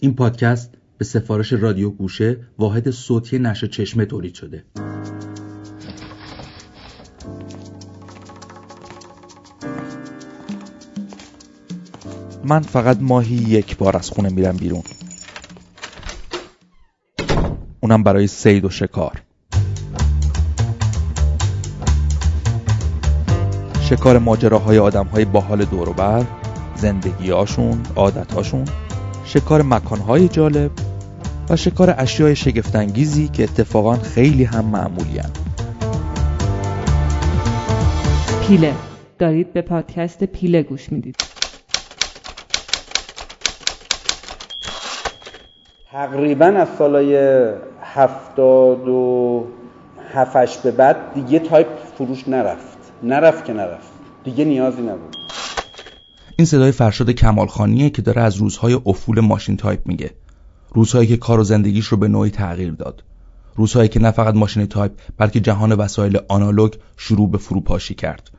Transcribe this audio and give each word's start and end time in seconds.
این 0.00 0.14
پادکست 0.14 0.70
به 0.98 1.04
سفارش 1.04 1.52
رادیو 1.52 1.90
گوشه 1.90 2.36
واحد 2.58 2.90
صوتی 2.90 3.38
نشر 3.38 3.66
چشمه 3.66 4.04
تولید 4.04 4.34
شده. 4.34 4.64
من 12.44 12.60
فقط 12.60 12.98
ماهی 13.00 13.36
یک 13.36 13.76
بار 13.76 13.96
از 13.96 14.10
خونه 14.10 14.28
میرم 14.28 14.56
بیرون. 14.56 14.82
اونم 17.80 18.02
برای 18.02 18.26
سید 18.26 18.64
و 18.64 18.70
شکار. 18.70 19.22
شکار 23.80 24.18
ماجراهای 24.18 24.78
آدمهای 24.78 25.24
باحال 25.24 25.64
دور 25.64 26.26
زندگیهاشون 26.74 27.82
عادتهاشون. 27.96 28.64
شکار 29.26 29.62
مکانهای 29.62 30.28
جالب 30.28 30.70
و 31.50 31.56
شکار 31.56 31.94
اشیای 31.98 32.36
شگفتانگیزی 32.36 33.28
که 33.28 33.42
اتفاقا 33.42 33.94
خیلی 33.96 34.44
هم 34.44 34.64
معمولی 34.64 35.18
هم. 35.18 35.30
پیله. 38.48 38.74
دارید 39.18 39.52
به 39.52 39.62
پادکست 39.62 40.24
پیله 40.24 40.62
گوش 40.62 40.92
می‌دید. 40.92 41.16
تقریبا 45.92 46.46
از 46.46 46.68
سالای 46.78 47.16
هفتاد 47.82 48.88
و 48.88 49.44
هفتش 50.14 50.58
به 50.58 50.70
بعد 50.70 50.96
دیگه 51.14 51.38
تایپ 51.38 51.66
فروش 51.98 52.28
نرفت. 52.28 52.78
نرفت 53.02 53.44
که 53.44 53.52
نرفت. 53.52 53.92
دیگه 54.24 54.44
نیازی 54.44 54.82
نبود. 54.82 55.15
این 56.38 56.46
صدای 56.46 56.72
فرشاد 56.72 57.10
کمالخانیه 57.10 57.90
که 57.90 58.02
داره 58.02 58.22
از 58.22 58.36
روزهای 58.36 58.80
افول 58.86 59.20
ماشین 59.20 59.56
تایپ 59.56 59.86
میگه. 59.86 60.10
روزهایی 60.74 61.08
که 61.08 61.16
کار 61.16 61.40
و 61.40 61.44
زندگیش 61.44 61.86
رو 61.86 61.96
به 61.96 62.08
نوعی 62.08 62.30
تغییر 62.30 62.72
داد. 62.72 63.04
روزهایی 63.54 63.88
که 63.88 64.00
نه 64.00 64.10
فقط 64.10 64.34
ماشین 64.34 64.66
تایپ 64.66 64.92
بلکه 65.18 65.40
جهان 65.40 65.72
وسایل 65.72 66.18
آنالوگ 66.28 66.74
شروع 66.96 67.30
به 67.30 67.38
فروپاشی 67.38 67.94
کرد. 67.94 68.30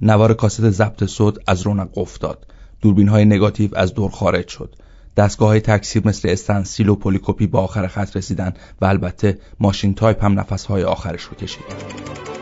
نوار 0.00 0.34
کاست 0.34 0.70
ضبط 0.70 1.04
صوت 1.04 1.38
از 1.46 1.62
رونق 1.62 1.98
افتاد. 1.98 2.46
دوربین 2.80 3.08
های 3.08 3.24
نگاتیو 3.24 3.70
از 3.76 3.94
دور 3.94 4.10
خارج 4.10 4.48
شد. 4.48 4.74
دستگاه 5.16 5.48
های 5.48 5.60
تکثیر 5.60 6.02
مثل 6.06 6.28
استنسیل 6.28 6.88
و 6.88 6.94
پلی‌کپی 6.94 7.46
به 7.46 7.60
آخر 7.60 7.86
خط 7.86 8.16
رسیدن 8.16 8.54
و 8.80 8.84
البته 8.84 9.38
ماشین 9.60 9.94
تایپ 9.94 10.24
هم 10.24 10.40
نفس 10.40 10.64
های 10.64 10.84
آخرش 10.84 11.22
رو 11.22 11.34
کشید. 11.34 12.35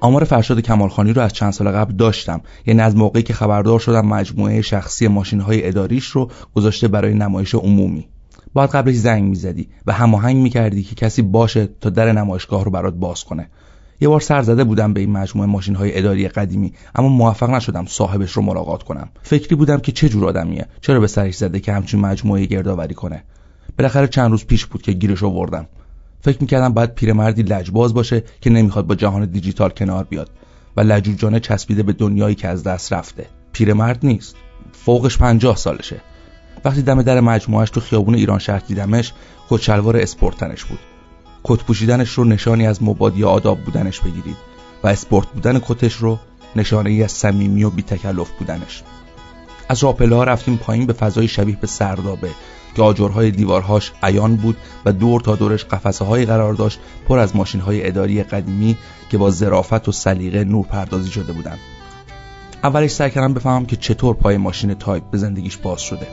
آمار 0.00 0.24
فرشاد 0.24 0.60
کمالخانی 0.60 1.12
رو 1.12 1.22
از 1.22 1.32
چند 1.32 1.52
سال 1.52 1.68
قبل 1.68 1.94
داشتم. 1.94 2.40
یعنی 2.66 2.80
از 2.80 2.96
موقعی 2.96 3.22
که 3.22 3.32
خبردار 3.32 3.78
شدم 3.78 4.06
مجموعه 4.06 4.62
شخصی 4.62 5.08
ماشین 5.08 5.40
های 5.40 5.68
اداریش 5.68 6.06
رو 6.06 6.30
گذاشته 6.54 6.88
برای 6.88 7.14
نمایش 7.14 7.54
عمومی. 7.54 8.08
باید 8.52 8.70
قبلش 8.70 8.94
زنگ 8.94 9.24
می‌زدی 9.24 9.68
و 9.86 9.92
هماهنگ 9.92 10.36
می‌کردی 10.36 10.82
که 10.82 10.94
کسی 10.94 11.22
باشه 11.22 11.68
تا 11.80 11.90
در 11.90 12.12
نمایشگاه 12.12 12.64
رو 12.64 12.70
برات 12.70 12.94
باز 12.94 13.24
کنه. 13.24 13.48
یه 14.00 14.08
بار 14.08 14.20
سر 14.20 14.42
زده 14.42 14.64
بودم 14.64 14.92
به 14.92 15.00
این 15.00 15.10
مجموعه 15.10 15.48
ماشین 15.48 15.74
های 15.74 15.98
اداری 15.98 16.28
قدیمی 16.28 16.72
اما 16.94 17.08
موفق 17.08 17.50
نشدم 17.50 17.86
صاحبش 17.86 18.32
رو 18.32 18.42
ملاقات 18.42 18.82
کنم. 18.82 19.08
فکری 19.22 19.56
بودم 19.56 19.78
که 19.78 19.92
چه 19.92 20.08
جور 20.08 20.26
آدمیه 20.26 20.66
چرا 20.80 21.00
به 21.00 21.06
سرش 21.06 21.34
زده 21.34 21.60
که 21.60 21.72
همچین 21.72 22.00
مجموعه 22.00 22.46
گردآوری 22.46 22.94
کنه. 22.94 23.24
بالاخره 23.78 24.08
چند 24.08 24.30
روز 24.30 24.44
پیش 24.44 24.66
بود 24.66 24.82
که 24.82 24.92
گیرش 24.92 25.22
آوردم. 25.22 25.66
فکر 26.22 26.38
می‌کردم 26.40 26.72
باید 26.72 26.94
پیرمردی 26.94 27.42
لجباز 27.42 27.94
باشه 27.94 28.24
که 28.40 28.50
نمی‌خواد 28.50 28.86
با 28.86 28.94
جهان 28.94 29.24
دیجیتال 29.24 29.70
کنار 29.70 30.04
بیاد 30.04 30.30
و 30.76 30.80
لجوجانه 30.80 31.40
چسبیده 31.40 31.82
به 31.82 31.92
دنیایی 31.92 32.34
که 32.34 32.48
از 32.48 32.62
دست 32.62 32.92
رفته. 32.92 33.26
پیرمرد 33.52 34.06
نیست. 34.06 34.36
فوقش 34.72 35.18
پنجاه 35.18 35.56
سالشه. 35.56 36.00
وقتی 36.64 36.82
دم 36.82 37.02
در 37.02 37.20
مجموعش 37.20 37.70
تو 37.70 37.80
خیابون 37.80 38.14
ایران 38.14 38.38
شهر 38.38 38.58
دیدمش 38.58 39.12
کتشلوار 39.50 39.96
اسپورتنش 39.96 40.64
بود. 40.64 40.78
کت 41.44 41.64
پوشیدنش 41.64 42.10
رو 42.10 42.24
نشانی 42.24 42.66
از 42.66 42.82
مبادی 42.82 43.24
آداب 43.24 43.60
بودنش 43.60 44.00
بگیرید 44.00 44.36
و 44.82 44.88
اسپورت 44.88 45.26
بودن 45.28 45.58
کتش 45.58 45.94
رو 45.94 46.18
نشانه 46.56 46.90
ای 46.90 47.02
از 47.02 47.12
صمیمی 47.12 47.64
و 47.64 47.70
بیتکلف 47.70 48.30
بودنش. 48.38 48.82
از 49.68 49.84
راپله 49.84 50.16
ها 50.16 50.24
رفتیم 50.24 50.56
پایین 50.56 50.86
به 50.86 50.92
فضای 50.92 51.28
شبیه 51.28 51.56
به 51.56 51.66
سردابه. 51.66 52.30
که 52.80 52.84
آجرهای 52.84 53.30
دیوارهاش 53.30 53.92
عیان 54.02 54.36
بود 54.36 54.56
و 54.84 54.92
دور 54.92 55.20
تا 55.20 55.36
دورش 55.36 55.64
قفسه 55.64 56.04
های 56.04 56.26
قرار 56.26 56.54
داشت 56.54 56.80
پر 57.08 57.18
از 57.18 57.36
ماشین 57.36 57.60
های 57.60 57.86
اداری 57.86 58.22
قدیمی 58.22 58.76
که 59.10 59.18
با 59.18 59.30
ظرافت 59.30 59.88
و 59.88 59.92
سلیقه 59.92 60.44
نور 60.44 60.66
پردازی 60.66 61.10
شده 61.10 61.32
بودند. 61.32 61.58
اولش 62.64 62.90
سعی 62.90 63.10
کردم 63.10 63.34
بفهمم 63.34 63.66
که 63.66 63.76
چطور 63.76 64.16
پای 64.16 64.36
ماشین 64.36 64.74
تایپ 64.74 65.02
به 65.10 65.18
زندگیش 65.18 65.56
باز 65.56 65.80
شده. 65.80 66.06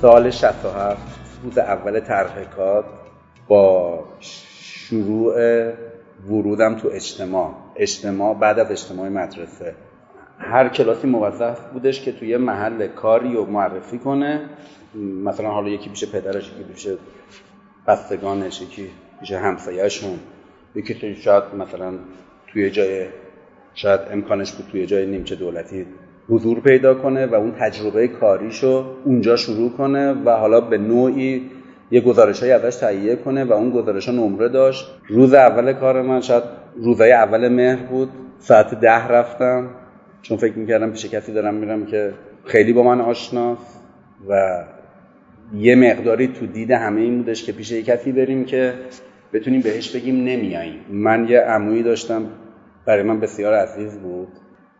سال 0.00 0.30
67 0.30 0.96
روز 1.44 1.58
اول 1.58 2.00
طرح 2.00 2.32
با 3.48 4.04
شروع 4.94 5.34
ورودم 6.28 6.74
تو 6.74 6.88
اجتماع. 6.92 7.50
اجتماع 7.76 8.34
بعد 8.34 8.58
از 8.58 8.70
اجتماع 8.70 9.08
مدرسه. 9.08 9.74
هر 10.38 10.68
کلاسی 10.68 11.06
موظف 11.06 11.60
بودش 11.72 12.00
که 12.04 12.12
توی 12.12 12.36
محل 12.36 12.86
کاری 12.86 13.34
رو 13.34 13.46
معرفی 13.46 13.98
کنه. 13.98 14.40
مثلا 15.24 15.48
حالا 15.48 15.68
یکی 15.68 15.90
پیش 15.90 16.04
پدرش 16.04 16.52
یکی 16.52 16.72
پیش 16.72 16.88
بستگانش 17.86 18.62
یکی 18.62 18.86
پیش 19.20 19.32
همسایهشون. 19.32 20.18
یکی 20.74 21.14
شاید 21.14 21.44
مثلا 21.58 21.92
توی 22.46 22.70
جای 22.70 23.06
شاید 23.74 24.00
امکانش 24.10 24.52
بود 24.52 24.66
توی 24.72 24.86
جای 24.86 25.06
نیمچه 25.06 25.36
دولتی 25.36 25.86
حضور 26.28 26.60
پیدا 26.60 26.94
کنه 26.94 27.26
و 27.26 27.34
اون 27.34 27.52
تجربه 27.52 28.08
کاریشو 28.08 28.84
اونجا 29.04 29.36
شروع 29.36 29.70
کنه 29.70 30.12
و 30.12 30.30
حالا 30.30 30.60
به 30.60 30.78
نوعی 30.78 31.50
یه 31.90 32.00
گزارش 32.00 32.42
های 32.42 32.52
ازش 32.52 32.76
تهیه 32.76 33.16
کنه 33.16 33.44
و 33.44 33.52
اون 33.52 33.70
گزارش 33.70 34.08
ها 34.08 34.14
نمره 34.14 34.48
داشت. 34.48 34.86
روز 35.08 35.34
اول 35.34 35.72
کار 35.72 36.02
من 36.02 36.20
شاید 36.20 36.42
روزای 36.76 37.12
اول 37.12 37.48
مهر 37.48 37.76
بود. 37.76 38.08
ساعت 38.38 38.80
ده 38.80 39.08
رفتم. 39.08 39.70
چون 40.22 40.36
فکر 40.36 40.58
می‌کردم 40.58 40.90
پیش 40.90 41.06
کسی 41.06 41.32
دارم 41.32 41.54
میرم 41.54 41.86
که 41.86 42.12
خیلی 42.44 42.72
با 42.72 42.82
من 42.82 43.00
آشناست 43.00 43.80
و 44.28 44.64
یه 45.54 45.74
مقداری 45.74 46.28
تو 46.28 46.46
دید 46.46 46.70
همه 46.70 47.00
این 47.00 47.18
بودش 47.18 47.44
که 47.44 47.52
پیش 47.52 47.72
یه 47.72 47.82
کسی 47.82 48.12
بریم 48.12 48.44
که 48.44 48.72
بتونیم 49.32 49.60
بهش 49.60 49.96
بگیم 49.96 50.24
نمیاییم. 50.24 50.80
من 50.90 51.26
یه 51.28 51.40
عمویی 51.40 51.82
داشتم. 51.82 52.26
برای 52.86 53.02
من 53.02 53.20
بسیار 53.20 53.54
عزیز 53.54 53.98
بود. 53.98 54.28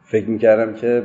فکر 0.02 0.28
می‌کردم 0.28 0.74
که 0.74 1.02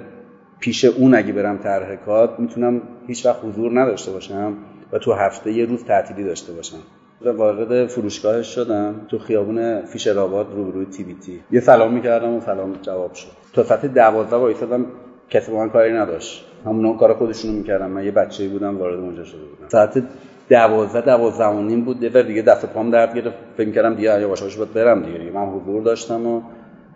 پیش 0.60 0.86
اون 0.86 1.16
اگه 1.16 1.34
برم 1.34 1.58
طرح 1.58 1.96
کار 1.96 2.36
می‌تونم 2.40 2.82
هیچ 3.08 3.26
وقت 3.26 3.40
حضور 3.44 3.82
نداشته 3.82 4.12
باشم. 4.12 4.54
و 4.94 4.98
تو 4.98 5.14
هفته 5.14 5.52
یه 5.52 5.66
روز 5.66 5.84
تعطیلی 5.84 6.24
داشته 6.24 6.54
باشم. 6.54 6.78
وارد 7.22 7.88
فروشگاهش 7.88 8.48
شدم. 8.56 8.96
تو 9.08 9.20
خیابون 9.20 9.82
فیشر 9.82 10.20
آباد 10.20 10.48
روبروی 10.56 10.86
تی 10.86 11.04
بی 11.04 11.14
تی. 11.14 11.40
یه 11.52 11.60
سلام 11.60 11.94
می‌کردم 11.94 12.34
و 12.34 12.42
سلام 12.42 12.74
جواب 12.82 13.14
شد. 13.14 13.28
تا 13.54 13.64
ساعت 13.64 13.86
دوازده 13.86 14.36
وایسادم 14.36 14.86
کسی 15.30 15.52
با 15.52 15.58
من 15.58 15.70
کاری 15.70 15.94
نداشت. 15.94 16.46
همون 16.66 16.98
کار 16.98 17.14
خودشونو 17.14 17.54
می‌کردم. 17.54 17.90
من 17.90 18.06
یه 18.06 18.12
بچه 18.12 18.48
بودم 18.48 18.78
وارد 18.78 19.00
اونجا 19.00 19.24
شده 19.24 19.42
بودم. 19.42 19.70
ساعت 19.70 20.04
دوازده 20.50 21.02
دوازده 21.02 21.46
و 21.46 21.62
نیم 21.62 21.82
بود. 21.82 22.04
یه 22.04 22.24
دیگه 22.24 22.42
دست 22.42 22.66
پام 22.66 22.92
درد 22.92 23.16
گرفت. 23.16 23.38
فکر 23.58 23.68
می‌کردم 23.68 23.96
دیگه 23.96 24.22
یواش 24.22 24.42
یواش 24.42 24.58
باید 24.58 24.74
برم 24.74 25.04
دیگه. 25.04 25.32
من 25.32 25.46
حضور 25.46 25.84
داشتم 25.84 26.28
و 26.28 26.42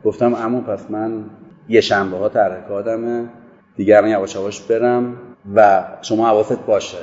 گفتم 0.06 0.34
اما 0.34 0.62
پس 0.62 0.92
من 0.92 1.24
یه 1.70 1.82
شنبه 1.82 2.18
ها 2.18 2.30
ترکادمه 2.30 3.26
دیگه 3.76 3.98
الان 3.98 4.10
یواش 4.10 4.36
یواش 4.36 4.62
برم 4.62 5.18
و 5.56 5.84
شما 6.02 6.28
حواست 6.28 6.66
باشه. 6.66 6.98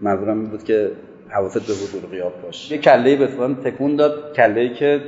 منظورم 0.00 0.40
این 0.40 0.50
بود 0.50 0.64
که 0.64 0.90
حواست 1.28 1.58
به 1.58 1.72
حضور 1.72 2.10
غیاب 2.10 2.32
باش 2.42 2.70
یه 2.70 2.78
کله 2.78 3.16
به 3.16 3.26
تکون 3.64 3.96
داد 3.96 4.36
کله 4.36 4.74
که 4.74 5.00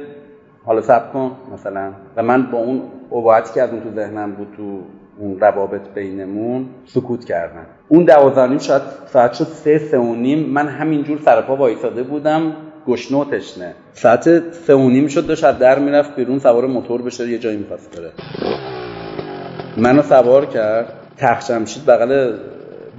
حالا 0.64 0.80
سب 0.80 1.12
کن 1.12 1.36
مثلا. 1.54 1.92
و 2.16 2.22
من 2.22 2.50
با 2.50 2.58
اون 2.58 2.82
اباعتی 3.12 3.54
که 3.54 3.62
از 3.62 3.70
اون 3.70 3.80
تو 3.80 3.90
ذهنم 3.90 4.32
بود 4.32 4.48
تو 4.56 4.80
اون 5.18 5.40
روابط 5.40 5.88
بینمون 5.94 6.66
سکوت 6.84 7.24
کردم. 7.24 7.66
اون 7.88 8.04
دوازانیم 8.04 8.58
شاید 8.58 8.82
ساعت 9.06 9.32
شد 9.32 9.44
سه 9.44 9.78
سه 9.78 9.98
و 9.98 10.14
نیم. 10.14 10.38
من 10.38 10.68
همینجور 10.68 11.18
سرپا 11.24 11.56
وایساده 11.56 12.02
بودم. 12.02 12.52
گشنه 12.86 13.18
و 13.18 13.24
تشنه. 13.24 13.74
ساعت 13.92 14.52
سه 14.52 14.74
و 14.74 14.88
نیم 14.88 15.06
شد 15.06 15.26
داشت 15.26 15.58
در 15.58 15.78
می‌رفت 15.78 16.16
بیرون 16.16 16.38
سوار 16.38 16.66
موتور 16.66 17.02
بشه 17.02 17.28
یه 17.28 17.38
جایی 17.38 17.56
می‌خواست 17.56 17.96
بره. 17.96 18.10
منو 19.76 20.02
سوار 20.02 20.46
کرد. 20.46 20.92
تخت 21.18 21.52
بغل 21.86 22.36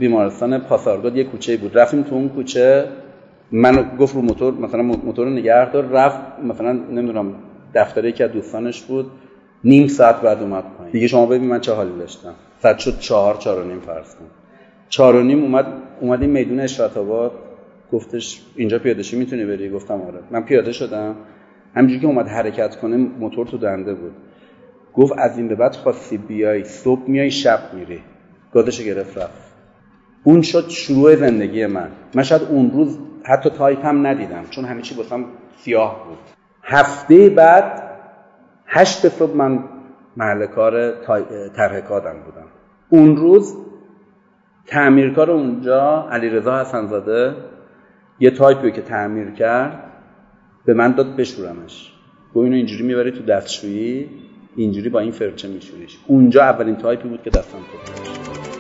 بیمارستان 0.02 0.58
پاسارگاد 0.58 1.18
یه 1.18 1.24
کوچه 1.24 1.58
بود. 1.58 1.78
رفتیم 1.78 2.02
تو 2.04 2.16
اون 2.16 2.30
کوچه 2.30 2.86
من 3.52 3.98
گفت 4.00 4.16
رو 4.16 4.22
موتور 4.22 4.54
مثلا 4.54 4.82
موتور 4.82 5.30
نگه 5.30 5.72
دار 5.72 5.86
رفت 5.86 6.20
مثلا 6.44 6.72
نمی‌دونم 6.72 7.36
دفتر 7.76 8.06
یکی 8.06 8.24
از 8.24 8.32
دوستانش 8.32 8.82
بود. 8.82 9.06
نیم 9.64 9.88
ساعت 9.88 10.22
بعد 10.22 10.42
اومد 10.42 10.64
پایین. 10.78 10.94
دیگه 10.94 11.08
شما 11.08 11.26
ببین 11.26 11.48
من 11.48 11.60
چه 11.60 11.74
حالی 11.74 11.92
داشتم. 12.00 12.34
ساعت 12.62 12.80
شد 12.80 13.00
چهار 13.00 13.36
چهار 13.36 13.60
و 13.60 13.68
نیم 13.68 13.80
فرض 13.80 14.16
کن. 14.16 14.26
چهار 14.90 15.16
و 15.16 15.24
نیم 15.24 15.44
اومد 15.44 15.66
اومدیم 16.02 16.30
میدون 16.30 16.60
اشرت 16.60 16.98
آباد. 16.98 17.32
گفتش 17.92 18.42
اینجا 18.56 18.80
پیاده 18.80 19.04
شی 19.04 19.18
می‌تونی 19.18 19.46
بری؟ 19.46 19.70
گفتم 19.70 20.02
آره. 20.02 20.20
من 20.32 20.44
پیاده 20.44 20.72
شدم. 20.72 21.16
همینجوری 21.76 22.00
که 22.02 22.08
اومد 22.08 22.28
حرکت 22.28 22.76
کنه 22.76 22.98
موتور 22.98 23.48
تو 23.48 23.58
دنده 23.58 23.94
بود. 23.94 24.12
گفت 24.94 25.14
از 25.18 25.38
این 25.38 25.48
به 25.48 25.56
بعد 25.56 25.76
خواستی 25.76 26.18
بیای 26.18 26.64
صبح 26.64 27.10
میای 27.10 27.32
شب 27.32 27.60
میری. 27.74 28.00
گازش 28.54 28.82
گرفت 28.82 29.18
رفت. 29.18 29.51
اون 30.24 30.42
شد 30.42 30.70
شروع 30.70 31.16
زندگی 31.16 31.66
من. 31.66 31.88
من 32.16 32.24
شاید 32.24 32.42
اون 32.42 32.72
روز 32.72 32.98
حتی 33.24 33.50
تایپ 33.50 33.86
هم 33.86 34.08
ندیدم 34.08 34.44
چون 34.50 34.66
همه 34.66 34.82
چی 34.82 34.96
واسم 34.96 35.26
سیاه 35.58 36.06
بود. 36.08 36.18
هفته 36.64 37.30
بعد 37.30 37.84
هشت 38.68 39.10
صبح 39.10 39.36
من 39.36 39.64
محل 40.18 40.46
کار 40.46 40.92
ترهکادم 41.56 42.14
بودم. 42.26 42.48
اون 42.90 43.18
روز 43.18 43.56
تعمیرکار 44.68 45.32
اونجا 45.32 46.08
علیرضا 46.12 46.62
حسنزاده 46.62 47.36
یه 48.20 48.32
تایپی 48.32 48.72
که 48.72 48.82
تعمیر 48.82 49.32
کرد 49.32 49.92
به 50.66 50.74
من 50.74 50.92
داد 50.92 51.16
بشورمش. 51.16 51.94
گفت 52.36 52.44
اینو 52.44 52.56
اینجوری 52.56 52.84
می‌بری 52.84 53.12
تو 53.12 53.24
دستشویی 53.24 54.10
اینجوری 54.56 54.90
با 54.90 55.00
این 55.00 55.12
فرچه 55.12 55.48
میشوریش. 55.48 55.98
اونجا 56.08 56.44
اولین 56.44 56.76
تایپی 56.76 57.10
بود 57.10 57.24
که 57.24 57.30
دستم 57.30 57.58
خودش 57.58 58.51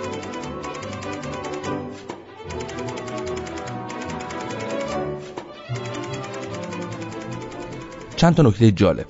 چند 8.22 8.36
تا 8.36 8.44
نکته 8.44 8.72
جالب. 8.72 9.06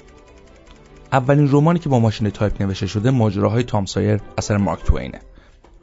اولین 1.11 1.49
رمانی 1.51 1.79
که 1.79 1.89
با 1.89 1.99
ماشین 1.99 2.29
تایپ 2.29 2.61
نوشته 2.61 2.87
شده 2.87 3.11
ماجراهای 3.11 3.63
تام 3.63 3.85
سایر 3.85 4.19
اثر 4.37 4.57
مارک 4.57 4.83
توینه. 4.83 5.19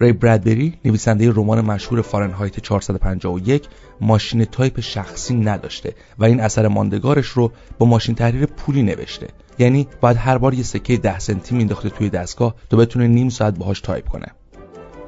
ری 0.01 0.13
برادبری 0.13 0.79
نویسنده 0.85 1.31
رمان 1.31 1.61
مشهور 1.61 2.03
فارنهایت 2.03 2.61
451 2.61 3.69
ماشین 4.01 4.45
تایپ 4.45 4.81
شخصی 4.81 5.35
نداشته 5.35 5.95
و 6.19 6.25
این 6.25 6.41
اثر 6.41 6.69
ماندگارش 6.69 7.27
رو 7.27 7.53
با 7.79 7.87
ماشین 7.87 8.15
تحریر 8.15 8.47
پولی 8.47 8.83
نوشته. 8.83 9.29
یعنی 9.59 9.89
باید 10.01 10.17
هر 10.17 10.39
بار 10.39 10.55
یه 10.55 10.63
سکه 10.63 10.97
10 10.97 11.19
سنتی 11.19 11.55
مینداخته 11.55 11.89
توی 11.89 12.11
دستگاه 12.11 12.55
تا 12.71 12.77
بتونه 12.77 13.07
نیم 13.07 13.29
ساعت 13.29 13.59
باهاش 13.59 13.81
تایپ 13.81 14.09
کنه. 14.09 14.27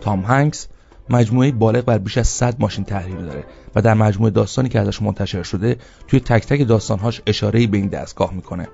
تام 0.00 0.20
هنکس 0.20 0.68
مجموعه 1.10 1.52
بالغ 1.52 1.84
بر 1.84 1.98
بیش 1.98 2.18
از 2.18 2.28
100 2.28 2.56
ماشین 2.58 2.84
تحریر 2.84 3.16
داره 3.16 3.44
و 3.74 3.82
در 3.82 3.94
مجموعه 3.94 4.30
داستانی 4.30 4.68
که 4.68 4.80
ازش 4.80 5.02
منتشر 5.02 5.42
شده 5.42 5.76
توی 6.08 6.20
تک 6.20 6.46
تک 6.46 6.68
داستانهاش 6.68 7.22
اشاره‌ای 7.26 7.66
به 7.66 7.78
این 7.78 7.88
دستگاه 7.88 8.34
می‌کنه. 8.34 8.68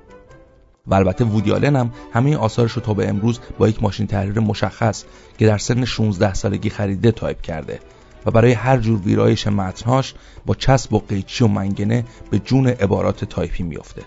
و 0.87 0.95
البته 0.95 1.25
وودی 1.25 1.54
آلن 1.54 1.77
هم 1.77 1.91
همه 2.13 2.37
آثارش 2.37 2.73
رو 2.73 2.83
تا 2.83 2.95
به 2.95 3.09
امروز 3.09 3.41
با 3.59 3.69
یک 3.69 3.83
ماشین 3.83 4.07
تحریر 4.07 4.41
مشخص 4.41 5.05
که 5.39 5.47
در 5.47 5.59
سن 5.59 5.85
16 5.85 6.35
سالگی 6.35 6.71
خریده 6.71 7.13
تایپ 7.13 7.41
کرده 7.41 7.81
و 8.27 8.31
برای 8.31 8.53
هر 8.53 8.79
جور 8.79 9.01
ویرایش 9.01 9.47
متنهاش 9.47 10.15
با 10.47 10.55
چسب 10.55 10.93
و 10.93 10.99
قیچی 10.99 11.45
و 11.45 11.47
منگنه 11.47 12.05
به 12.31 12.39
جون 12.39 12.67
عبارات 12.67 13.25
تایپی 13.25 13.63
میافته. 13.63 14.03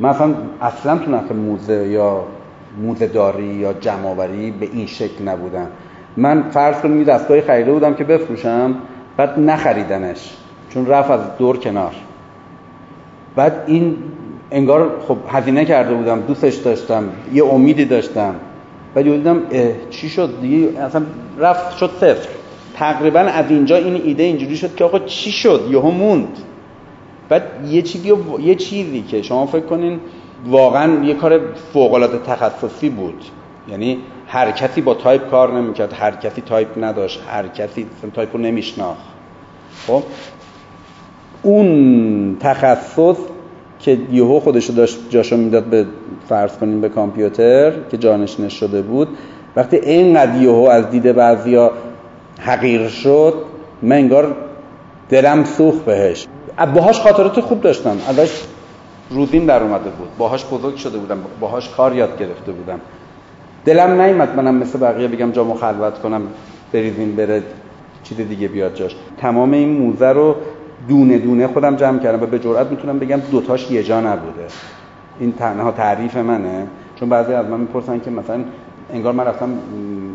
مثلا 0.00 0.34
اصلا 0.60 0.98
تو 0.98 1.10
نقل 1.10 1.36
موزه 1.36 1.88
یا 1.88 2.24
موزه 2.82 3.06
داری 3.06 3.54
یا 3.54 3.72
جمعآوری 3.72 4.50
به 4.50 4.68
این 4.72 4.86
شکل 4.86 5.24
نبودن 5.24 5.66
من 6.16 6.42
فرض 6.50 6.80
کنم 6.80 6.98
یه 6.98 7.04
دستگاهی 7.04 7.40
خریده 7.40 7.72
بودم 7.72 7.94
که 7.94 8.04
بفروشم 8.04 8.74
بعد 9.16 9.38
نخریدنش 9.38 10.30
چون 10.74 10.86
رفت 10.86 11.10
از 11.10 11.20
دور 11.38 11.56
کنار. 11.56 11.94
بعد 13.36 13.64
این 13.66 13.96
انگار 14.50 14.90
خب 15.08 15.16
هزینه 15.28 15.64
کرده 15.64 15.94
بودم 15.94 16.20
دوستش 16.20 16.54
داشتم 16.54 17.04
یه 17.32 17.44
امیدی 17.44 17.84
داشتم. 17.84 18.34
بعد 18.94 19.04
دیدم 19.04 19.42
چی 19.90 20.08
شد؟ 20.08 20.40
دیگه 20.40 20.80
اصلا 20.80 21.02
رفت 21.38 21.76
شد 21.76 21.90
صفر. 22.00 22.28
تقریبا 22.74 23.20
از 23.20 23.50
اینجا 23.50 23.76
این 23.76 24.02
ایده 24.04 24.22
اینجوری 24.22 24.56
شد 24.56 24.74
که 24.74 24.84
آقا 24.84 24.98
چی 24.98 25.32
شد؟ 25.32 25.68
یهو 25.70 25.90
موند. 25.90 26.38
بعد 27.30 27.42
یه 27.68 27.82
چیزی 27.82 28.12
یه 28.40 28.54
چیزی 28.54 29.02
که 29.02 29.22
شما 29.22 29.46
فکر 29.46 29.66
کنین 29.66 30.00
واقعا 30.46 31.04
یه 31.04 31.14
کار 31.14 31.40
فوق 31.72 31.94
العاده 31.94 32.18
تخصصی 32.18 32.88
بود. 32.88 33.24
یعنی 33.68 33.98
هر 34.26 34.50
کسی 34.50 34.80
با 34.80 34.94
تایپ 34.94 35.30
کار 35.30 35.52
نمی‌کرد 35.52 35.92
هر 35.92 36.10
کسی 36.10 36.40
تایپ 36.40 36.68
نداشت 36.84 37.20
هر 37.28 37.48
کسی 37.48 37.86
تایپ 38.14 38.36
رو 38.36 38.42
نمیشناخت. 38.42 39.04
خب؟ 39.86 40.02
اون 41.42 42.36
تخصص 42.40 43.16
که 43.80 43.98
یهو 44.12 44.40
خودش 44.40 44.66
رو 44.66 44.74
داشت 44.74 44.98
جاشو 45.10 45.36
می‌داد 45.36 45.64
به 45.64 45.86
فرض 46.28 46.58
کنیم 46.58 46.80
به 46.80 46.88
کامپیوتر 46.88 47.72
که 47.90 47.98
جانشینش 47.98 48.60
شده 48.60 48.82
بود 48.82 49.08
وقتی 49.56 49.76
اینقدر 49.76 50.42
یهو 50.42 50.68
از 50.70 50.90
دیده 50.90 51.12
بعضیا 51.12 51.72
حقیر 52.40 52.88
شد 52.88 53.34
من 53.82 53.96
انگار 53.96 54.36
دلم 55.08 55.44
سوخت 55.44 55.84
بهش. 55.84 56.26
باهاش 56.66 57.00
خاطرات 57.00 57.40
خوب 57.40 57.60
داشتم. 57.60 57.96
ازش 58.08 58.42
روزیم 59.10 59.46
در 59.46 59.62
اومده 59.62 59.90
بود. 59.90 60.08
باهاش 60.18 60.44
بزرگ 60.44 60.76
شده 60.76 60.98
بودم. 60.98 61.18
باهاش 61.40 61.68
کار 61.68 61.94
یاد 61.94 62.18
گرفته 62.18 62.52
بودم. 62.52 62.80
دلم 63.64 64.00
نیومد 64.00 64.36
منم 64.36 64.54
مثل 64.54 64.78
بقیه 64.78 65.08
بگم 65.08 65.32
جامو 65.32 65.54
خلوت 65.54 65.98
کنم 65.98 66.22
بریزیم 66.72 67.16
بره 67.16 67.42
چیز 68.04 68.16
دیگه 68.16 68.48
بیاد 68.48 68.74
جاش. 68.74 68.96
تمام 69.18 69.52
این 69.52 69.68
موزه 69.68 70.08
رو 70.08 70.34
دونه 70.88 71.18
دونه 71.18 71.46
خودم 71.46 71.76
جمع 71.76 71.98
کردم 71.98 72.22
و 72.22 72.26
به 72.26 72.38
جرئت 72.38 72.66
می‌تونم 72.70 72.98
بگم 72.98 73.20
دوتاش 73.30 73.70
یه 73.70 73.82
جا 73.82 74.00
نبوده. 74.00 74.46
این 75.20 75.32
تنها 75.32 75.72
تعریف 75.72 76.16
منه. 76.16 76.66
چون 77.00 77.08
بعضی 77.08 77.32
از 77.32 77.46
من 77.46 77.60
می‌پرسن 77.60 78.00
که 78.00 78.10
مثلا 78.10 78.44
انگار 78.92 79.12
من 79.12 79.24
رفتم 79.24 79.48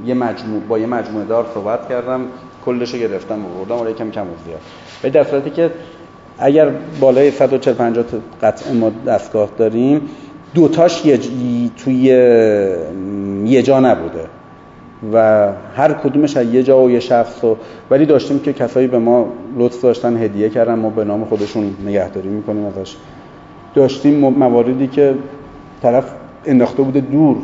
یه 0.05 0.13
مجموع 0.13 0.61
با 0.61 0.79
یه 0.79 0.85
مجموعه 0.85 1.25
دار 1.25 1.45
صحبت 1.53 1.89
کردم 1.89 2.21
کلش 2.65 2.95
گرفتم 2.95 3.45
و 3.45 3.65
بردم 3.65 3.89
یکم 3.89 4.11
کم 4.11 4.25
زیاد. 4.45 4.61
به 5.01 5.09
در 5.09 5.23
صورتی 5.23 5.49
که 5.49 5.71
اگر 6.39 6.69
بالای 6.99 7.31
140 7.31 7.75
50 7.75 8.05
تا 8.05 8.17
قطعه 8.41 8.73
ما 8.73 8.91
دستگاه 9.07 9.49
داریم 9.57 10.01
دوتاش 10.53 11.05
یه 11.05 11.19
توی 11.77 12.01
یه 13.45 13.63
جا 13.63 13.79
نبوده 13.79 14.25
و 15.13 15.47
هر 15.75 15.93
کدومش 15.93 16.37
از 16.37 16.53
یه 16.53 16.63
جا 16.63 16.83
و 16.83 16.91
یه 16.91 16.99
شخص 16.99 17.43
و 17.43 17.57
ولی 17.91 18.05
داشتیم 18.05 18.39
که 18.39 18.53
کسایی 18.53 18.87
به 18.87 18.99
ما 18.99 19.27
لطف 19.57 19.81
داشتن 19.81 20.17
هدیه 20.17 20.49
کردن 20.49 20.75
ما 20.75 20.89
به 20.89 21.03
نام 21.03 21.25
خودشون 21.25 21.75
نگهداری 21.85 22.29
می‌کنیم 22.29 22.65
ازش. 22.65 22.95
داشتیم 23.75 24.19
مواردی 24.19 24.87
که 24.87 25.13
طرف 25.81 26.05
انداخته 26.45 26.83
بوده 26.83 26.99
دور. 26.99 27.37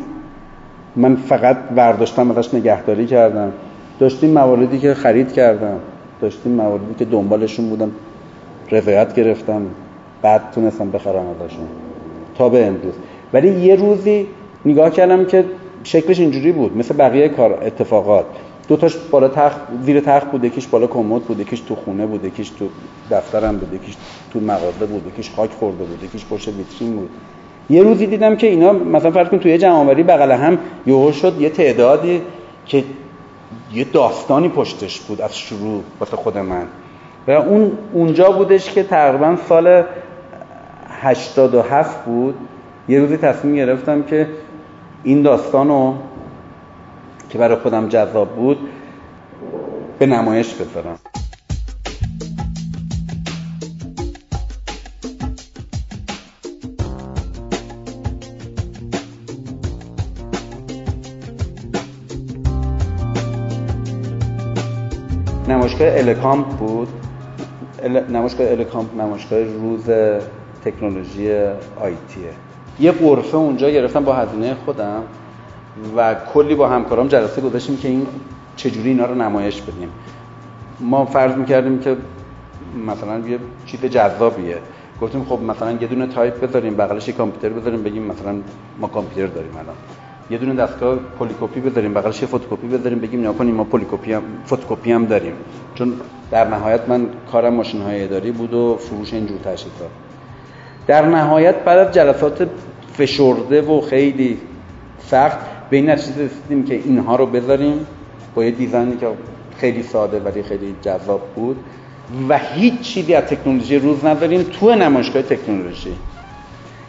من 0.96 1.16
فقط 1.16 1.56
برداشتم 1.76 2.30
ازش 2.30 2.54
نگهداری 2.54 3.06
کردم. 3.06 3.52
داشتیم 3.98 4.30
مواردی 4.30 4.78
که 4.78 4.94
خرید 4.94 5.32
کردم. 5.32 5.76
داشتیم 6.20 6.52
مواردی 6.52 6.94
که 6.98 7.04
دنبالشون 7.04 7.68
بودم. 7.68 7.90
رضایت 8.72 9.14
گرفتم 9.14 9.62
بعد 10.22 10.42
تونستم 10.54 10.90
بخرم 10.90 11.26
ازشون. 11.26 11.68
تا 12.38 12.48
به 12.48 12.66
امروز. 12.66 12.94
ولی 13.32 13.48
یه 13.48 13.74
روزی 13.74 14.26
نگاه 14.64 14.90
کردم 14.90 15.24
که 15.24 15.44
شکلش 15.84 16.20
اینجوری 16.20 16.52
بود 16.52 16.76
مثل 16.76 16.96
بقیه 16.96 17.28
کار 17.28 17.58
اتفاقات. 17.64 18.26
دو 18.68 18.76
تاش 18.76 18.96
بالا 18.96 19.28
تخت 19.28 19.60
زیر 19.82 20.00
تخت 20.00 20.26
بود 20.30 20.44
یکیش 20.44 20.66
بالا 20.66 20.86
کمد 20.86 21.22
بود 21.22 21.40
یکیش 21.40 21.60
تو 21.60 21.74
خونه 21.74 22.06
بود 22.06 22.24
یکیش 22.24 22.50
تو 22.50 22.68
دفترم 23.10 23.56
بود 23.56 23.74
یکیش 23.74 23.96
تو 24.30 24.40
مغازه 24.40 24.86
بود 24.86 25.06
یکیش 25.06 25.30
خاک 25.30 25.50
خورده 25.50 25.84
بود 25.84 26.04
یکیش 26.04 26.26
پشت 26.26 26.48
ویترین 26.48 26.96
بود. 26.96 27.08
یه 27.70 27.82
روزی 27.82 28.06
دیدم 28.06 28.36
که 28.36 28.46
اینا 28.46 28.72
مثلا 28.72 29.10
فرض 29.10 29.28
کن 29.28 29.38
توی 29.38 29.58
جمعآوری 29.58 30.02
بغل 30.02 30.30
هم 30.30 30.58
یهو 30.86 31.12
شد 31.12 31.40
یه 31.40 31.48
تعدادی 31.50 32.22
که 32.66 32.84
یه 33.74 33.84
داستانی 33.84 34.48
پشتش 34.48 35.00
بود 35.00 35.20
از 35.20 35.38
شروع 35.38 35.82
واسه 36.00 36.16
خود 36.16 36.38
من. 36.38 36.66
و 37.26 37.30
اون 37.30 37.72
اونجا 37.92 38.30
بودش 38.30 38.70
که 38.70 38.82
تقریبا 38.82 39.36
سال 39.48 39.84
87 41.00 42.04
بود. 42.04 42.34
یه 42.88 43.00
روزی 43.00 43.16
تصمیم 43.16 43.56
گرفتم 43.56 44.02
که 44.02 44.28
این 45.02 45.22
داستانو 45.22 45.94
که 47.30 47.38
برای 47.38 47.56
خودم 47.56 47.88
جذاب 47.88 48.28
بود 48.28 48.58
به 49.98 50.06
نمایش 50.06 50.54
بذارم. 50.54 50.98
نمایشگاه 65.48 65.98
الکامپ 65.98 66.46
بود. 66.46 67.01
نمایشگاه 67.88 68.50
الکامپ 68.50 69.00
نمایشگاه 69.00 69.42
روز 69.42 69.84
تکنولوژی 70.64 71.32
IT 71.80 72.32
یه 72.80 72.92
یه 72.92 73.07
غرفه 73.07 73.36
اونجا 73.36 73.70
گرفتم 73.70 74.04
با 74.04 74.14
هزینه 74.14 74.54
خودم 74.54 75.02
و 75.96 76.14
کلی 76.14 76.54
با 76.54 76.68
همکارام 76.68 77.08
جلسه 77.08 77.40
گذاشتیم 77.40 77.76
که 77.76 77.88
این 77.88 78.06
چجوری 78.56 78.88
اینا 78.88 79.06
رو 79.06 79.14
نمایش 79.14 79.62
بدیم. 79.62 79.88
ما 80.80 81.04
فرض 81.04 81.36
می‌کردیم 81.36 81.78
که 81.78 81.96
مثلا 82.86 83.18
یه 83.18 83.38
چیز 83.66 83.84
جذابیه. 83.84 84.58
گفتیم 85.00 85.24
خب 85.24 85.42
مثلا 85.42 85.72
یه 85.72 85.86
دونه 85.86 86.06
تایپ 86.06 86.40
بذاریم 86.40 86.74
بغلش 86.76 87.08
یه 87.08 87.14
کامپیوتر 87.14 87.48
بذاریم 87.48 87.82
بگیم 87.82 88.02
مثلا 88.02 88.34
ما 88.78 88.86
کامپیوتر 88.88 89.34
داریم 89.34 89.52
الان. 89.52 89.76
یه 90.30 90.38
دونه 90.38 90.54
دستگاه 90.54 90.98
پلیکوپی 91.18 91.60
بذاریم 91.60 91.94
بغلش 91.94 92.22
یه 92.22 92.28
فتوکپی 92.28 92.66
بذاریم 92.68 92.98
بگیم 92.98 93.28
نکنیم 93.28 93.54
ما 93.54 93.64
پلیکوپی 93.64 94.12
هم 94.12 94.22
فتوکپی 94.46 94.92
هم 94.92 95.06
داریم. 95.06 95.32
چون 95.74 95.92
در 96.30 96.48
نهایت 96.48 96.88
من 96.88 97.06
کارم 97.32 97.54
ماشین 97.54 97.82
های 97.82 98.04
اداری 98.04 98.30
بود 98.30 98.54
و 98.54 98.76
فروش 98.76 99.14
اینجور 99.14 99.38
تجهیزات 99.38 99.90
در 100.86 101.06
نهایت 101.06 101.54
بعد 101.54 101.78
از 101.78 101.94
جلسات 101.94 102.48
فشرده 102.92 103.62
و 103.62 103.80
خیلی 103.80 104.38
سخت 104.98 105.38
به 105.70 105.76
این 105.76 105.90
نتیجه 105.90 106.24
رسیدیم 106.24 106.64
که 106.64 106.74
اینها 106.74 107.16
رو 107.16 107.26
بذاریم 107.26 107.86
با 108.34 108.44
یه 108.44 108.50
دیزاینی 108.50 108.96
که 108.96 109.06
خیلی 109.56 109.82
ساده 109.82 110.20
ولی 110.20 110.42
خیلی 110.42 110.74
جذاب 110.82 111.20
بود 111.34 111.56
و 112.28 112.38
هیچ 112.38 112.80
چیزی 112.80 113.14
از 113.14 113.24
تکنولوژی 113.24 113.78
روز 113.78 114.04
نداریم 114.04 114.42
تو 114.42 114.74
نمایشگاه 114.74 115.22
تکنولوژی. 115.22 115.94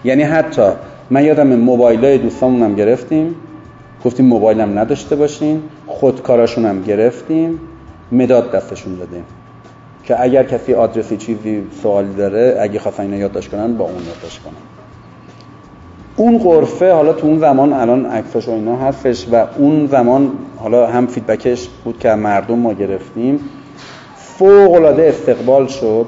یعنی 0.04 0.24
حتی 0.24 0.72
من 1.14 1.26
یادم 1.26 1.56
موبایل 1.56 2.06
های 2.06 2.18
دوستامون 2.18 2.62
هم 2.64 2.76
گرفتیم. 2.76 3.36
گفتیم 4.06 4.26
موبایل 4.26 4.62
هم 4.62 4.80
نداشته 4.80 5.16
باشین. 5.16 5.62
خودکاراشون 5.88 6.66
هم 6.66 6.82
گرفتیم. 6.82 7.60
مداد 8.12 8.52
دستشون 8.52 8.96
دادیم. 8.96 9.24
که 10.04 10.24
اگر 10.24 10.44
کسی 10.44 10.74
آدرسی 10.74 11.18
چیزی 11.18 11.64
سوالی 11.84 12.14
داره 12.14 12.58
اگه 12.60 12.80
خواستن 12.80 13.04
اینو 13.04 13.18
یادداشت 13.18 13.52
کنن 13.52 13.78
با 13.78 13.86
اون 13.86 13.94
یادداشت 13.94 14.44
کنن. 14.44 14.54
اون 16.16 16.38
قرفه 16.38 16.92
حالا 16.92 17.14
تو 17.14 17.28
اون 17.28 17.40
زمان 17.40 17.74
الان 17.74 18.06
عکساش 18.06 18.48
و 18.48 18.52
اینا 18.52 18.78
هستش 18.78 19.28
و 19.32 19.46
اون 19.58 19.88
زمان 19.88 20.32
حالا 20.58 20.88
هم 20.88 21.08
فیدبکش 21.08 21.68
بود 21.84 22.00
که 22.00 22.10
مردم 22.10 22.60
ما 22.60 22.74
گرفتیم. 22.74 23.40
فوق 24.16 24.74
العاده 24.74 25.04
استقبال 25.04 25.68
شد. 25.68 26.08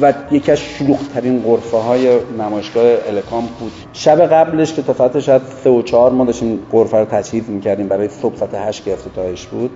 و 0.00 0.12
یکی 0.30 0.52
از 0.52 0.58
شلوغ 0.58 0.98
ترین 1.14 1.42
غرفه 1.42 1.76
های 1.76 2.18
نمایشگاه 2.38 2.84
الکام 2.84 3.48
بود. 3.60 3.72
شب 3.92 4.20
قبلش 4.20 4.72
که 4.72 4.82
تا 4.82 4.94
ساعت 4.94 5.20
شاید 5.20 5.42
سه 5.64 5.70
و 5.70 5.82
چهار 5.82 6.12
ما 6.12 6.24
داشتیم 6.24 6.58
غرفه 6.72 6.98
رو 6.98 7.04
تجهیز 7.04 7.50
می‌کردیم 7.50 7.88
برای 7.88 8.08
صبح 8.08 8.36
ساعت 8.36 8.54
هشت 8.54 8.84
که 8.84 8.92
افتتاحش 8.92 9.46
بود. 9.46 9.70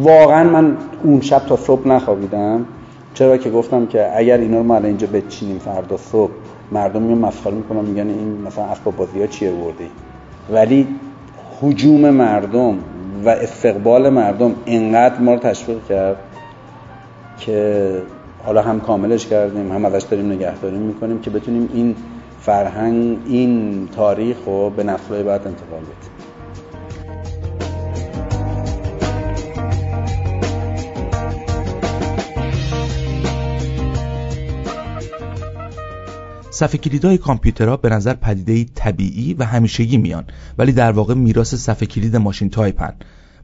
واقعا 0.00 0.44
من 0.44 0.76
اون 1.04 1.20
شب 1.20 1.46
تا 1.46 1.56
صبح 1.56 1.88
نخوابیدم. 1.88 2.66
چرا 3.14 3.36
که 3.36 3.50
گفتم 3.50 3.86
که 3.86 4.18
اگر 4.18 4.38
اینا 4.38 4.56
رو 4.56 4.62
ما 4.62 4.76
اینجا 4.76 5.06
بچینیم 5.06 5.58
فردا 5.58 5.96
صبح 5.96 6.32
مردم 6.72 7.02
میان 7.02 7.18
مسخره 7.18 7.54
می‌کنن 7.54 7.84
میگن 7.84 8.08
این 8.08 8.42
مثلا 8.46 8.64
اسباب 8.64 8.96
بازی 8.96 9.20
ها 9.20 9.26
چیه 9.26 9.50
بردی 9.50 9.90
ولی 10.50 10.86
حجوم 11.62 12.10
مردم 12.10 12.78
و 13.24 13.28
استقبال 13.28 14.08
مردم 14.08 14.54
اینقدر 14.64 15.20
ما 15.20 15.34
رو 15.34 15.40
تشویق 15.40 15.78
کرد 15.88 16.16
که 17.38 17.92
حالا 18.48 18.62
هم 18.62 18.80
کاملش 18.80 19.26
کردیم 19.26 19.72
هم 19.72 19.84
ازش 19.84 20.02
داریم 20.02 20.32
نگهداری 20.32 20.76
می‌کنیم 20.76 21.20
که 21.20 21.30
بتونیم 21.30 21.68
این 21.74 21.96
فرهنگ 22.40 23.18
این 23.26 23.88
تاریخ 23.88 24.36
رو 24.46 24.70
به 24.70 24.82
نسل‌های 24.82 25.22
بعد 25.22 25.46
انتقال 25.46 25.80
بدیم. 25.80 26.10
صفحه 36.50 36.78
کلیدهای 36.78 37.18
کامپیوترها 37.18 37.76
به 37.76 37.88
نظر 37.88 38.14
پدیده 38.14 38.64
طبیعی 38.74 39.34
و 39.34 39.44
همیشگی 39.44 39.96
میان 39.96 40.24
ولی 40.58 40.72
در 40.72 40.92
واقع 40.92 41.14
میراث 41.14 41.54
صفحه 41.54 41.86
کلید 41.86 42.16
ماشین 42.16 42.50
تایپن 42.50 42.94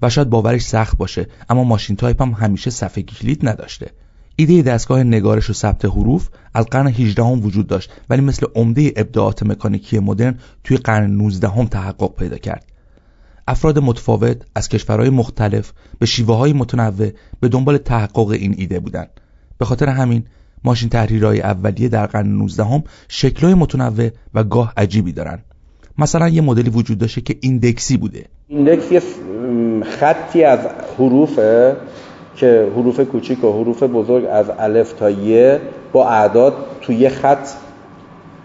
و 0.03 0.11
شاید 0.11 0.31
باورش 0.31 0.63
سخت 0.63 0.97
باشه 0.97 1.27
اما 1.49 1.65
ماشین 1.65 1.97
تایپ 1.97 2.23
هم 2.23 2.31
همیشه 2.31 2.71
صفحه 2.71 3.03
کلید 3.03 3.49
نداشته. 3.49 4.04
ایده 4.37 4.63
دستگاه 4.63 5.03
نگارش 5.03 5.51
و 5.51 5.53
ثبت 5.53 5.85
حروف 5.85 6.29
از 6.55 6.67
قرن 6.67 6.87
18 6.87 7.23
هم 7.23 7.45
وجود 7.45 7.67
داشت 7.67 7.91
ولی 8.11 8.21
مثل 8.21 8.47
عمده 8.55 8.93
ابداعات 8.97 9.43
مکانیکی 9.43 9.99
مدرن 9.99 10.39
توی 10.65 10.77
قرن 10.77 11.11
19 11.11 11.49
هم 11.49 11.67
تحقق 11.67 12.15
پیدا 12.15 12.39
کرد. 12.39 12.65
افراد 13.49 13.79
متفاوت 13.79 14.43
از 14.55 14.69
کشورهای 14.69 15.11
مختلف 15.11 15.73
به 15.99 16.07
شیوه 16.07 16.37
های 16.37 16.53
متنوع 16.53 17.11
به 17.41 17.49
دنبال 17.49 17.79
تحقق 17.79 18.29
این 18.29 18.55
ایده 18.59 18.81
بودند. 18.81 19.11
به 19.59 19.65
خاطر 19.65 19.89
همین 19.89 20.25
ماشین 20.65 20.89
تحریرهای 20.89 21.41
اولیه 21.41 21.89
در 21.89 22.07
قرن 22.07 22.29
19 22.29 22.65
هم 22.65 22.85
شکلهای 23.09 23.55
متنوع 23.55 24.11
و 24.35 24.45
گاه 24.45 24.73
عجیبی 24.77 25.13
دارن 25.13 25.39
مثلا 25.99 26.29
یه 26.29 26.41
مدلی 26.41 26.71
وجود 26.71 26.99
داشته 26.99 27.21
که 27.21 27.37
ایندکسی 27.41 27.97
بوده. 27.97 28.27
ایندکس 28.49 28.93
یه 28.93 29.03
خطی 30.01 30.45
از 30.45 30.59
حروفه 30.99 31.77
که 32.37 32.67
حروف 32.77 33.01
کوچیک 33.01 33.45
و 33.45 33.53
حروف 33.53 33.83
بزرگ 33.83 34.25
از 34.31 34.47
الف 34.59 34.93
تا 34.93 35.11
یه 35.11 35.61
با 35.93 36.09
اعداد 36.09 36.53
توی 36.81 36.97
یه 36.97 37.09
خط 37.09 37.49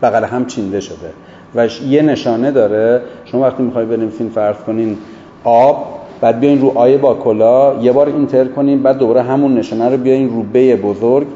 بغل 0.02 0.24
هم 0.24 0.46
چینده 0.46 0.80
شده. 0.80 1.10
و 1.56 1.68
یه 1.88 2.02
نشانه 2.02 2.52
داره. 2.52 3.02
شما 3.26 3.42
وقتی 3.42 3.64
می‌خوای 3.64 3.86
بنویسین 3.86 4.30
فرض 4.30 4.56
کنین 4.56 4.98
آب 5.44 5.86
بعد 6.22 6.40
بیاین 6.40 6.62
رو 6.62 6.72
آی 6.76 6.98
با 6.98 7.14
کلاه 7.14 7.82
یه 7.82 7.92
بار 7.92 8.08
enter 8.08 8.46
کنین 8.46 8.84
بعد 8.84 8.98
دوباره 8.98 9.22
همون 9.22 9.58
نشانه 9.58 9.90
رو 9.90 9.98
بیاین 9.98 10.30
رو 10.30 10.44
ب 10.44 10.76
بزرگ 10.76 11.28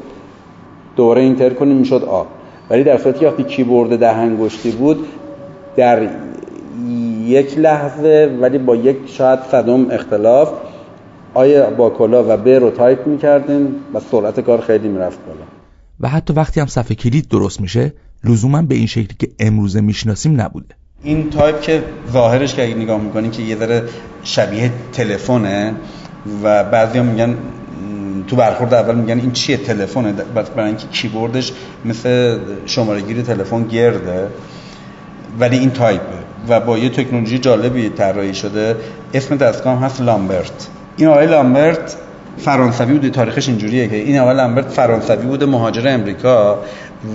دوباره 0.96 1.22
enter 1.22 1.50
کنین 1.50 1.76
می‌شد 1.76 2.04
آ. 2.04 2.22
ولی 2.70 2.84
در 2.84 2.98
صورتی 2.98 3.18
که 3.18 3.26
وقتی 3.26 3.42
کیبورد 3.42 3.98
ده 3.98 4.10
انگشتی 4.10 4.70
بود 4.70 5.06
در 5.76 6.08
یک 7.26 7.58
لحظه 7.58 8.38
ولی 8.40 8.58
با 8.58 8.76
یک 8.76 8.96
شاید 9.06 9.38
صدم 9.50 9.90
اختلاف 9.90 10.52
آی 11.34 11.62
با 11.62 11.90
کلاه 11.90 12.24
و 12.24 12.36
ب 12.36 12.48
رو 12.48 12.70
تایپ 12.70 13.06
می‌کردیم 13.06 13.74
و 13.94 14.00
سرعت 14.10 14.40
کار 14.40 14.60
خیلی 14.60 14.88
می‌رفت 14.88 15.18
بالا؟ 15.26 15.40
و 16.00 16.08
حتی 16.08 16.34
وقتی 16.34 16.60
هم 16.60 16.66
صفحه 16.66 16.94
کلید 16.94 17.28
درست 17.28 17.60
میشه 17.60 17.92
لزوما 18.24 18.62
به 18.62 18.74
این 18.74 18.86
شکلی 18.86 19.16
که 19.18 19.28
امروزه 19.38 19.80
می‌شناسیم 19.80 20.40
نبوده. 20.40 20.74
این 21.02 21.30
تایپ 21.30 21.60
که 21.60 21.82
ظاهرش 22.12 22.54
که 22.54 22.64
اگه 22.64 22.74
نگاه 22.74 23.00
می‌کنی 23.00 23.30
که 23.30 23.42
یه 23.42 23.56
ذره 23.56 23.82
شبیه 24.22 24.70
تلفنه 24.92 25.74
و 26.42 26.64
بعضی 26.64 26.98
هم 26.98 27.04
میگن 27.04 27.36
تو 28.26 28.36
برخورد 28.36 28.74
اول 28.74 28.94
میگن 28.94 29.20
این 29.20 29.32
چیه 29.32 29.56
تلفنه؟ 29.56 30.12
برای 30.12 30.68
اینکه 30.68 30.86
کیبوردش 30.86 31.52
مثل 31.84 32.38
شماره 32.66 33.00
گیر 33.00 33.22
تلفن 33.22 33.62
گرده 33.62 34.28
ولی 35.40 35.58
این 35.58 35.70
تایپه. 35.70 36.24
و 36.48 36.60
با 36.60 36.78
یه 36.78 36.88
تکنولوژی 36.88 37.38
جالبی 37.38 37.88
طراحی 37.88 38.34
شده. 38.34 38.76
اسم 39.14 39.36
دستگاه 39.36 39.76
هم 39.76 39.82
هست 39.82 40.00
لامبرت. 40.00 40.68
این 40.96 41.08
آقای 41.08 41.26
لامبرت 41.26 41.96
فرانسوی 42.38 42.92
بوده 42.92 43.10
تاریخش 43.10 43.48
اینجوریه 43.48 43.88
که 43.88 43.96
این 43.96 44.18
آقای 44.18 44.36
لامبرت 44.36 44.68
فرانسوی 44.68 45.26
بوده 45.26 45.46
مهاجر 45.46 45.88
امریکا 45.88 46.58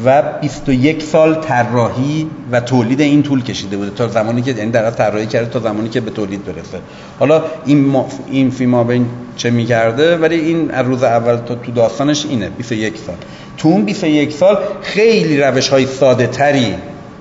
و 0.06 0.24
21 0.42 1.04
سال 1.04 1.36
طراحی 1.36 2.28
و 2.52 2.60
تولید 2.60 3.02
این 3.02 3.24
طول 3.24 3.44
کشیده 3.44 3.78
بوده 3.78 3.90
تا 3.90 4.08
زمانی 4.08 4.42
که 4.42 4.52
یعنی 4.52 4.72
در 4.72 4.92
طراحی 4.92 5.26
کرده 5.26 5.50
تا 5.50 5.60
زمانی 5.60 5.90
که 5.90 6.02
به 6.02 6.12
تولید 6.12 6.46
برسه. 6.46 6.80
حالا 7.20 7.44
این 7.66 7.86
ما 7.86 8.08
این 8.32 8.52
فیلم 8.52 8.88
بین 8.88 9.06
چه 9.36 9.50
می‌کرده؟ 9.50 10.18
ولی 10.18 10.36
این 10.36 10.72
از 10.72 10.86
روز 10.86 11.04
اول 11.04 11.36
تا 11.36 11.56
تو 11.56 11.72
داستانش 11.72 12.26
اینه 12.26 12.50
21 12.50 12.98
سال. 12.98 13.16
تو 13.58 13.68
اون 13.68 13.86
21 13.86 14.32
سال 14.32 14.58
خیلی 14.82 15.42
روش 15.42 15.70
های 15.70 15.86
ساده 15.86 16.28
تری 16.28 16.76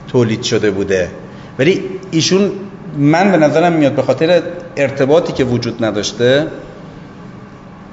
تولید 0.09 0.43
شده 0.43 0.71
بوده. 0.71 1.11
ولی 1.59 1.83
ایشون 2.11 2.50
من 2.97 3.33
به 3.33 3.37
نظرم 3.37 3.73
میاد 3.73 3.92
به 3.92 4.02
خاطر 4.02 4.42
ارتباطی 4.76 5.33
که 5.33 5.45
وجود 5.45 5.85
نداشته 5.85 6.47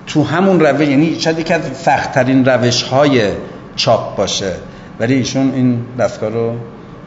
تو 0.08 0.24
همون 0.24 0.60
روش 0.60 0.88
یعنی 0.88 1.20
شاید 1.20 1.40
یکی 1.40 1.54
از 1.54 1.62
سختترین 1.78 2.46
روش 2.46 2.84
های 2.84 3.32
چاپ 3.76 4.16
باشه. 4.16 4.54
ولی 5.00 5.14
ایشون 5.14 5.52
این 5.54 5.80
دستگاه 6.00 6.30
رو 6.30 6.54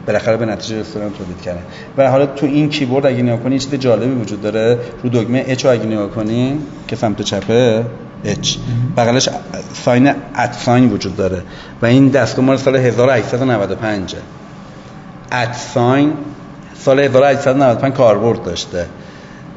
بالاخره 0.07 0.37
به 0.37 0.47
نتیجه 0.47 0.81
رسیدن 0.81 1.11
تولید 1.11 1.41
کردن 1.45 1.63
و 1.97 2.11
حالا 2.11 2.27
تو 2.27 2.47
این 2.47 2.69
کیبورد 2.69 3.07
اگه 3.07 3.23
نگاه 3.23 3.41
کنی 3.41 3.59
چیز 3.59 3.75
جالبی 3.75 4.15
وجود 4.15 4.43
داره. 4.43 4.79
رو 5.03 5.11
دکمه 5.11 5.45
اچ 5.47 5.67
اگه 5.67 5.87
نگاه 5.87 6.11
کنی 6.11 6.59
که 6.89 6.97
سمت 6.97 7.23
چپه 7.23 7.85
اچ 8.25 8.57
بغلش 8.97 9.29
ساین 9.85 10.09
ات 10.37 10.53
ساین 10.53 10.91
وجود 10.91 11.17
داره. 11.17 11.43
و 11.83 11.87
این 11.87 12.09
دستگاه 12.09 12.45
مال 12.45 12.57
سال 12.57 12.77
1895 12.77 14.15
ات 15.33 15.55
ساین 15.55 16.13
سال 16.79 17.01
1895 17.01 17.93
کاربرد 17.95 18.43
داشته. 18.43 18.87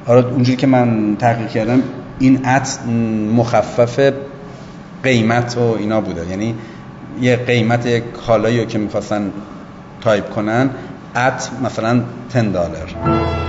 حالا 0.06 0.30
اونجوری 0.30 0.58
که 0.58 0.68
من 0.68 1.16
تحقیق 1.20 1.50
کردم 1.50 1.84
این 2.20 2.46
at 2.46 2.80
مخفف 3.36 4.12
قیمت 5.04 5.58
و 5.58 5.76
اینا 5.80 6.02
بوده. 6.02 6.30
یعنی 6.30 6.56
یه 7.22 7.36
قیمت 7.36 7.98
کالایی 8.28 8.66
که 8.66 8.78
می‌خواستن 8.78 9.32
تایپ 10.02 10.30
کنن 10.30 10.70
at 11.16 11.50
مثلا 11.64 12.02
10 12.34 12.42
دلار 12.42 13.41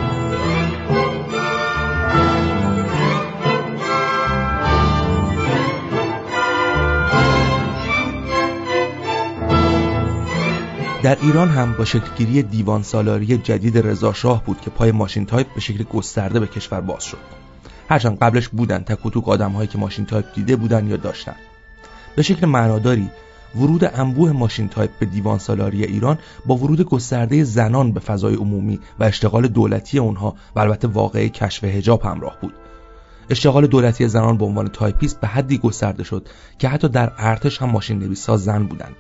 در 11.02 11.18
ایران 11.22 11.48
هم 11.48 11.72
با 11.72 11.84
شکلگیری 11.84 12.42
دیوان 12.42 12.82
سالاری 12.82 13.38
جدید 13.38 13.78
رضاشاه 13.78 14.44
بود 14.44 14.60
که 14.60 14.70
پای 14.70 14.92
ماشین 14.92 15.26
تایپ 15.26 15.54
به 15.54 15.60
شکل 15.60 15.84
گسترده 15.84 16.40
به 16.40 16.46
کشور 16.46 16.80
باز 16.80 17.04
شد. 17.04 17.18
هرچند 17.88 18.18
قبلش 18.18 18.48
بودن 18.48 18.78
تک 18.78 19.06
و 19.06 19.10
توک 19.10 19.28
آدمهایی 19.28 19.68
که 19.68 19.78
ماشین 19.78 20.06
تایپ 20.06 20.34
دیده 20.34 20.56
بودن 20.56 20.86
یا 20.86 20.96
داشتن. 20.96 21.34
به 22.16 22.22
شکل 22.22 22.46
معناداری 22.46 23.10
ورود 23.54 23.84
انبوه 23.84 24.32
ماشین 24.32 24.68
تایپ 24.68 24.90
به 24.98 25.06
دیوان 25.06 25.38
سالاری 25.38 25.84
ایران 25.84 26.18
با 26.46 26.56
ورود 26.56 26.82
گسترده 26.82 27.44
زنان 27.44 27.92
به 27.92 28.00
فضای 28.00 28.34
عمومی 28.34 28.80
و 28.98 29.04
اشتغال 29.04 29.48
دولتی 29.48 29.98
اونها 29.98 30.34
و 30.56 30.60
البته 30.60 30.88
واقعه 30.88 31.28
کشف 31.28 31.64
هجاب 31.64 32.02
همراه 32.02 32.38
بود. 32.40 32.54
اشتغال 33.30 33.66
دولتی 33.66 34.08
زنان 34.08 34.36
به 34.36 34.44
عنوان 34.44 34.68
تایپیست 34.68 35.20
به 35.20 35.26
حدی 35.26 35.58
گسترده 35.58 36.04
شد 36.04 36.28
که 36.58 36.68
حتی 36.68 36.88
در 36.88 37.12
ارتش 37.18 37.62
هم 37.62 37.70
ماشین 37.70 37.98
نویسا 37.98 38.36
زن 38.36 38.64
بودند. 38.64 38.96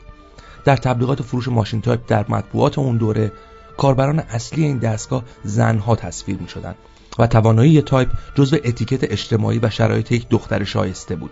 در 0.64 0.76
تبلیغات 0.76 1.22
فروش 1.22 1.48
ماشین 1.48 1.80
تایپ 1.80 2.00
در 2.06 2.24
مطبوعات 2.28 2.78
اون 2.78 2.96
دوره 2.96 3.32
کاربران 3.76 4.18
اصلی 4.18 4.64
این 4.64 4.78
دستگاه 4.78 5.22
زنها 5.44 5.96
تصویر 5.96 6.38
می 6.38 6.48
شدن 6.48 6.74
و 7.18 7.26
توانایی 7.26 7.82
تایپ 7.82 8.08
جزو 8.34 8.56
اتیکت 8.64 9.12
اجتماعی 9.12 9.58
و 9.62 9.70
شرایط 9.70 10.12
یک 10.12 10.28
دختر 10.28 10.64
شایسته 10.64 11.16
بود. 11.16 11.30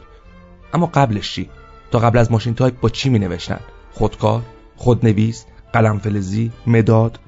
اما 0.74 0.86
قبلش 0.94 1.34
چی؟ 1.34 1.50
تا 1.90 1.98
قبل 1.98 2.18
از 2.18 2.32
ماشین 2.32 2.54
تایپ 2.54 2.80
با 2.80 2.88
چی 2.88 3.08
می 3.08 3.18
نوشتن 3.18 3.60
خودکار 3.92 4.42
خودنویس 4.76 5.44
قلم 5.72 5.98
فلزی 5.98 6.52
مداد؟ 6.66 7.18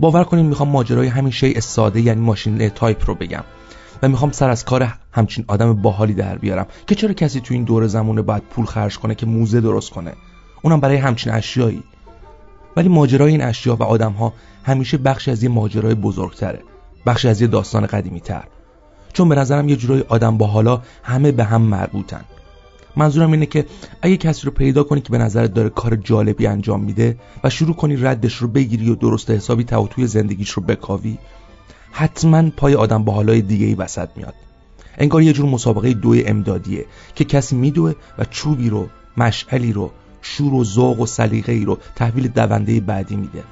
باور 0.00 0.24
کنین 0.24 0.46
می‌خوام 0.46 0.68
ماجرای 0.68 1.08
همین 1.08 1.32
شیء 1.32 1.60
ساده 1.60 2.00
یعنی 2.00 2.20
ماشین 2.20 2.68
تایپ 2.68 3.06
رو 3.06 3.14
بگم 3.14 3.44
و 4.02 4.08
می‌خوام 4.08 4.32
سر 4.32 4.50
از 4.50 4.64
کار 4.64 4.88
همچین 5.12 5.44
آدم 5.48 5.74
باحالی 5.74 6.14
در 6.14 6.38
بیارم 6.38 6.66
که 6.86 6.94
چرا 6.94 7.12
کسی 7.12 7.40
تو 7.40 7.54
این 7.54 7.64
دور 7.64 7.86
زمونه 7.86 8.22
باید 8.22 8.42
پول 8.42 8.64
خرج 8.64 8.98
کنه 8.98 9.14
که 9.14 9.26
موزه 9.26 9.60
درست 9.60 9.90
کنه؟ 9.90 10.12
اونم 10.62 10.80
برای 10.80 10.96
همچین 10.96 11.32
اشیایی. 11.32 11.82
ولی 12.76 12.88
ماجرای 12.88 13.30
این 13.30 13.42
اشیا 13.42 13.76
و 13.76 13.82
آدم 13.82 14.12
ها 14.12 14.32
همیشه 14.64 14.98
بخش 14.98 15.28
از 15.28 15.42
یه 15.42 15.48
ماجرای 15.48 15.94
بزرگتره. 15.94 16.60
بخش 17.06 17.24
از 17.24 17.40
یه 17.40 17.46
داستان 17.46 17.86
قدیمی 17.86 18.20
تر 18.20 18.44
چون 19.12 19.28
به 19.28 19.34
نظرم 19.34 19.68
یه 19.68 19.76
جورای 19.76 20.04
آدم 20.08 20.38
با 20.38 20.46
حالا 20.46 20.82
همه 21.02 21.32
به 21.32 21.44
هم 21.44 21.62
مربوطن. 21.62 22.24
منظورم 22.96 23.32
اینه 23.32 23.46
که 23.46 23.66
اگه 24.02 24.16
کسی 24.16 24.46
رو 24.46 24.52
پیدا 24.52 24.82
کنی 24.82 25.00
که 25.00 25.10
به 25.10 25.18
نظرت 25.18 25.54
داره 25.54 25.68
کار 25.68 25.96
جالبی 25.96 26.46
انجام 26.46 26.80
میده 26.80 27.16
و 27.44 27.50
شروع 27.50 27.74
کنی 27.74 27.96
ردش 27.96 28.34
رو 28.34 28.48
بگیری 28.48 28.90
و 28.90 28.94
درست 28.94 29.30
حسابی 29.30 29.64
تو 29.64 29.86
توی 29.86 30.06
زندگیش 30.06 30.50
رو 30.50 30.62
بکاوی 30.62 31.18
حتما 31.92 32.50
پای 32.50 32.74
آدم 32.74 33.04
با 33.04 33.12
حالای 33.12 33.42
دیگه 33.42 33.66
ای 33.66 33.74
وسط 33.74 34.08
میاد. 34.16 34.34
انگار 34.98 35.22
یه 35.22 35.32
جور 35.32 35.46
مسابقه 35.46 35.94
دوی 35.94 36.24
امدادیه 36.24 36.86
که 37.14 37.24
کسی 37.24 37.56
میدوه 37.56 37.94
و 38.18 38.24
چوبی 38.24 38.70
رو 38.70 38.88
مشعلی 39.16 39.72
رو 39.72 39.90
شور 40.22 40.54
و 40.54 40.64
ذوق 40.64 41.00
و 41.00 41.06
سلیقه 41.06 41.52
ای 41.52 41.64
رو 41.64 41.78
تحویل 41.96 42.28
دونده 42.28 42.80
بعدی 42.80 43.16
میده. 43.16 43.44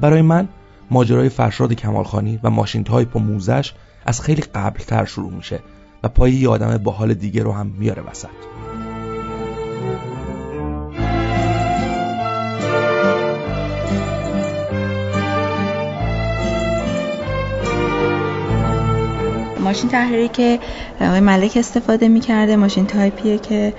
برای 0.00 0.22
من 0.22 0.48
ماجرای 0.90 1.28
فرشاد 1.28 1.72
کمالخانی 1.72 2.40
و 2.42 2.50
ماشین 2.50 2.84
تایپ 2.84 3.16
و 3.16 3.18
موزش 3.18 3.72
از 4.06 4.20
خیلی 4.20 4.42
قبلتر 4.42 5.04
شروع 5.04 5.32
میشه 5.32 5.60
و 6.02 6.08
پای 6.08 6.32
یه 6.32 6.48
آدم 6.48 6.78
با 6.78 6.92
حال 6.92 7.14
دیگه 7.14 7.42
رو 7.42 7.52
هم 7.52 7.66
میاره 7.66 8.02
وسط. 8.02 8.28
ماشین 19.64 19.90
تحریری 19.90 20.28
که 20.28 20.58
آقای 21.00 21.20
ملک 21.20 21.56
استفاده 21.56 22.08
می‌کرده 22.08 22.56
ماشین 22.56 22.86
تایپیه 22.86 23.38
که 23.38 23.74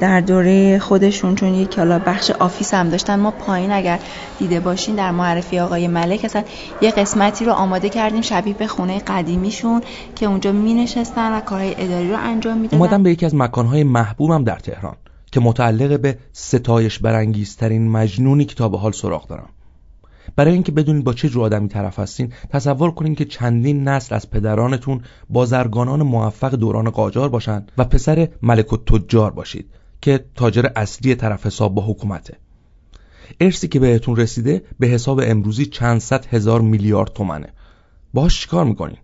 در 0.00 0.20
دوره 0.20 0.78
خودشون 0.78 1.34
چون 1.34 1.54
یک 1.54 1.78
حالا 1.78 1.98
بخش 1.98 2.30
office 2.30 2.74
هم 2.74 2.88
داشتن. 2.88 3.20
ما 3.20 3.30
پایین 3.30 3.72
اگر 3.72 3.98
دیده 4.38 4.60
باشین 4.60 4.94
در 4.94 5.10
معرفی 5.10 5.58
آقای 5.58 5.88
ملک 5.88 6.24
اصلا 6.24 6.42
یه 6.80 6.90
قسمتی 6.90 7.44
رو 7.44 7.52
آماده 7.52 7.88
کردیم 7.88 8.20
شبیه 8.20 8.54
به 8.54 8.66
خونه 8.66 8.98
قدیمیشون 8.98 9.82
که 10.16 10.26
اونجا 10.26 10.52
می 10.52 10.74
نشستن 10.74 11.32
و 11.32 11.40
کارهای 11.40 11.74
اداری 11.78 12.10
رو 12.10 12.16
انجام 12.18 12.58
می‌دادن. 12.58 12.82
اومدم 12.82 13.02
به 13.02 13.10
یکی 13.10 13.26
از 13.26 13.34
مکانهای 13.34 13.84
محبوبم 13.84 14.44
در 14.44 14.58
تهران 14.58 14.96
که 15.32 15.40
متعلق 15.40 16.00
به 16.00 16.18
ستایش 16.32 16.98
برانگیزترین 16.98 17.90
مجنونی 17.90 18.44
که 18.44 18.54
تا 18.54 18.68
به 18.68 18.78
حال 18.78 18.92
سراغ 18.92 19.28
دارم 19.28 19.48
برای 20.36 20.52
اینکه 20.52 20.72
بدونید 20.72 21.04
با 21.04 21.12
چه 21.12 21.28
جور 21.28 21.44
آدمی 21.44 21.68
طرف 21.68 21.98
هستین 21.98 22.32
تصور 22.48 22.90
کنین 22.90 23.14
که 23.14 23.24
چندین 23.24 23.88
نسل 23.88 24.14
از 24.14 24.30
پدرانتون 24.30 25.02
بازرگانان 25.30 26.02
موفق 26.02 26.54
دوران 26.54 26.90
قاجار 26.90 27.28
باشند 27.28 27.72
و 27.78 27.84
پسر 27.84 28.28
ملک 28.42 28.66
تجار 28.66 29.30
باشید 29.30 29.70
که 30.00 30.24
تاجر 30.34 30.66
اصلی 30.76 31.14
طرف 31.14 31.46
حساب 31.46 31.74
با 31.74 31.82
حکومته. 31.82 32.36
ارسی 33.40 33.68
که 33.68 33.80
بهتون 33.80 34.16
رسیده 34.16 34.62
به 34.78 34.86
حساب 34.86 35.20
امروزی 35.24 35.66
چند 35.66 36.00
صد 36.00 36.26
هزار 36.26 36.60
میلیارد 36.60 37.12
تومنه. 37.12 37.52
باش 38.14 38.40
چیکار 38.40 38.64
می‌کنین؟ 38.64 38.98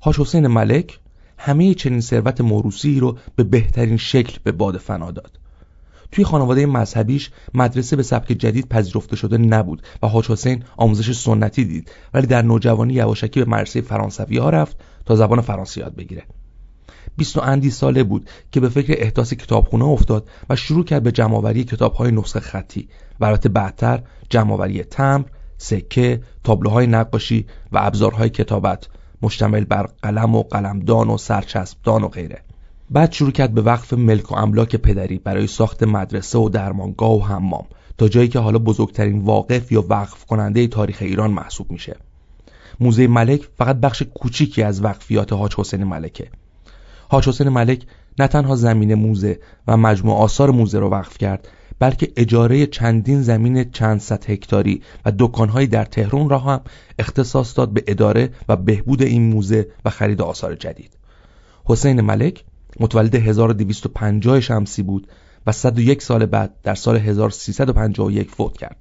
هاش 0.00 0.18
حسین 0.20 0.46
ملک 0.46 0.98
همه 1.38 1.74
چنین 1.74 2.00
ثروت 2.00 2.40
موروسی 2.40 3.00
رو 3.00 3.18
به 3.36 3.44
بهترین 3.44 3.96
شکل 3.96 4.38
به 4.44 4.52
باد 4.52 4.76
فنا 4.78 5.10
داد. 5.10 5.37
توی 6.12 6.24
خانواده 6.24 6.66
مذهبیش 6.66 7.30
مدرسه 7.54 7.96
به 7.96 8.02
سبک 8.02 8.28
جدید 8.28 8.68
پذیرفته 8.68 9.16
شده 9.16 9.38
نبود 9.38 9.82
و 10.02 10.06
حاج 10.06 10.30
حسین 10.30 10.64
آموزش 10.76 11.12
سنتی 11.12 11.64
دید. 11.64 11.90
ولی 12.14 12.26
در 12.26 12.42
نوجوانی 12.42 12.94
یواشکی 12.94 13.44
به 13.44 13.50
مدرسه 13.50 13.80
فرانسوی 13.80 14.38
ها 14.38 14.50
رفت 14.50 14.76
تا 15.06 15.16
زبان 15.16 15.40
فرانسه 15.40 15.80
یاد 15.80 15.94
بگیره. 15.94 16.22
بیست 17.16 17.36
و 17.36 17.40
اندی 17.40 17.70
ساله 17.70 18.02
بود 18.02 18.30
که 18.52 18.60
به 18.60 18.68
فکر 18.68 18.94
احداث 18.98 19.32
کتابخونه 19.32 19.84
افتاد 19.84 20.28
و 20.50 20.56
شروع 20.56 20.84
کرد 20.84 21.02
به 21.02 21.12
جمعآوری 21.12 21.64
کتابهای 21.64 22.10
نسخه 22.12 22.40
خطی 22.40 22.88
و 23.20 23.24
البته 23.24 23.48
بعدتر 23.48 24.02
جمعآوری 24.30 24.82
تمر، 24.82 25.24
سکه، 25.58 26.20
تابلوهای 26.44 26.86
نقاشی 26.86 27.46
و 27.72 27.78
ابزارهای 27.80 28.30
کتابت 28.30 28.88
مشتمل 29.22 29.64
بر 29.64 29.88
قلم 30.02 30.34
و 30.34 30.42
قلمدان 30.42 31.08
و 31.08 31.18
سرچسبدان 31.18 32.04
و 32.04 32.08
غیره. 32.08 32.42
بعد 32.90 33.12
شروع 33.12 33.30
کرد 33.30 33.54
به 33.54 33.62
وقف 33.62 33.92
ملک 33.92 34.32
و 34.32 34.34
املاک 34.34 34.76
پدری 34.76 35.18
برای 35.18 35.46
ساخت 35.46 35.82
مدرسه 35.82 36.38
و 36.38 36.48
درمانگاه 36.48 37.12
و 37.12 37.24
حمام 37.24 37.66
تا 37.98 38.08
جایی 38.08 38.28
که 38.28 38.38
حالا 38.38 38.58
بزرگترین 38.58 39.18
واقف 39.18 39.72
یا 39.72 39.84
وقف 39.88 40.24
کننده 40.24 40.66
تاریخ 40.66 40.98
ایران 41.00 41.30
محسوب 41.30 41.70
میشه. 41.70 41.96
موزه 42.80 43.06
ملک 43.06 43.48
فقط 43.58 43.76
بخش 43.76 44.02
کوچیکی 44.02 44.62
از 44.62 44.84
وقفیات 44.84 45.32
حاج 45.32 45.54
حسین 45.56 45.84
ملکه. 45.84 46.30
حاج 47.08 47.28
حسین 47.28 47.48
ملک 47.48 47.82
نه 48.18 48.26
تنها 48.26 48.56
زمین 48.56 48.94
موزه 48.94 49.38
و 49.66 49.76
مجموع 49.76 50.16
آثار 50.16 50.50
موزه 50.50 50.78
رو 50.78 50.88
وقف 50.88 51.18
کرد 51.18 51.48
بلکه 51.78 52.12
اجاره 52.16 52.66
چندین 52.66 53.22
زمین 53.22 53.70
چند 53.70 54.00
صد 54.00 54.30
هکتاری 54.30 54.82
و 55.04 55.12
دکانهایی 55.18 55.66
در 55.66 55.84
تهران 55.84 56.28
را 56.28 56.38
هم 56.38 56.60
اختصاص 56.98 57.56
داد 57.56 57.72
به 57.72 57.84
اداره 57.86 58.30
و 58.48 58.56
بهبود 58.56 59.02
این 59.02 59.22
موزه 59.22 59.68
و 59.84 59.90
خرید 59.90 60.22
آثار 60.22 60.54
جدید. 60.54 60.90
حسین 61.64 62.00
ملک 62.00 62.44
متولد 62.80 63.14
1250 63.14 64.40
شمسی 64.40 64.82
بود 64.82 65.08
و 65.46 65.52
101 65.52 66.02
سال 66.02 66.26
بعد 66.26 66.54
در 66.62 66.74
سال 66.74 66.96
1351 66.96 68.30
فوت 68.30 68.56
کرد. 68.56 68.76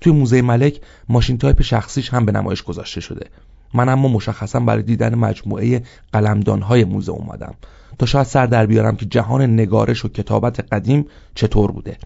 توی 0.00 0.12
موزه 0.12 0.42
ملک 0.42 0.80
ماشین 1.08 1.38
تایپ 1.38 1.62
شخصیش 1.62 2.14
هم 2.14 2.24
به 2.24 2.32
نمایش 2.32 2.62
گذاشته 2.62 3.00
شده. 3.00 3.26
من 3.74 3.88
اما 3.88 4.08
مشخصا 4.08 4.60
برای 4.60 4.82
دیدن 4.82 5.14
مجموعه 5.14 5.82
قلمدانهای 6.12 6.84
موزه 6.84 7.12
اومدم 7.12 7.54
تا 7.98 8.06
شاید 8.06 8.26
سر 8.26 8.46
در 8.46 8.66
بیارم 8.66 8.96
که 8.96 9.06
جهان 9.06 9.42
نگارش 9.42 10.04
و 10.04 10.08
کتابت 10.08 10.72
قدیم 10.72 11.06
چطور 11.34 11.72
بوده. 11.72 11.96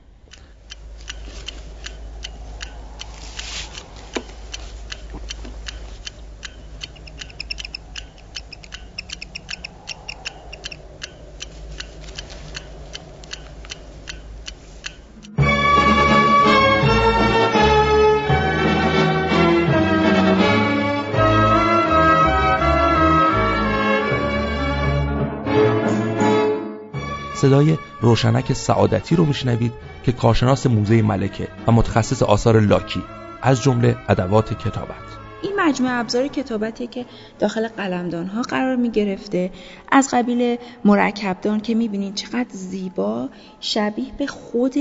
روشنک 28.13 28.53
سعادتی 28.53 29.17
رو 29.17 29.25
میشنوید 29.25 29.73
که 30.03 30.13
کارشناس 30.13 30.67
موزه 30.67 31.03
ملکه 31.03 31.49
و 31.67 31.73
متخصص 31.73 32.23
آثار 32.23 32.61
لاکی 32.61 33.03
از 33.43 33.63
جمله 33.63 33.97
ادوات 34.09 34.59
کتابت. 34.59 35.23
این 35.43 35.53
مجموعه 35.61 35.95
ابزار 35.95 36.29
کتابتی 36.29 36.87
که 36.87 37.05
داخل 37.39 37.69
قلمدان 37.69 38.27
ها 38.27 38.43
قرار 38.43 38.77
می 38.77 38.91
گرفته 38.91 39.51
از 39.93 40.09
قبیل 40.13 40.57
مرکبدان 40.85 41.61
که 41.61 41.75
می 41.75 41.89
بینید 41.89 42.15
چقدر 42.15 42.49
زیبا 42.51 43.29
شبیه 43.61 44.13
به 44.19 44.27
خود 44.27 44.75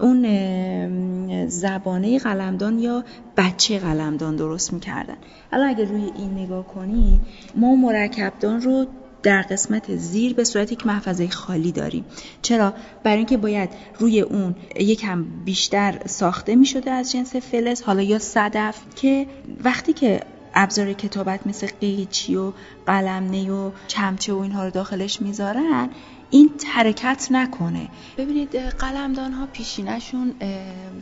اون 0.00 1.48
زبانه 1.48 2.18
قلمدان 2.18 2.78
یا 2.78 3.04
بچه 3.36 3.78
قلمدان 3.78 4.36
درست 4.36 4.72
می 4.72 4.80
کردن 4.80 5.16
الان 5.52 5.68
اگر 5.68 5.84
روی 5.84 6.10
این 6.16 6.38
نگاه 6.38 6.66
کنید 6.66 7.20
ما 7.56 7.74
مرکبدان 7.74 8.60
رو 8.60 8.86
در 9.24 9.42
قسمت 9.42 9.96
زیر 9.96 10.34
به 10.34 10.44
صورت 10.44 10.72
یک 10.72 10.86
محفظه 10.86 11.28
خالی 11.28 11.72
داریم. 11.72 12.04
چرا؟ 12.42 12.74
برای 13.02 13.16
اینکه 13.16 13.36
باید 13.36 13.70
روی 13.98 14.20
اون 14.20 14.54
یکم 14.76 15.24
بیشتر 15.44 16.00
ساخته 16.06 16.56
می 16.56 16.66
شده 16.66 16.90
از 16.90 17.12
جنس 17.12 17.36
فلز 17.36 17.82
حالا 17.82 18.02
یا 18.02 18.18
صدف 18.18 18.80
که 18.96 19.26
وقتی 19.64 19.92
که 19.92 20.20
ابزار 20.54 20.92
کتابت 20.92 21.46
مثل 21.46 21.66
قیچی 21.80 22.36
و 22.36 22.52
قلمنه 22.86 23.50
و 23.50 23.70
چمچه 23.86 24.32
و 24.32 24.38
اینها 24.38 24.64
رو 24.64 24.70
داخلش 24.70 25.22
می‌ذارن 25.22 25.88
این 26.34 26.50
حرکت 26.66 27.28
نکنه. 27.30 27.88
ببینید 28.18 28.56
قلمدان 28.56 29.32
ها 29.32 29.46
پیشینشون 29.46 30.34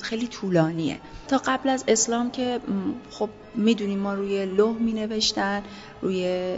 خیلی 0.02 0.26
طولانیه. 0.26 1.00
تا 1.28 1.40
قبل 1.46 1.68
از 1.68 1.84
اسلام 1.88 2.30
که 2.30 2.60
خب 3.10 3.30
می‌دونیم 3.54 3.98
ما 3.98 4.14
روی 4.14 4.46
لوح 4.46 4.78
می 4.78 4.92
نوشتن 4.92 5.62
روی 6.02 6.56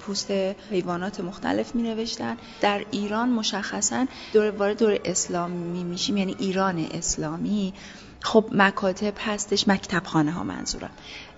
پوست 0.00 0.30
حیوانات 0.70 1.20
مختلف 1.20 1.74
می 1.74 1.82
نوشتن 1.82 2.36
در 2.60 2.84
ایران 2.90 3.28
مشخصا 3.28 4.06
دور 4.32 4.50
وارد 4.50 4.78
دور 4.78 4.98
اسلامی 5.04 5.84
میشیم 5.84 6.16
یعنی 6.16 6.36
ایران 6.38 6.86
اسلامی. 6.94 7.74
خب 8.22 8.44
مکاتب 8.52 9.14
هستش 9.18 9.68
مکتب 9.68 10.02
خانه 10.04 10.32
ها 10.32 10.42
منظورم. 10.44 10.90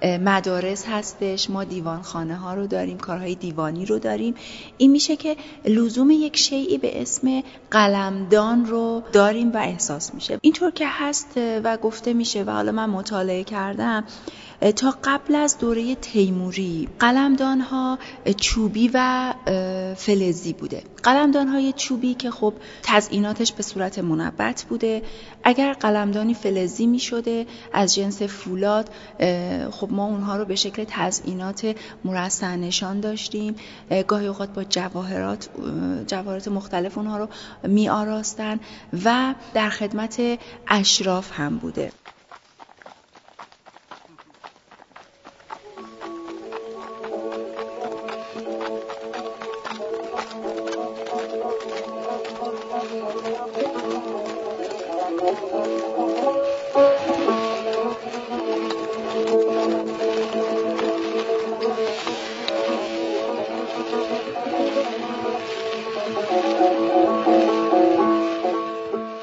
مدارس 0.04 0.84
هستش. 0.88 1.50
ما 1.50 1.64
دیوان 1.64 2.02
خانه 2.02 2.36
ها 2.36 2.54
رو 2.54 2.66
داریم 2.66 2.98
کارهای 2.98 3.34
دیوانی 3.34 3.86
رو 3.86 3.98
داریم. 3.98 4.34
این 4.78 4.90
میشه 4.90 5.16
که 5.16 5.36
لزوم 5.64 6.10
یک 6.10 6.36
شیعی 6.36 6.78
به 6.78 7.02
اسم 7.02 7.42
قلمدان 7.70 8.66
رو 8.66 9.02
داریم 9.12 9.52
و 9.52 9.56
احساس 9.56 10.14
میشه. 10.14 10.38
اینطور 10.42 10.70
که 10.70 10.86
هست 10.88 11.32
و 11.36 11.76
گفته 11.76 12.12
میشه 12.12 12.42
و 12.42 12.50
حالا 12.50 12.72
من 12.72 12.90
مطالعه 12.90 13.44
کردم 13.44 14.04
تا 14.70 14.94
قبل 15.04 15.34
از 15.34 15.58
دوره 15.58 15.94
تیموری 15.94 16.88
قلمدان 16.98 17.60
ها 17.60 17.98
چوبی 18.36 18.90
و 18.94 19.34
فلزی 19.96 20.52
بوده. 20.52 20.82
قلمدان 21.02 21.48
های 21.48 21.72
چوبی 21.72 22.14
که 22.14 22.30
خب 22.30 22.54
تزئیناتش 22.82 23.52
به 23.52 23.62
صورت 23.62 23.98
منبت 23.98 24.64
بوده. 24.68 25.02
اگر 25.44 25.72
قلمدانی 25.72 26.34
فلزی 26.34 26.86
می 26.86 26.98
شده 26.98 27.46
از 27.72 27.94
جنس 27.94 28.22
فولاد 28.22 28.90
خب 29.70 29.88
ما 29.90 30.06
اونها 30.06 30.36
رو 30.36 30.44
به 30.44 30.54
شکل 30.54 30.84
تزئینات 30.88 31.76
مرصع 32.04 32.56
نشان 32.56 33.00
داشتیم. 33.00 33.56
گاهی 34.06 34.26
اوقات 34.26 34.48
با 34.48 34.64
جواهرات 34.64 35.48
جواهرات 36.06 36.48
مختلف 36.48 36.98
اونها 36.98 37.18
رو 37.18 37.28
می 37.62 37.88
آراستن 37.88 38.60
و 39.04 39.34
در 39.54 39.68
خدمت 39.68 40.22
اشراف 40.68 41.30
هم 41.32 41.58
بوده. 41.58 41.92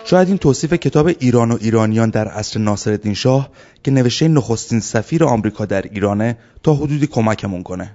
شاید 0.10 0.28
این 0.28 0.38
توصیف 0.38 0.74
کتاب 0.74 1.08
ایران 1.08 1.52
و 1.52 1.58
ایرانیان 1.62 2.10
در 2.10 2.28
عصر 2.28 2.60
ناصرالدین 2.60 3.13
شاه 3.13 3.50
که 3.84 3.91
نوشته 3.91 4.28
نخستین 4.28 4.80
سفیر 4.80 5.24
آمریکا 5.24 5.65
در 5.65 5.82
ایرانه 5.82 6.38
تا 6.63 6.74
حدودی 6.74 7.08
کمکمون 7.08 7.63
کنه. 7.63 7.91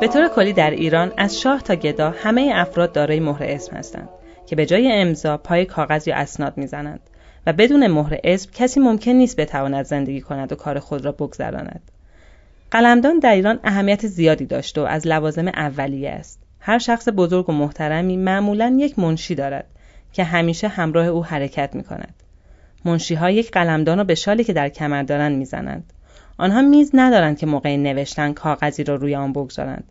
به 0.00 0.08
طور 0.08 0.28
کلی 0.28 0.52
در 0.52 0.70
ایران 0.70 1.12
از 1.16 1.40
شاه 1.40 1.62
تا 1.62 1.74
گدا 1.74 2.10
همه 2.10 2.52
افراد 2.54 2.92
دارای 2.92 3.20
مهر 3.20 3.42
اسم 3.42 3.76
هستند 3.76 4.08
که 4.46 4.56
به 4.56 4.66
جای 4.66 4.92
امضا 4.92 5.36
پای 5.36 5.64
کاغذ 5.64 6.08
یا 6.08 6.16
اسناد 6.16 6.52
می‌زنند 6.56 7.00
و 7.46 7.52
بدون 7.52 7.86
مهر 7.86 8.18
اسم 8.24 8.50
کسی 8.54 8.80
ممکن 8.80 9.10
نیست 9.10 9.36
بتواند 9.36 9.84
زندگی 9.84 10.20
کند 10.20 10.52
و 10.52 10.54
کار 10.54 10.78
خود 10.78 11.04
را 11.04 11.12
بگذراند. 11.12 11.90
قلمدان 12.70 13.18
در 13.18 13.32
ایران 13.32 13.60
اهمیت 13.64 14.06
زیادی 14.06 14.46
داشته 14.46 14.80
و 14.80 14.84
از 14.84 15.06
لوازم 15.06 15.48
اولیه 15.48 16.10
است. 16.10 16.40
هر 16.60 16.78
شخص 16.78 17.08
بزرگ 17.16 17.48
و 17.48 17.52
محترمی 17.52 18.16
معمولا 18.16 18.76
یک 18.80 18.98
منشی 18.98 19.34
دارد 19.34 19.66
که 20.12 20.24
همیشه 20.24 20.68
همراه 20.68 21.06
او 21.06 21.24
حرکت 21.24 21.74
می 21.74 21.84
کند. 21.84 22.14
منشی 22.84 23.14
ها 23.14 23.30
یک 23.30 23.50
قلمدان 23.50 23.98
را 23.98 24.04
به 24.04 24.14
شالی 24.14 24.44
که 24.44 24.52
در 24.52 24.68
کمر 24.68 25.02
دارند 25.02 25.38
می‌زنند. 25.38 25.92
آنها 26.38 26.62
میز 26.62 26.90
ندارند 26.94 27.38
که 27.38 27.46
موقع 27.46 27.76
نوشتن 27.76 28.32
کاغذی 28.32 28.84
را 28.84 28.94
روی 28.94 29.14
آن 29.14 29.32
بگذارند 29.32 29.84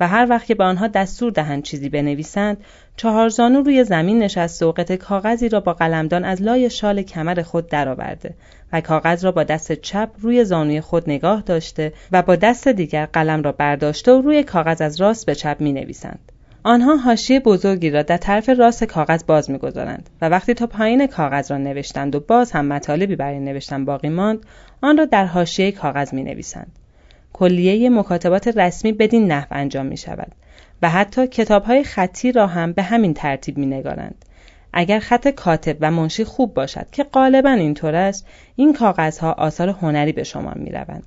و 0.00 0.08
هر 0.08 0.26
وقت 0.30 0.46
که 0.46 0.54
به 0.54 0.64
آنها 0.64 0.86
دستور 0.86 1.32
دهند 1.32 1.62
چیزی 1.62 1.88
بنویسند 1.88 2.56
چهار 2.96 3.28
زانو 3.28 3.62
روی 3.62 3.84
زمین 3.84 4.18
نشسته 4.18 4.66
و 4.66 4.72
قطع 4.72 4.96
کاغذی 4.96 5.48
را 5.48 5.60
با 5.60 5.72
قلمدان 5.72 6.24
از 6.24 6.42
لای 6.42 6.70
شال 6.70 7.02
کمر 7.02 7.42
خود 7.42 7.68
درآورده 7.68 8.34
و 8.72 8.80
کاغذ 8.80 9.24
را 9.24 9.32
با 9.32 9.44
دست 9.44 9.72
چپ 9.72 10.10
روی 10.18 10.44
زانوی 10.44 10.80
خود 10.80 11.10
نگاه 11.10 11.42
داشته 11.42 11.92
و 12.12 12.22
با 12.22 12.36
دست 12.36 12.68
دیگر 12.68 13.06
قلم 13.06 13.42
را 13.42 13.52
برداشته 13.52 14.12
و 14.12 14.20
روی 14.20 14.42
کاغذ 14.42 14.80
از 14.80 15.00
راست 15.00 15.26
به 15.26 15.34
چپ 15.34 15.56
می 15.60 15.72
نویسند. 15.72 16.32
آنها 16.62 16.96
حاشیه 16.96 17.40
بزرگی 17.40 17.90
را 17.90 18.02
در 18.02 18.16
طرف 18.16 18.48
راست 18.48 18.84
کاغذ 18.84 19.24
باز 19.24 19.50
می‌گذارند 19.50 20.10
و 20.22 20.28
وقتی 20.28 20.54
تا 20.54 20.66
پایین 20.66 21.06
کاغذ 21.06 21.50
را 21.50 21.58
نوشتند 21.58 22.14
و 22.14 22.20
باز 22.20 22.52
هم 22.52 22.66
مطالبی 22.66 23.16
برای 23.16 23.40
نوشتن 23.40 23.84
باقی 23.84 24.08
ماند 24.08 24.38
آن 24.80 24.96
را 24.98 25.04
در 25.04 25.26
حاشیه 25.26 25.72
کاغذ 25.72 26.14
می 26.14 26.22
نویسند. 26.22 26.72
کلیه 27.38 27.90
مکاتبات 27.90 28.48
رسمی 28.48 28.92
بدین 28.92 29.32
نحو 29.32 29.46
انجام 29.50 29.86
می 29.86 29.96
شود 29.96 30.32
و 30.82 30.90
حتی 30.90 31.26
کتاب 31.26 31.64
های 31.64 31.84
خطی 31.84 32.32
را 32.32 32.46
هم 32.46 32.72
به 32.72 32.82
همین 32.82 33.14
ترتیب 33.14 33.58
می 33.58 33.66
نگارند. 33.66 34.24
اگر 34.72 34.98
خط 34.98 35.28
کاتب 35.28 35.76
و 35.80 35.90
منشی 35.90 36.24
خوب 36.24 36.54
باشد 36.54 36.86
که 36.92 37.04
غالبا 37.04 37.50
اینطور 37.50 37.94
است 37.94 38.26
این 38.56 38.72
کاغذها 38.72 39.32
آثار 39.32 39.68
هنری 39.68 40.12
به 40.12 40.24
شما 40.24 40.52
می 40.56 40.70
روند. 40.70 41.06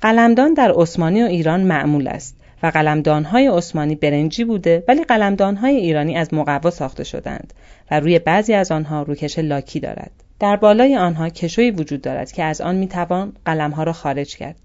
قلمدان 0.00 0.54
در 0.54 0.72
عثمانی 0.76 1.22
و 1.22 1.26
ایران 1.26 1.60
معمول 1.60 2.08
است 2.08 2.36
و 2.62 2.66
قلمدانهای 2.66 3.46
عثمانی 3.46 3.94
برنجی 3.94 4.44
بوده 4.44 4.84
ولی 4.88 5.04
قلمدانهای 5.04 5.76
ایرانی 5.76 6.16
از 6.16 6.34
مقوا 6.34 6.70
ساخته 6.70 7.04
شدند 7.04 7.54
و 7.90 8.00
روی 8.00 8.18
بعضی 8.18 8.54
از 8.54 8.72
آنها 8.72 9.02
روکش 9.02 9.38
لاکی 9.38 9.80
دارد. 9.80 10.10
در 10.40 10.56
بالای 10.56 10.96
آنها 10.96 11.28
کشویی 11.28 11.70
وجود 11.70 12.00
دارد 12.00 12.32
که 12.32 12.42
از 12.42 12.60
آن 12.60 12.76
می‌توان 12.76 13.32
قلمها 13.44 13.82
را 13.82 13.92
خارج 13.92 14.36
کرد. 14.36 14.56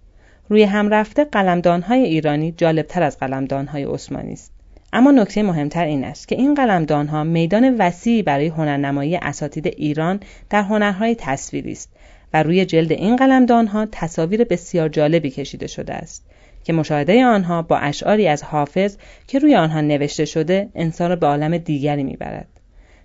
روی 0.50 0.64
هم 0.64 0.90
رفته 0.90 1.24
قلمدانهای 1.24 2.04
ایرانی 2.04 2.52
جالبتر 2.52 3.04
از 3.04 3.18
قلمدانهای 3.18 3.84
عثمانی 3.84 4.34
است. 4.34 4.52
اما 4.94 5.12
نکته 5.12 5.44
مهمتر 5.44 5.86
این 5.86 6.04
است 6.04 6.28
که 6.28 6.36
این 6.36 6.54
قلمدانها 6.54 7.24
میدان 7.24 7.76
وسیعی 7.80 8.24
برای 8.24 8.48
هنرنمایی 8.48 9.16
اساتید 9.16 9.68
ایران 9.68 10.20
در 10.50 10.62
هنرهای 10.62 11.16
تصویری 11.20 11.72
است 11.72 11.90
و 12.34 12.44
روی 12.44 12.66
جلد 12.66 12.92
این 12.92 13.16
قلمدانها 13.16 13.88
تصاویر 13.92 14.44
بسیار 14.44 14.90
جالبی 14.90 15.30
کشیده 15.30 15.68
شده 15.68 15.94
است 15.94 16.26
که 16.64 16.74
مشاهده 16.74 17.26
آنها 17.26 17.62
با 17.62 17.78
اشعاری 17.78 18.28
از 18.28 18.44
حافظ 18.44 18.98
که 19.28 19.40
روی 19.40 19.56
آنها 19.56 19.82
نوشته 19.82 20.26
شده 20.26 20.70
انسان 20.76 21.10
را 21.10 21.16
به 21.16 21.28
عالم 21.28 21.58
دیگری 21.58 22.04
می‌برد. 22.04 22.48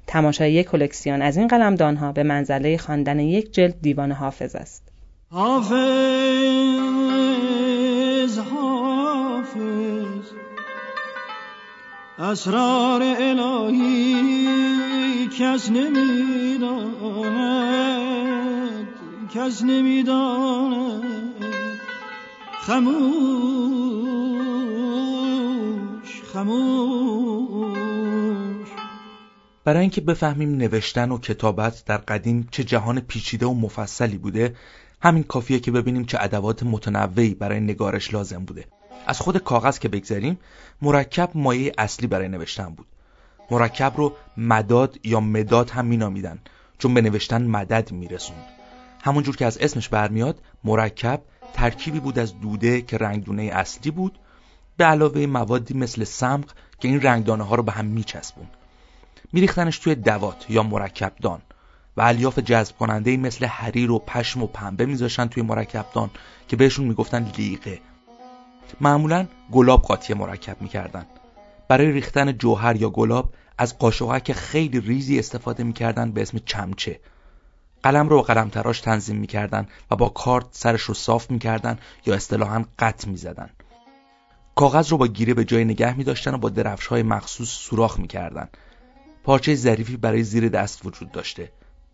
تماشای 0.07 0.53
یک 0.53 0.69
کلکسیون 0.69 1.23
از 1.23 1.37
این 1.37 1.49
قلمدانها 1.49 2.13
به 2.13 2.23
منزله 2.23 2.77
خواندن 2.77 3.21
یک 3.21 3.53
جلد 3.53 3.75
دیوان 3.83 4.13
حافظ 4.13 4.57
است. 4.57 4.83
حافظ 5.31 7.02
اسرار 12.23 13.03
الهی 13.03 14.19
کس 15.39 15.71
نمی‌داند 15.71 16.99
کس 19.35 19.63
نمی‌داند. 19.63 21.03
خموش 22.61 23.83
خموش 26.33 27.49
برای 29.65 29.81
اینکه 29.81 30.01
بفهمیم 30.01 30.57
نوشتن 30.57 31.11
و 31.11 31.19
کتابت 31.19 31.85
در 31.87 31.97
قدیم 31.97 32.49
چه 32.51 32.65
جهان 32.65 33.01
پیچیده 33.01 33.47
و 33.47 33.55
مفصلی 33.55 34.19
بوده 34.19 34.57
همین 35.01 35.23
کافیه 35.23 35.61
که 35.61 35.71
ببینیم 35.71 36.05
چه 36.05 36.19
ادوات 36.21 36.63
متنوعی 36.63 37.35
برای 37.35 37.61
نگارش 37.61 38.15
لازم 38.15 38.45
بوده. 38.45 38.65
از 39.07 39.21
خود 39.21 39.38
کاغذ 39.38 39.79
که 39.79 39.88
بگذریم 39.88 40.38
مرکب 40.83 41.31
مایه 41.35 41.73
اصلی 41.79 42.07
برای 42.07 42.29
نوشتن 42.29 42.69
بود. 42.69 42.87
مرکب 43.51 43.93
رو 43.97 44.12
مداد 44.37 44.99
یا 45.05 45.21
مداد 45.21 45.71
هم 45.71 45.87
مینامیدن 45.87 46.38
چون 46.79 46.95
به 46.95 47.01
نوشتن 47.01 47.47
مدد 47.47 47.93
میرسوند. 47.93 48.45
همونجور 49.05 49.37
که 49.37 49.47
از 49.47 49.59
اسمش 49.59 49.88
برمیاد 49.88 50.38
مرکب 50.65 51.23
ترکیبی 51.55 52.01
بود 52.01 52.19
از 52.19 52.41
دوده 52.41 52.83
که 52.83 52.99
رنگدونه 52.99 53.43
اصلی 53.43 53.91
بود 53.91 54.19
به 54.77 54.85
علاوه 54.85 55.27
موادی 55.27 55.75
مثل 55.75 56.05
سمق 56.05 56.45
که 56.81 56.88
این 56.88 57.01
رنگدانه 57.01 57.45
ها 57.45 57.55
رو 57.55 57.62
به 57.62 57.73
هم 57.73 57.85
میچسبوند 57.85 58.51
میریختنش 59.33 59.79
توی 59.79 59.95
دوات 59.95 60.47
یا 60.49 60.62
مرکب 60.62 61.12
دان 61.23 61.43
و 61.97 62.03
الیاف 62.03 62.38
جذب 62.38 62.77
کننده 62.77 63.17
مثل 63.17 63.47
حریر 63.47 63.91
و 63.91 63.99
پشم 63.99 64.43
و 64.43 64.47
پنبه 64.47 64.87
میذاشتن 64.87 65.27
توی 65.27 65.43
مرکبدان 65.43 66.11
که 66.49 66.57
بهشون 66.57 66.85
می‌گفتن 66.85 67.33
لیقه. 67.38 67.81
معمولا 68.81 69.27
گلاب 69.53 69.83
قاطی 69.83 70.15
مرکب 70.15 70.63
می‌کردن. 70.63 71.07
برای 71.69 71.93
ریختن 71.93 72.33
جوهر 72.33 72.77
یا 72.77 72.91
گلاب 72.91 73.33
از 73.59 73.79
قاشقک 73.79 74.33
خیلی 74.33 74.81
ریزی 74.81 75.19
استفاده 75.19 75.65
می‌کردن 75.65 76.13
به 76.13 76.23
اسم 76.23 76.39
چمچه. 76.47 77.01
قلم 77.83 78.09
رو 78.09 78.17
با 78.17 78.23
قلم 78.23 78.49
تراش 78.49 78.81
تنظیم 78.81 79.17
می‌کردن 79.17 79.67
و 79.91 79.97
با 79.97 80.09
کارت 80.09 80.47
سرش 80.51 80.83
رو 80.83 80.95
صاف 80.95 81.31
می‌کردن 81.31 81.79
یا 82.07 82.15
اصطلاحا 82.15 82.65
قط 82.79 83.07
می‌زدن. 83.07 83.51
کاغذ 84.55 84.91
رو 84.91 84.97
با 84.99 85.07
گیره 85.07 85.35
به 85.35 85.45
جای 85.45 85.65
نگه 85.65 85.97
میداشتن 85.97 86.35
و 86.35 86.39
با 86.39 86.49
درفش 86.49 86.87
های 86.87 87.03
مخصوص 87.03 87.49
سوراخ 87.49 87.99
می‌کردن. 87.99 88.49
پارچه 89.25 89.55
ظریفی 89.55 89.97
برای 89.97 90.23
زیر 90.23 90.49
دست 90.49 90.87
وجود 90.87 91.13
داشته 91.13 91.53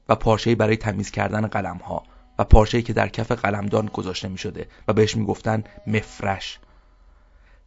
و 0.09 0.14
پارچه‌ای 0.14 0.57
برای 0.57 0.77
تمیز 0.77 1.11
کردن 1.11 1.47
قلم 1.47 1.77
ها 1.77 2.03
و 2.38 2.45
پارچه‌ای 2.45 2.83
که 2.83 2.93
در 2.93 3.09
کف 3.09 3.33
قلمدان 3.33 3.87
گذاشته 3.87 4.29
می 4.29 4.38
شده 4.38 4.67
و 4.88 4.93
بهش 4.93 5.17
می‌گفتن 5.17 5.64
مفرش. 5.87 6.59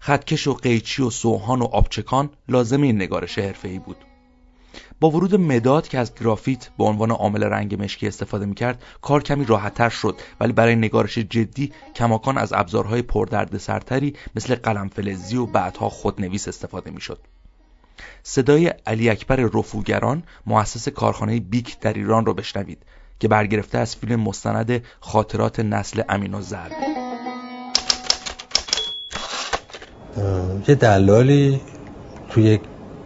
خطکش 0.03 0.47
و 0.47 0.53
قیچی 0.53 1.01
و 1.01 1.09
سوهان 1.09 1.61
و 1.61 1.65
آبچکان 1.65 2.29
لازم 2.47 2.81
این 2.81 2.95
نگارش 2.95 3.39
حرفه‌ای 3.39 3.79
بود. 3.79 3.97
با 4.99 5.09
ورود 5.09 5.35
مداد 5.35 5.87
که 5.87 5.99
از 5.99 6.15
گرافیت 6.15 6.69
به 6.77 6.83
عنوان 6.83 7.11
عامل 7.11 7.43
رنگ 7.43 7.83
مشکی 7.83 8.07
استفاده 8.07 8.45
می‌کرد 8.45 8.83
کار 9.01 9.23
کمی 9.23 9.45
راحتتر 9.45 9.89
شد. 9.89 10.19
ولی 10.39 10.53
برای 10.53 10.75
نگارش 10.75 11.17
جدی 11.17 11.73
کماکان 11.95 12.37
از 12.37 12.53
ابزارهای 12.53 13.01
پردرد 13.01 13.57
سرتری 13.57 14.13
مثل 14.35 14.55
قلم 14.55 14.87
فلزی 14.87 15.37
و 15.37 15.45
بعدها 15.45 15.89
خودنویس 15.89 16.47
استفاده 16.47 16.91
می‌شد. 16.91 17.19
صدای 18.23 18.67
علی 18.67 19.09
اکبر 19.09 19.35
رفوگران 19.35 20.23
مؤسس 20.45 20.89
کارخانه 20.89 21.39
بیک 21.39 21.79
در 21.79 21.93
ایران 21.93 22.25
رو 22.25 22.33
بشنوید 22.33 22.83
که 23.19 23.27
برگرفته 23.27 23.77
از 23.77 23.95
فیلم 23.95 24.19
مستند 24.19 24.83
خاطرات 24.99 25.59
نسل 25.59 26.01
امین 26.09 26.33
و 26.33 26.41
زر 26.41 26.69
یه 30.67 30.75
دلالی 30.75 31.61
توی 32.29 32.59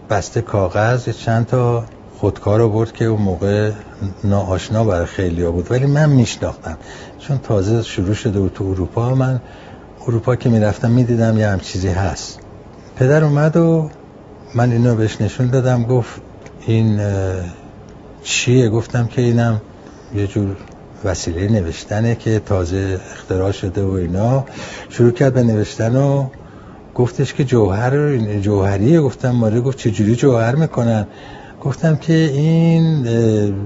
بسته 0.09 0.41
کاغذ 0.41 1.09
چند 1.09 1.45
تا 1.45 1.85
خودکار 2.19 2.61
آورد 2.61 2.91
که 2.91 3.05
اون 3.05 3.21
موقع 3.21 3.71
ناآشنا 4.23 4.83
برای 4.83 5.05
خیلی 5.05 5.45
بود. 5.45 5.71
ولی 5.71 5.85
من 5.85 6.09
میشناختم. 6.09 6.77
چون 7.19 7.37
تازه 7.37 7.83
شروع 7.83 8.13
شده 8.13 8.39
بود 8.39 8.53
تو 8.53 8.63
اروپا 8.63 9.15
من 9.15 9.41
اروپا 10.07 10.35
که 10.35 10.49
می‌رفتم 10.49 10.91
می‌دیدم 10.91 11.37
یه 11.37 11.47
هم 11.47 11.59
چیزی 11.59 11.87
هست. 11.87 12.39
پدر 12.95 13.23
اومد 13.23 13.57
و 13.57 13.89
من 14.55 14.71
اینو 14.71 14.95
بهش 14.95 15.21
نشون 15.21 15.47
دادم. 15.47 15.83
گفت 15.83 16.21
این 16.67 17.01
چیه؟ 18.23 18.69
گفتم 18.69 19.07
که 19.07 19.21
اینم 19.21 19.61
یه 20.15 20.27
جور 20.27 20.55
وسیله 21.03 21.47
نوشتنه 21.47 22.15
که 22.15 22.39
تازه 22.39 22.99
اختراع 23.13 23.51
شده 23.51 23.83
و 23.83 23.91
اینا. 23.91 24.45
شروع 24.89 25.11
کرد 25.11 25.33
به 25.33 25.43
نوشتن 25.43 25.95
و 25.95 26.27
گفتش 26.95 27.33
که 27.33 27.43
جوهر 27.43 28.17
جوهریه. 28.17 29.01
گفتم 29.01 29.31
ماره 29.31 29.61
گفت 29.61 29.77
چجوری 29.77 30.15
جوهر 30.15 30.55
می‌کنن؟ 30.55 31.07
گفتم 31.61 31.95
که 31.95 32.13
این 32.13 33.07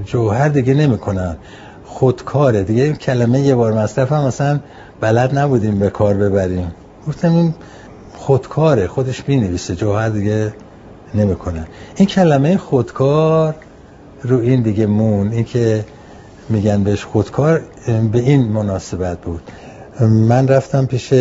جوهر 0.05 0.49
دیگه 0.49 0.73
نمی‌کنن 0.73 1.37
خودکاره. 1.85 2.63
دیگه 2.63 2.83
این 2.83 2.95
کلمه 2.95 3.41
یه 3.41 3.55
بار 3.55 3.73
مصرف 3.73 4.11
هم 4.11 4.23
مثلا 4.23 4.59
بلد 5.01 5.37
نبودیم 5.37 5.79
به 5.79 5.89
کار 5.89 6.13
ببریم. 6.13 6.71
گفتم 7.07 7.35
این 7.35 7.53
خودکاره 8.13 8.87
خودش 8.87 9.21
بینویسه 9.21 9.75
جوهر 9.75 10.09
دیگه 10.09 10.53
نمی‌کنن 11.15 11.67
این 11.95 12.07
کلمه 12.07 12.57
خودکار 12.57 13.55
رو 14.23 14.39
این 14.39 14.61
دیگه 14.61 14.85
مون 14.85 15.31
این 15.31 15.43
که 15.43 15.85
میگن 16.49 16.83
بهش 16.83 17.03
خودکار 17.03 17.61
به 18.11 18.19
این 18.19 18.47
مناسبت 18.47 19.21
بود. 19.21 19.41
من 19.99 20.47
رفتم 20.47 20.85
پیش 20.85 21.13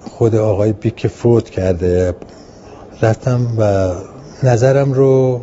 خود 0.00 0.34
آقای 0.34 0.72
بیک 0.72 1.06
فوت 1.06 1.50
کرده. 1.50 2.14
رفتم 3.02 3.46
و 3.58 3.90
نظرم 4.46 4.92
رو 4.92 5.40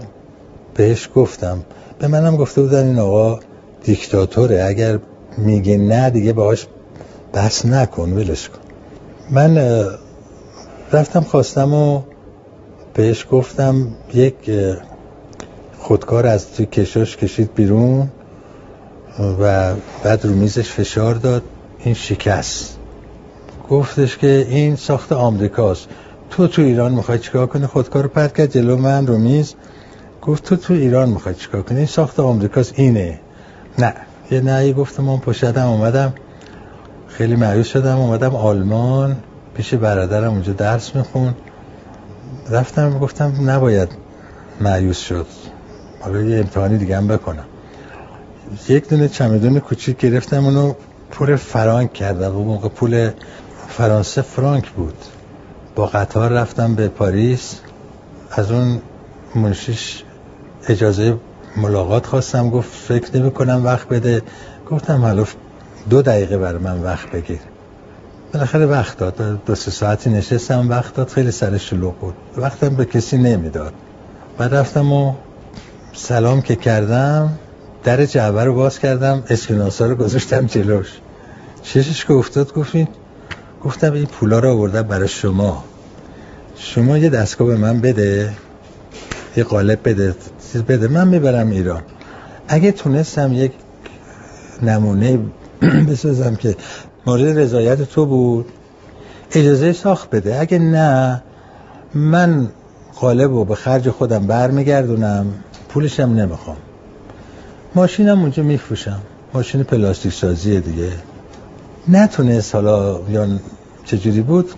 بهش 0.73 1.09
گفتم. 1.15 1.63
به 1.99 2.07
منم 2.07 2.35
گفته 2.35 2.61
بودن 2.61 2.87
این 2.87 2.99
آقا 2.99 3.39
دیکتاتوره. 3.83 4.63
اگر 4.63 4.99
میگه 5.37 5.77
نه 5.77 6.09
دیگه 6.09 6.33
باهاش 6.33 6.67
بحث 7.33 7.65
نکن 7.65 8.13
ولش 8.13 8.49
کن. 8.49 8.59
من 9.31 9.85
رفتم 10.91 11.21
خواستم 11.21 11.73
و 11.73 12.01
بهش 12.93 13.25
گفتم 13.31 13.87
یک 14.13 14.51
خودکار 15.79 16.27
از 16.27 16.51
توی 16.51 16.65
کشاش 16.65 17.17
کشید 17.17 17.53
بیرون 17.53 18.09
و 19.41 19.73
بعد 20.03 20.25
رو 20.25 20.33
میزش 20.33 20.69
فشار 20.71 21.15
داد. 21.15 21.43
این 21.79 21.93
شکست. 21.93 22.76
گفتش 23.69 24.17
که 24.17 24.47
این 24.49 24.75
ساخت 24.75 25.11
آمریکاست. 25.11 25.87
تو 26.29 26.47
تو 26.47 26.61
ایران 26.61 26.91
می‌خوای 26.91 27.19
چیکار 27.19 27.47
کنی؟ 27.47 27.65
خودکار 27.65 28.03
رو 28.03 28.09
پرد 28.09 28.37
کرد 28.37 28.51
جلو 28.51 28.77
من 28.77 29.07
رو 29.07 29.17
میز. 29.17 29.53
گفت 30.21 30.43
تو 30.43 30.55
تو 30.55 30.73
ایران 30.73 31.09
می‌خوای 31.09 31.35
چیکار 31.35 31.61
کنی؟ 31.61 31.77
این 31.77 31.87
ساخت 31.87 32.19
آمریکاست 32.19 32.73
اینه. 32.75 33.19
نه. 33.79 33.93
یه 34.31 34.41
نه 34.41 34.73
گفتم 34.73 35.03
من 35.03 35.17
پشتم 35.17 35.67
اومدم. 35.67 36.13
خیلی 37.07 37.35
معیوس 37.35 37.67
شدم 37.67 37.97
اومدم 37.97 38.35
آلمان. 38.35 39.15
پیش 39.53 39.73
برادرم 39.73 40.31
اونجا 40.31 40.53
درس 40.53 40.95
میخون 40.95 41.33
رفتم 42.49 42.99
گفتم 42.99 43.49
نباید 43.49 43.89
معیوس 44.61 44.99
شد. 44.99 45.25
حالا 46.01 46.21
یه 46.21 46.37
امتحانی 46.37 46.77
دیگه 46.77 46.97
هم 46.97 47.07
بکنم. 47.07 47.45
یک 48.69 48.89
دونه 48.89 49.07
چمدون 49.07 49.59
کوچیک 49.59 49.97
گرفتم 49.97 50.45
اونو 50.45 50.73
پر 51.11 51.35
فرانک 51.35 51.93
کردم. 51.93 52.35
اون 52.35 52.47
موقع 52.47 52.69
پول 52.69 53.11
فرانسه 53.77 54.21
فرانک 54.21 54.69
بود. 54.69 54.93
با 55.75 55.85
قطار 55.85 56.31
رفتم 56.31 56.75
به 56.75 56.87
پاریس. 56.87 57.59
از 58.31 58.51
اون 58.51 58.81
منشیش 59.35 60.03
اجازه 60.67 61.17
ملاقات 61.57 62.05
خواستم 62.05 62.49
گفت 62.49 62.69
فکر 62.69 63.17
نمی 63.17 63.31
کنم 63.31 63.65
وقت 63.65 63.87
بده. 63.87 64.21
گفتم 64.71 65.01
حالا 65.01 65.25
دو 65.89 66.01
دقیقه 66.01 66.37
برای 66.37 66.61
من 66.61 66.83
وقت 66.83 67.11
بگیر. 67.11 67.39
بالاخره 68.33 68.65
وقت 68.65 68.97
داد. 68.97 69.45
دو 69.45 69.55
سه 69.55 69.71
ساعتی 69.71 70.09
نشستم 70.09 70.69
وقت 70.69 70.93
داد. 70.95 71.09
خیلی 71.09 71.31
سر 71.31 71.57
شلوغ 71.57 71.95
بود. 71.95 72.13
وقتم 72.37 72.75
به 72.75 72.85
کسی 72.85 73.17
نمی‌داد. 73.17 73.73
بعد 74.37 74.55
رفتم 74.55 74.91
و 74.91 75.13
سلام 75.93 76.41
که 76.41 76.55
کردم 76.55 77.39
در 77.83 78.05
جعبه 78.05 78.43
رو 78.43 78.53
باز 78.53 78.79
کردم. 78.79 79.23
اسکناسا 79.29 79.85
رو 79.85 79.95
گذاشتم 79.95 80.45
جلوش. 80.45 80.97
چشش 81.63 82.05
که 82.05 82.13
افتاد 82.13 82.53
گفتین 82.53 82.87
گفتم 83.67 83.93
این 83.93 84.05
پولا 84.05 84.39
رو 84.39 84.49
آوردم 84.51 84.81
برای 84.81 85.07
شما. 85.07 85.63
شما 86.55 86.97
یه 86.97 87.09
دستگاه 87.09 87.47
به 87.47 87.57
من 87.57 87.81
بده 87.81 88.33
یه 89.37 89.43
قالب 89.43 89.79
بده 89.83 90.15
چیز 90.51 90.61
بده 90.63 90.87
من 90.87 91.07
می‌برم 91.07 91.49
ایران. 91.49 91.81
اگه 92.47 92.71
تونستم 92.71 93.33
یک 93.33 93.51
نمونه 94.61 95.19
بسازم 95.89 96.35
که 96.35 96.55
مورد 97.05 97.39
رضایت 97.39 97.81
تو 97.81 98.05
بود 98.05 98.45
اجازه 99.31 99.73
ساخت 99.73 100.09
بده. 100.09 100.39
اگه 100.39 100.59
نه 100.59 101.23
من 101.93 102.47
قالب 102.95 103.31
رو 103.31 103.45
به 103.45 103.55
خرج 103.55 103.89
خودم 103.89 104.27
برمیگردونم 104.27 105.25
پولشم 105.69 106.03
نمی‌خوام. 106.03 106.57
ماشینم 107.75 108.19
اونجا 108.21 108.43
میفروشم. 108.43 109.01
ماشین 109.33 109.63
پلاستیک 109.63 110.13
سازیه 110.13 110.59
دیگه. 110.59 110.91
نتونست 111.87 112.55
حالا 112.55 112.99
یا 113.09 113.27
چجوری 113.87 114.21
بود؟ 114.21 114.51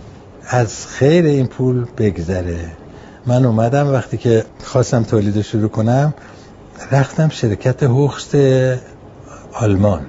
از 0.47 0.87
خیر 0.87 1.25
این 1.25 1.47
پول 1.47 1.85
بگذره. 1.97 2.59
من 3.25 3.45
اومدم 3.45 3.87
وقتی 3.87 4.17
که 4.17 4.45
خواستم 4.63 5.03
تولید 5.03 5.41
شروع 5.41 5.69
کنم 5.69 6.13
رفتم 6.91 7.29
شرکت 7.29 7.83
هوخست 7.83 8.35
آلمان 9.53 10.01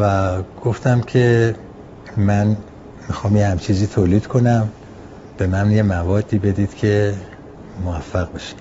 و 0.00 0.32
گفتم 0.64 1.00
که 1.00 1.54
من 2.16 2.56
می‌خوام 3.08 3.36
یه 3.36 3.46
هم 3.46 3.58
چیزی 3.58 3.86
تولید 3.86 4.26
کنم. 4.26 4.68
به 5.38 5.46
من 5.46 5.70
یه 5.70 5.82
موادی 5.82 6.38
بدید 6.38 6.74
که 6.74 7.14
موفق 7.84 8.28
بشیم 8.34 8.58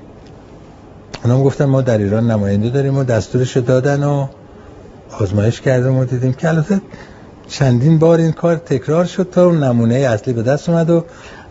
اونم 1.23 1.43
گفتن 1.43 1.65
ما 1.65 1.81
در 1.81 1.97
ایران 1.97 2.31
نماینده 2.31 2.69
داریم 2.69 2.97
و 2.97 3.03
دستورش 3.03 3.57
دادن 3.57 4.03
و 4.03 4.27
آزمایش 5.19 5.61
کردیم 5.61 5.97
و 5.97 6.05
دیدیم 6.05 6.33
که 6.33 6.49
البته 6.49 6.81
چندین 7.47 7.99
بار 7.99 8.19
این 8.19 8.31
کار 8.31 8.55
تکرار 8.55 9.05
شد 9.05 9.29
تا 9.31 9.45
اون 9.45 9.63
نمونه 9.63 9.95
اصلی 9.95 10.33
به 10.33 10.43
دست 10.43 10.69
اومد 10.69 10.89
و 10.89 11.05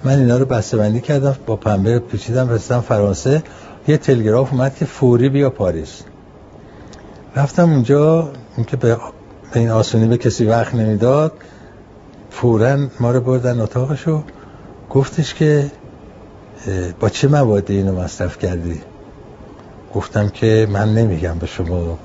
من 0.04 0.18
اینا 0.18 0.38
رو 0.38 0.44
بسته 0.44 1.00
کردم 1.00 1.36
با 1.46 1.56
پنبه 1.56 1.98
پیچیدم 1.98 2.48
رسیدم 2.48 2.80
فرانسه. 2.80 3.42
یه 3.88 3.96
تلگراف 3.96 4.52
اومد 4.52 4.76
که 4.76 4.84
فوری 4.84 5.28
بیا 5.28 5.50
پاریس. 5.50 6.00
رفتم 7.36 7.72
اونجا 7.72 8.30
اون 8.56 8.66
که 8.66 8.76
به 8.76 8.96
این 9.54 9.70
آسونی 9.70 10.06
به 10.06 10.16
کسی 10.16 10.44
وقت 10.44 10.74
نمی‌داد 10.74 11.32
فورا 12.30 12.78
ما 13.00 13.10
رو 13.10 13.20
بردن 13.20 13.60
اتاقشو. 13.60 14.22
گفتش 14.90 15.34
که 15.34 15.70
با 17.00 17.08
چه 17.08 17.28
موادی 17.28 17.76
اینو 17.76 18.00
مصرف 18.00 18.38
کردی؟ 18.38 18.80
گفتم 19.94 20.28
که 20.28 20.68
من 20.70 20.94
نمیگم 20.94 21.38
به 21.38 21.46
شما. 21.46 21.98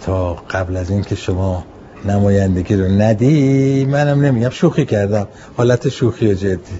تا 0.00 0.34
قبل 0.34 0.76
از 0.76 0.90
اینکه 0.90 1.14
شما 1.14 1.64
نمایندگی 2.08 2.76
رو 2.76 2.88
ندی 2.88 3.84
منم 3.84 4.20
نمیگم 4.20 4.50
شوخی 4.50 4.84
کردم. 4.84 5.26
حالت 5.56 5.88
شوخی 5.88 6.30
و 6.30 6.34
جدی. 6.34 6.78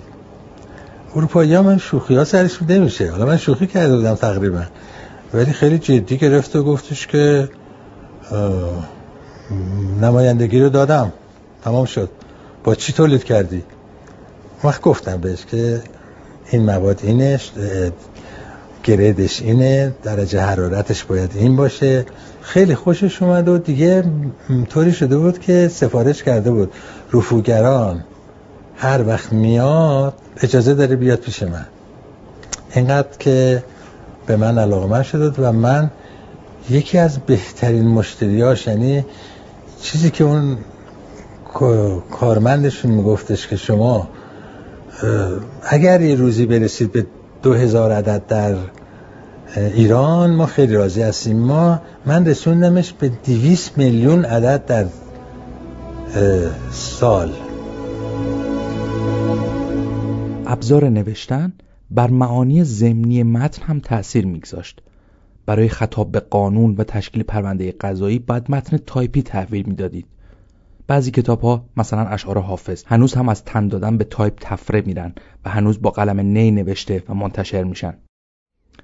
اروپایی 1.16 1.54
ها 1.54 1.62
من 1.62 1.78
شوخی 1.78 2.16
ها 2.16 2.24
سرش 2.24 2.62
نمیشه. 2.68 3.10
حالا 3.10 3.26
من 3.26 3.36
شوخی 3.36 3.66
کرده 3.66 3.96
بودم 3.96 4.14
تقریبا. 4.14 4.62
ولی 5.34 5.52
خیلی 5.52 5.78
جدی 5.78 6.16
گرفت 6.16 6.56
و 6.56 6.64
گفتش 6.64 7.06
که 7.06 7.48
نمایندگی 10.00 10.60
رو 10.60 10.68
دادم. 10.68 11.12
تمام 11.64 11.84
شد. 11.84 12.08
با 12.64 12.74
چی 12.74 12.92
تولید 12.92 13.24
کردی؟ 13.24 13.62
وقت 14.64 14.80
گفتم 14.80 15.16
بهش 15.16 15.44
که 15.44 15.82
این 16.50 16.64
مواد 16.64 17.00
اینش 17.02 17.52
گریدش 18.84 19.42
اینه 19.42 19.94
درجه 20.02 20.40
حرارتش 20.40 21.04
باید 21.04 21.30
این 21.34 21.56
باشه. 21.56 22.06
خیلی 22.46 22.74
خوشش 22.74 23.22
اومد 23.22 23.48
و 23.48 23.58
دیگه 23.58 24.04
طوری 24.68 24.92
شده 24.92 25.18
بود 25.18 25.38
که 25.38 25.68
سفارش 25.68 26.22
کرده 26.22 26.50
بود. 26.50 26.72
رفوگران 27.12 28.04
هر 28.76 29.06
وقت 29.06 29.32
میاد 29.32 30.14
اجازه 30.42 30.74
داره 30.74 30.96
بیاد 30.96 31.18
پیش 31.18 31.42
من. 31.42 31.66
اینقدر 32.74 33.18
که 33.18 33.64
به 34.26 34.36
من 34.36 34.58
علاقه 34.58 34.86
من 34.86 35.02
شده 35.02 35.42
و 35.42 35.52
من 35.52 35.90
یکی 36.70 36.98
از 36.98 37.18
بهترین 37.18 37.88
مشتریاش 37.88 38.66
یعنی 38.66 39.04
چیزی 39.80 40.10
که 40.10 40.24
اون 40.24 40.58
کارمندشون 42.10 42.90
میگفتش 42.90 43.46
که 43.46 43.56
شما 43.56 44.08
اگر 45.62 46.00
یه 46.00 46.14
روزی 46.14 46.46
برسید 46.46 46.92
به 46.92 47.06
دو 47.42 47.54
هزار 47.54 47.92
عدد 47.92 48.26
در 48.26 48.54
ایران 49.56 50.34
ما 50.34 50.46
خیلی 50.46 50.74
راضی 50.74 51.02
هستیم. 51.02 51.38
ما 51.38 51.80
من 52.06 52.26
رسوندمش 52.26 52.92
به 52.92 53.08
دیویس 53.08 53.70
میلیون 53.76 54.24
عدد 54.24 54.64
در 54.66 54.86
سال. 56.70 57.32
ابزار 60.46 60.88
نوشتن 60.88 61.52
بر 61.90 62.10
معانی 62.10 62.64
ضمنی 62.64 63.22
متن 63.22 63.62
هم 63.62 63.80
تأثیر 63.80 64.26
میگذاشت. 64.26 64.82
برای 65.46 65.68
خطاب 65.68 66.12
به 66.12 66.20
قانون 66.20 66.74
و 66.78 66.84
تشکیل 66.84 67.22
پرونده 67.22 67.72
قضایی 67.72 68.18
باید 68.18 68.50
متن 68.50 68.76
تایپی 68.76 69.22
تحویل 69.22 69.66
می‌دادید. 69.66 70.06
بعضی 70.86 71.10
کتاب 71.10 71.40
ها 71.40 71.64
مثلا 71.76 72.00
اشعار 72.00 72.38
حافظ 72.38 72.82
هنوز 72.86 73.14
هم 73.14 73.28
از 73.28 73.44
تن 73.44 73.68
دادن 73.68 73.98
به 73.98 74.04
تایپ 74.04 74.34
طفره 74.40 74.80
میرن 74.86 75.12
و 75.44 75.50
هنوز 75.50 75.82
با 75.82 75.90
قلم 75.90 76.20
نی 76.20 76.50
نوشته 76.50 77.02
و 77.08 77.14
منتشر 77.14 77.64
میشن. 77.64 77.94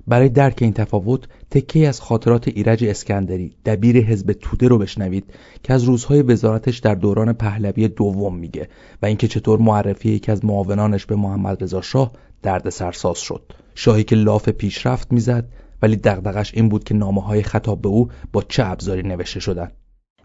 برای 0.07 0.29
درک 0.29 0.59
این 0.61 0.73
تفاوت 0.73 1.25
تکه‌ای 1.51 1.89
از 1.89 2.01
خاطرات 2.01 2.49
ایرج 2.49 2.85
اسکندری 2.85 3.57
دبیر 3.65 3.97
حزب 3.97 4.33
توده 4.33 4.69
رو 4.69 4.79
بشنوید 4.79 5.25
که 5.63 5.73
از 5.73 5.85
روزهای 5.85 6.23
وزارتش 6.23 6.79
در 6.79 6.95
دوران 6.95 7.33
پهلوی 7.33 7.89
دوم 7.89 8.37
میگه 8.37 8.69
و 9.03 9.07
اینکه 9.07 9.29
چطور 9.29 9.59
معرفی 9.59 10.11
یکی 10.11 10.33
از 10.33 10.45
معاونانش 10.45 11.07
به 11.07 11.17
محمد 11.17 11.63
رضا 11.63 11.81
شاه 11.81 12.13
درد 12.43 12.71
سرساز 12.71 13.19
شد. 13.19 13.43
شاهی 13.75 14.05
که 14.05 14.17
لاف 14.17 14.49
پیشرفت 14.49 15.13
می‌زد 15.13 15.49
ولی 15.83 15.97
دغدغش 15.97 16.55
این 16.55 16.69
بود 16.69 16.85
که 16.85 16.95
نامه 16.95 17.23
های 17.23 17.43
خطاب 17.43 17.83
به 17.83 17.89
او 17.89 18.09
با 18.33 18.43
چه 18.43 18.67
ابزاری 18.67 19.03
نوشته 19.03 19.41
شدن. 19.41 19.71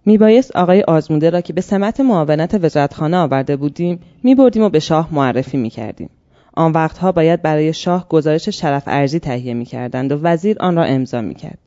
میبایست 0.06 0.56
آقای 0.56 0.82
آزموده 0.82 1.30
را 1.30 1.42
که 1.42 1.54
به 1.54 1.62
سمت 1.62 2.00
معاونت 2.00 2.60
وزارتخانه 2.64 3.18
آورده 3.18 3.56
بودیم 3.56 4.00
میبردیم 4.24 4.64
و 4.64 4.70
به 4.70 4.80
شاه 4.80 5.10
معرفی 5.12 5.58
می‌کردیم. 5.58 6.10
آن 6.58 6.72
وقتها 6.72 7.12
باید 7.12 7.42
برای 7.42 7.74
شاه 7.74 8.10
گزارش 8.10 8.50
شرف 8.50 8.84
ارزی 8.88 9.20
تهیه 9.20 9.54
می‌کردند 9.54 10.12
و 10.12 10.20
وزیر 10.22 10.58
آن 10.60 10.76
را 10.76 10.84
امضا 10.84 11.22
می‌کرد. 11.22 11.58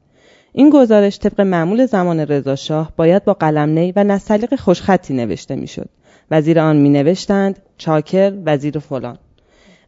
این 0.53 0.71
گزارش 0.71 1.19
طبق 1.19 1.41
معمول 1.41 1.87
زمان 1.87 2.21
رضا 2.21 2.57
شاه 2.57 2.93
باید 2.97 3.25
با 3.25 3.35
قلم 3.35 3.69
نی 3.69 3.93
و 3.97 4.05
نستعلیق 4.05 4.55
خوشخطی 4.55 5.15
نوشته 5.15 5.57
می‌شد. 5.57 5.89
وزیر 6.31 6.61
آن 6.61 6.77
می 6.77 6.89
نوشتند 6.89 7.59
چاکر 7.79 8.33
وزیر 8.47 8.79
فلان. 8.79 9.19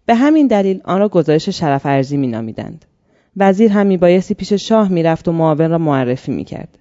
به 0.07 0.15
همین 0.15 0.47
دلیل 0.47 0.81
آن 0.85 0.99
را 0.99 1.09
گزارش 1.09 1.49
شرف 1.49 1.87
ارزی 1.87 2.17
می 2.17 2.27
نامیدند. 2.27 2.85
وزیر 3.37 3.73
هم 3.73 3.87
میبایستی 3.87 4.35
پیش 4.35 4.53
شاه 4.53 4.89
می‌رفت 4.89 5.29
و 5.29 5.33
معاون 5.33 5.71
را 5.71 5.79
معرفی 5.79 6.33
می‌کرد. 6.33 6.79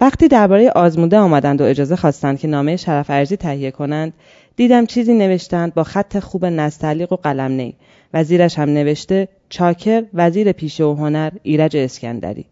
وقتی 0.00 0.28
درباره 0.28 0.70
آزموده 0.70 1.18
آمدند 1.18 1.60
و 1.60 1.64
اجازه 1.64 1.96
خواستند 1.96 2.38
که 2.38 2.48
نامه 2.48 2.76
شرف 2.76 3.10
ارزی 3.10 3.36
تهیه 3.36 3.70
کنند 3.70 4.12
دیدم 4.56 4.86
چیزی 4.86 5.14
نوشتند 5.14 5.74
با 5.74 5.84
خط 5.84 6.18
خوب 6.18 6.46
نستعلیق 6.46 7.12
و 7.12 7.16
قلم 7.16 7.52
نی. 7.52 7.76
وزیرش 8.14 8.58
هم 8.58 8.68
نوشته 8.70 9.28
چاکر 9.48 10.04
وزیر 10.14 10.52
پیشه 10.52 10.84
و 10.84 10.94
هنر 10.94 11.30
ایرج 11.42 11.76
اسکندری. 11.76 12.46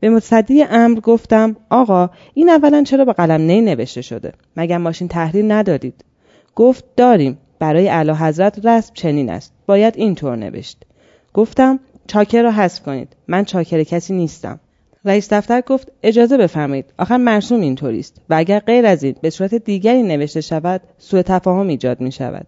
به 0.00 0.10
مصدی 0.10 0.62
امر 0.62 1.00
گفتم 1.00 1.56
آقا 1.70 2.10
این 2.34 2.50
اولا 2.50 2.82
چرا 2.82 3.04
با 3.04 3.12
قلم 3.12 3.40
نی 3.40 3.60
نوشته 3.60 4.02
شده؟ 4.02 4.32
مگر 4.56 4.78
ماشین 4.78 5.08
تحریر 5.08 5.44
ندارید؟ 5.48 6.04
گفت 6.54 6.84
داریم. 6.96 7.38
برای 7.58 7.88
اعلی 7.88 8.12
حضرت 8.12 8.66
رسم 8.66 8.94
چنین 8.94 9.30
است. 9.30 9.52
باید 9.66 9.94
اینطور 9.96 10.36
نوشت. 10.36 10.82
گفتم 11.34 11.80
چاکر 12.06 12.42
را 12.42 12.50
حذف 12.50 12.82
کنید. 12.82 13.16
من 13.28 13.44
چاکر 13.44 13.82
کسی 13.82 14.14
نیستم. 14.14 14.60
رئیس 15.06 15.32
دفتر 15.32 15.60
گفت 15.60 15.92
اجازه 16.02 16.36
بفرمایید. 16.36 16.92
آخر 16.98 17.16
مرسوم 17.16 17.60
اینطوری 17.60 17.98
است 17.98 18.20
و 18.30 18.34
اگر 18.34 18.58
غیر 18.58 18.86
از 18.86 19.02
این 19.02 19.14
به 19.20 19.30
صورت 19.30 19.54
دیگری 19.54 20.02
نوشته 20.02 20.40
شود 20.40 20.80
سوء 20.98 21.22
تفاهم 21.22 21.68
ایجاد 21.68 22.00
می 22.00 22.12
شود 22.12 22.46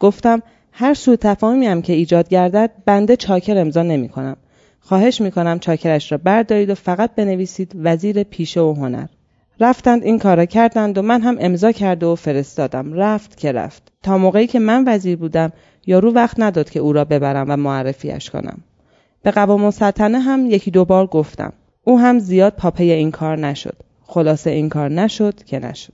گفتم 0.00 0.42
هر 0.72 0.94
سوء 0.94 1.16
تفاهمی 1.16 1.66
هم 1.66 1.82
که 1.82 1.92
ایجاد 1.92 2.28
گردد 2.28 2.70
بنده 2.84 3.16
چاکر 3.16 3.58
امضا 3.58 3.82
نمی 3.82 4.08
کنم 4.08 4.36
خواهش 4.80 5.20
می 5.20 5.30
کنم 5.30 5.58
چاکرش 5.58 6.12
را 6.12 6.18
بردارید 6.18 6.70
و 6.70 6.74
فقط 6.74 7.14
بنویسید 7.14 7.72
وزیر 7.74 8.22
پیشه 8.22 8.60
و 8.60 8.74
هنر. 8.74 9.06
رفتند 9.60 10.02
این 10.02 10.18
کارا 10.18 10.44
کردند 10.44 10.98
و 10.98 11.02
من 11.02 11.22
هم 11.22 11.36
امضا 11.40 11.72
کرده 11.72 12.06
و 12.06 12.14
فرستادم. 12.14 12.92
رفت 12.92 13.36
که 13.36 13.52
رفت. 13.52 13.92
تا 14.02 14.18
موقعی 14.18 14.46
که 14.46 14.58
من 14.58 14.84
وزیر 14.86 15.16
بودم 15.16 15.52
یارو 15.86 16.12
وقت 16.12 16.40
نداد 16.40 16.70
که 16.70 16.80
او 16.80 16.92
را 16.92 17.04
ببرم 17.04 17.46
و 17.48 17.56
معرفیش 17.56 18.30
کنم. 18.30 18.58
به 19.22 19.30
قوام 19.30 19.64
السلطنه 19.64 20.20
هم 20.20 20.46
یکی 20.46 20.70
دو 20.70 20.84
بار 20.84 21.06
گفتم. 21.06 21.52
او 21.84 22.00
هم 22.00 22.18
زیاد 22.18 22.52
پاپه 22.52 22.84
این 22.84 23.10
کار 23.10 23.38
نشد. 23.38 23.76
خلاصه 24.06 24.50
این 24.50 24.68
کار 24.68 24.88
نشد 24.88 25.44
که 25.44 25.58
نشد. 25.58 25.92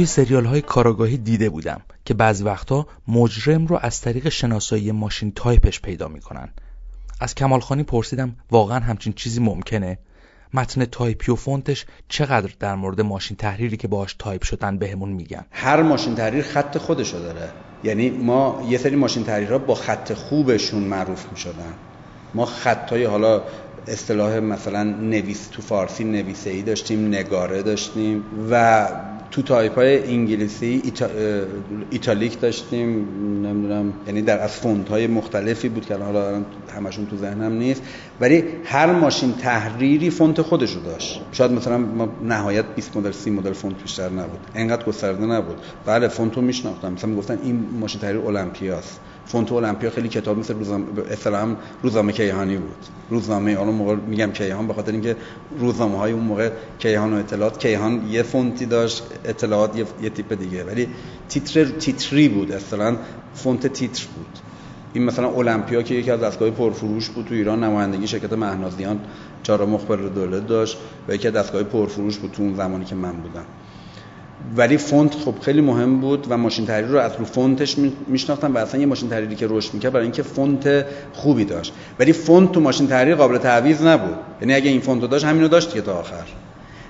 توی 0.00 0.06
سریال 0.06 0.44
های 0.44 0.60
کارآگاهی 0.60 1.16
دیده 1.16 1.50
بودم 1.50 1.80
که 2.04 2.14
بعضی 2.14 2.44
وقتا 2.44 2.86
مجرم 3.08 3.66
رو 3.66 3.78
از 3.82 4.00
طریق 4.00 4.28
شناسایی 4.28 4.92
ماشین 4.92 5.32
تایپش 5.32 5.80
پیدا 5.80 6.08
می‌کنن. 6.08 6.48
از 7.20 7.34
کمالخانی 7.34 7.82
پرسیدم 7.82 8.36
واقعا 8.50 8.78
همچین 8.80 9.12
چیزی 9.12 9.40
ممکنه؟ 9.40 9.98
متن 10.54 10.84
تایپی 10.84 11.32
و 11.32 11.34
فونتش 11.34 11.86
چقدر 12.08 12.50
در 12.60 12.74
مورد 12.74 13.00
ماشین 13.00 13.36
تحریری 13.36 13.76
که 13.76 13.88
باهاش 13.88 14.16
تایپ 14.18 14.42
شدن 14.42 14.78
بهمون 14.78 15.08
میگن؟ 15.08 15.44
هر 15.50 15.82
ماشین 15.82 16.14
تحریر 16.14 16.42
خط 16.42 16.78
خودشو 16.78 17.18
داره. 17.18 17.48
یعنی 17.84 18.10
ما 18.10 18.66
یه 18.68 18.78
سری 18.78 18.96
ماشین 18.96 19.24
تحریرها 19.24 19.58
با 19.58 19.74
خط 19.74 20.12
خوبشون 20.12 20.82
معروف 20.82 21.26
می‌شدن. 21.30 21.74
ما 22.34 22.46
خط‌های 22.46 23.04
حالا 23.04 23.42
اصطلاح 23.88 24.38
مثلا 24.38 24.82
نویس 24.82 25.46
تو 25.46 25.62
فارسی 25.62 26.04
نویسه 26.04 26.50
ای 26.50 26.62
داشتیم 26.62 27.08
نگاره 27.08 27.62
داشتیم 27.62 28.24
و 28.50 28.88
تو 29.30 29.42
تایپ 29.42 29.74
های 29.74 30.08
انگلیسی 30.12 30.82
italic 31.90 32.40
داشتیم 32.40 32.88
نمی‌دونم 33.46 33.92
یعنی 34.06 34.22
در 34.22 34.38
از 34.38 34.50
فونت 34.50 34.88
های 34.88 35.06
مختلفی 35.06 35.68
بود 35.68 35.86
که 35.86 35.94
حالا 35.94 36.42
همشون 36.76 37.06
تو 37.06 37.16
ذهنم 37.16 37.52
نیست. 37.52 37.82
ولی 38.20 38.44
هر 38.64 38.92
ماشین 38.92 39.32
تحریری 39.32 40.10
فونت 40.10 40.42
خودش 40.42 40.72
رو 40.72 40.82
داشت. 40.82 41.20
شاید 41.32 41.52
مثلا 41.52 41.78
ما 41.78 42.08
نهایت 42.22 42.64
20 42.74 42.96
مدل 42.96 43.12
30 43.12 43.30
مدل 43.30 43.52
فونت 43.52 43.82
بیشتر 43.82 44.08
نبود. 44.08 44.40
انقدر 44.54 44.84
گسترده 44.84 45.26
نبود. 45.26 45.56
بله 45.86 46.08
فونت 46.08 46.36
رو 46.36 46.42
میشناختم. 46.42 46.92
مثلا 46.92 47.10
می‌گفتن 47.10 47.38
این 47.42 47.64
ماشین 47.80 48.00
تحریر 48.00 48.20
المپیاست. 48.20 49.00
فونت 49.30 49.52
المپیا 49.52 49.90
خیلی 49.90 50.08
کتاب 50.08 50.38
مثل 50.38 50.54
روزنامه 50.54 50.86
اصطلاحا 51.10 51.56
روزنامه 51.82 52.12
کیهانی 52.12 52.56
بود. 52.56 52.86
روزنامه 53.10 53.50
اون 53.50 53.74
موقع 53.74 53.94
میگم 53.94 54.32
کیهان 54.32 54.66
به 54.66 54.74
خاطر 54.74 54.92
اینکه 54.92 55.16
روزنامه 55.58 55.98
های 55.98 56.12
اون 56.12 56.24
موقع 56.24 56.50
کیهان 56.78 57.12
و 57.12 57.16
اطلاعات 57.16 57.58
کیهان 57.58 58.06
یه 58.10 58.22
فونتی 58.22 58.66
داشت 58.66 59.02
اطلاعات 59.24 59.76
یه, 60.02 60.10
تیپ 60.10 60.38
دیگه. 60.38 60.64
ولی 60.64 60.88
تیتر 61.28 61.64
تیتری 61.64 62.28
بود 62.28 62.52
اصطلاحا 62.52 62.96
فونت 63.34 63.66
تیتر 63.66 64.06
بود. 64.16 64.38
این 64.92 65.04
مثلا 65.04 65.30
المپیا 65.30 65.82
که 65.82 65.94
یکی 65.94 66.10
از 66.10 66.20
دستگاه 66.20 66.50
پرفروش 66.50 67.08
بود 67.08 67.26
تو 67.26 67.34
ایران 67.34 67.64
نمایندگی 67.64 68.06
شرکت 68.06 68.32
مخبر 69.66 69.96
دولت 69.96 70.46
داشت 70.46 70.78
و 71.08 71.14
یکی 71.14 71.28
از 71.28 71.34
دستگاه 71.34 71.62
پرفروش 71.62 72.18
بود 72.18 72.30
تو 72.30 72.42
اون 72.42 72.54
زمانی 72.54 72.84
که 72.84 72.94
من 72.94 73.12
بودم. 73.12 73.44
ولی 74.56 74.76
فونت 74.76 75.14
خب 75.14 75.34
خیلی 75.42 75.60
مهم 75.60 76.00
بود 76.00 76.26
و 76.28 76.36
ماشین 76.36 76.66
تحریر 76.66 76.86
رو 76.86 76.98
از 76.98 77.12
رو 77.18 77.24
فونتش 77.24 77.76
میشناختم 78.06 78.54
و 78.54 78.58
اصلا 78.58 78.80
یه 78.80 78.86
ماشین 78.86 79.08
تحریری 79.08 79.34
که 79.34 79.46
رشد 79.50 79.74
می‌کرد 79.74 79.92
برای 79.92 80.04
اینکه 80.04 80.22
فونت 80.22 80.86
خوبی 81.12 81.44
داشت. 81.44 81.72
ولی 81.98 82.12
فونت 82.12 82.52
تو 82.52 82.60
ماشین 82.60 82.86
تحریر 82.86 83.14
قابل 83.14 83.38
تعویض 83.38 83.82
نبود. 83.82 84.16
یعنی 84.40 84.54
اگه 84.54 84.70
این 84.70 84.80
فونت 84.80 85.02
رو 85.02 85.08
داشت 85.08 85.24
همین 85.24 85.42
رو 85.42 85.48
داشت 85.48 85.74
که 85.74 85.80
تا 85.80 85.94
آخر. 85.94 86.24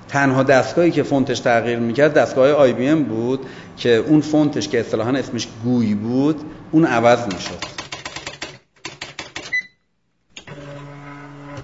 تنها 0.07 0.43
دستگاهی 0.43 0.91
که 0.91 1.03
فونتش 1.03 1.39
تغییر 1.39 1.79
می‌کرد 1.79 2.13
دستگاه 2.13 2.51
IBM 2.51 2.95
بود 3.03 3.39
که 3.77 3.95
اون 3.95 4.21
فونتش 4.21 4.67
که 4.67 4.79
اصطلاحا 4.79 5.11
اسمش 5.11 5.47
گوی 5.63 5.95
بود 5.95 6.41
اون 6.71 6.85
عوض 6.85 7.25
می‌شد. 7.25 7.81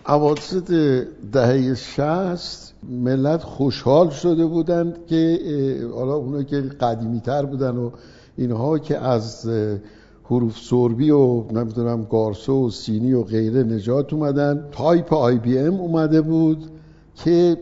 اواسط 0.08 0.72
دهه 1.32 1.76
شست 1.76 2.67
ملت 2.84 3.44
خوشحال 3.44 4.10
شده 4.10 4.46
بودند 4.46 5.06
که 5.06 5.40
حالا 5.94 6.16
اونایی 6.16 6.46
که 6.46 6.62
قدیمی 6.62 7.20
تر 7.20 7.46
بودن 7.46 7.78
و 7.78 7.92
اینها 8.38 8.80
که 8.80 8.98
از 8.98 9.50
حروف 10.24 10.58
سربی 10.58 11.12
و 11.12 11.44
نمی‌دونم 11.52 12.04
گارسه 12.04 12.68
و 12.68 12.70
سینی 12.70 13.14
و 13.14 13.24
غیره 13.24 13.64
نجات 13.64 14.14
اومدن. 14.14 14.68
تایپ 14.72 15.14
IBM 15.14 15.74
اومده 15.74 16.22
بود 16.22 16.66
که 17.16 17.58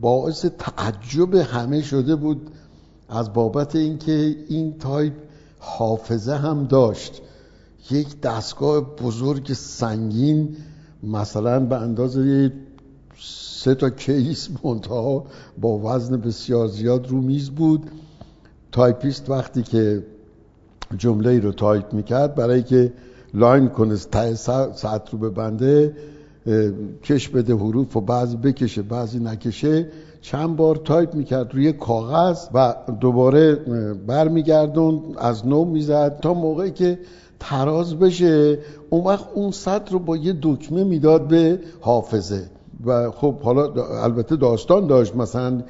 باعث 0.00 0.46
تعجب 0.58 1.34
همه 1.34 1.82
شده 1.82 2.16
بود 2.16 2.50
از 3.08 3.32
بابت 3.32 3.76
اینکه 3.76 4.36
این 4.48 4.78
تایپ 4.78 5.12
حافظه 5.58 6.34
هم 6.34 6.64
داشت. 6.64 7.22
یک 7.90 8.20
دستگاه 8.20 8.96
بزرگ 8.96 9.52
سنگین 9.52 10.56
مثلا 11.02 11.60
به 11.60 11.76
اندازه 11.76 12.52
سه 13.62 13.74
تا 13.74 13.90
کیس 13.90 14.48
منتها 14.64 15.24
با 15.58 15.78
وزن 15.78 16.16
بسیار 16.16 16.68
زیاد 16.68 17.08
رو 17.08 17.20
میز 17.20 17.50
بود. 17.50 17.90
تایپیست 18.72 19.30
وقتی 19.30 19.62
که 19.62 20.02
جمله 20.98 21.40
رو 21.40 21.52
تایپ 21.52 21.92
می‌کرد 21.92 22.34
برای 22.34 22.62
که 22.62 22.92
align 23.34 23.68
کنه 23.68 23.96
ته 23.96 24.34
سطر 24.34 25.00
رو 25.10 25.18
ببنده 25.18 25.96
کش 27.04 27.28
بده 27.28 27.54
حروف 27.54 27.96
و 27.96 28.00
بعضی 28.00 28.36
بکشه 28.36 28.82
بعضی 28.82 29.18
نکشه 29.18 29.86
چند 30.20 30.56
بار 30.56 30.76
تایپ 30.76 31.14
می‌کرد 31.14 31.54
روی 31.54 31.72
کاغذ 31.72 32.38
و 32.54 32.74
دوباره 33.00 33.54
برمی‌گردوند 34.06 35.02
از 35.18 35.46
نو 35.46 35.64
می‌زد 35.64 36.20
تا 36.20 36.34
موقعی 36.34 36.70
که 36.70 36.98
تراز 37.40 37.94
بشه. 37.94 38.58
اون 38.90 39.04
وقت 39.04 39.24
اون 39.34 39.50
سطر 39.50 39.92
رو 39.92 39.98
با 39.98 40.16
یه 40.16 40.34
دکمه 40.42 40.84
می‌داد 40.84 41.28
به 41.28 41.60
حافظه. 41.80 42.50
و 42.84 43.10
خب 43.10 43.40
حالا 43.40 43.72
البته 44.02 44.36
داستان 44.36 44.86
داشت 44.86 45.16
مثلا 45.16 45.62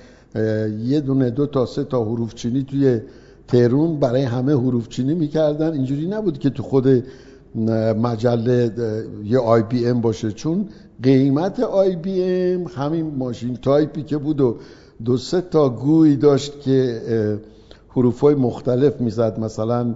یه 0.84 1.00
دونه 1.00 1.30
دو 1.30 1.46
تا 1.46 1.66
سه 1.66 1.84
تا 1.84 2.04
حروف 2.04 2.34
چینی 2.34 2.62
توی 2.62 3.00
تهرون 3.48 4.00
برای 4.00 4.22
همه 4.22 4.52
حروف 4.52 4.88
چینی 4.88 5.14
می‌کردن. 5.14 5.72
اینجوری 5.72 6.06
نبود 6.06 6.38
که 6.38 6.50
تو 6.50 6.62
خود 6.62 7.04
مجله 8.02 8.70
یه 9.24 9.38
IBM 9.38 10.00
باشه. 10.00 10.32
چون 10.32 10.68
قیمت 11.02 11.60
IBM 11.60 12.66
همین 12.76 13.14
ماشین 13.18 13.56
تایپی 13.56 14.02
که 14.02 14.18
بود 14.18 14.40
و 14.40 14.56
دو 15.04 15.16
سه 15.16 15.40
تا 15.40 15.68
گوی 15.68 16.16
داشت 16.16 16.60
که 16.60 17.00
حروف 17.88 18.20
های 18.20 18.34
مختلف 18.34 19.00
می‌زد. 19.00 19.40
مثلا 19.40 19.94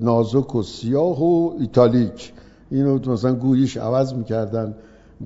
نازک 0.00 0.54
و 0.54 0.62
سیاه 0.62 1.22
و 1.22 1.52
italic. 1.60 2.32
اینو 2.70 3.12
مثلا 3.12 3.34
گویش 3.34 3.76
عوض 3.76 4.14
می‌کردن. 4.14 4.74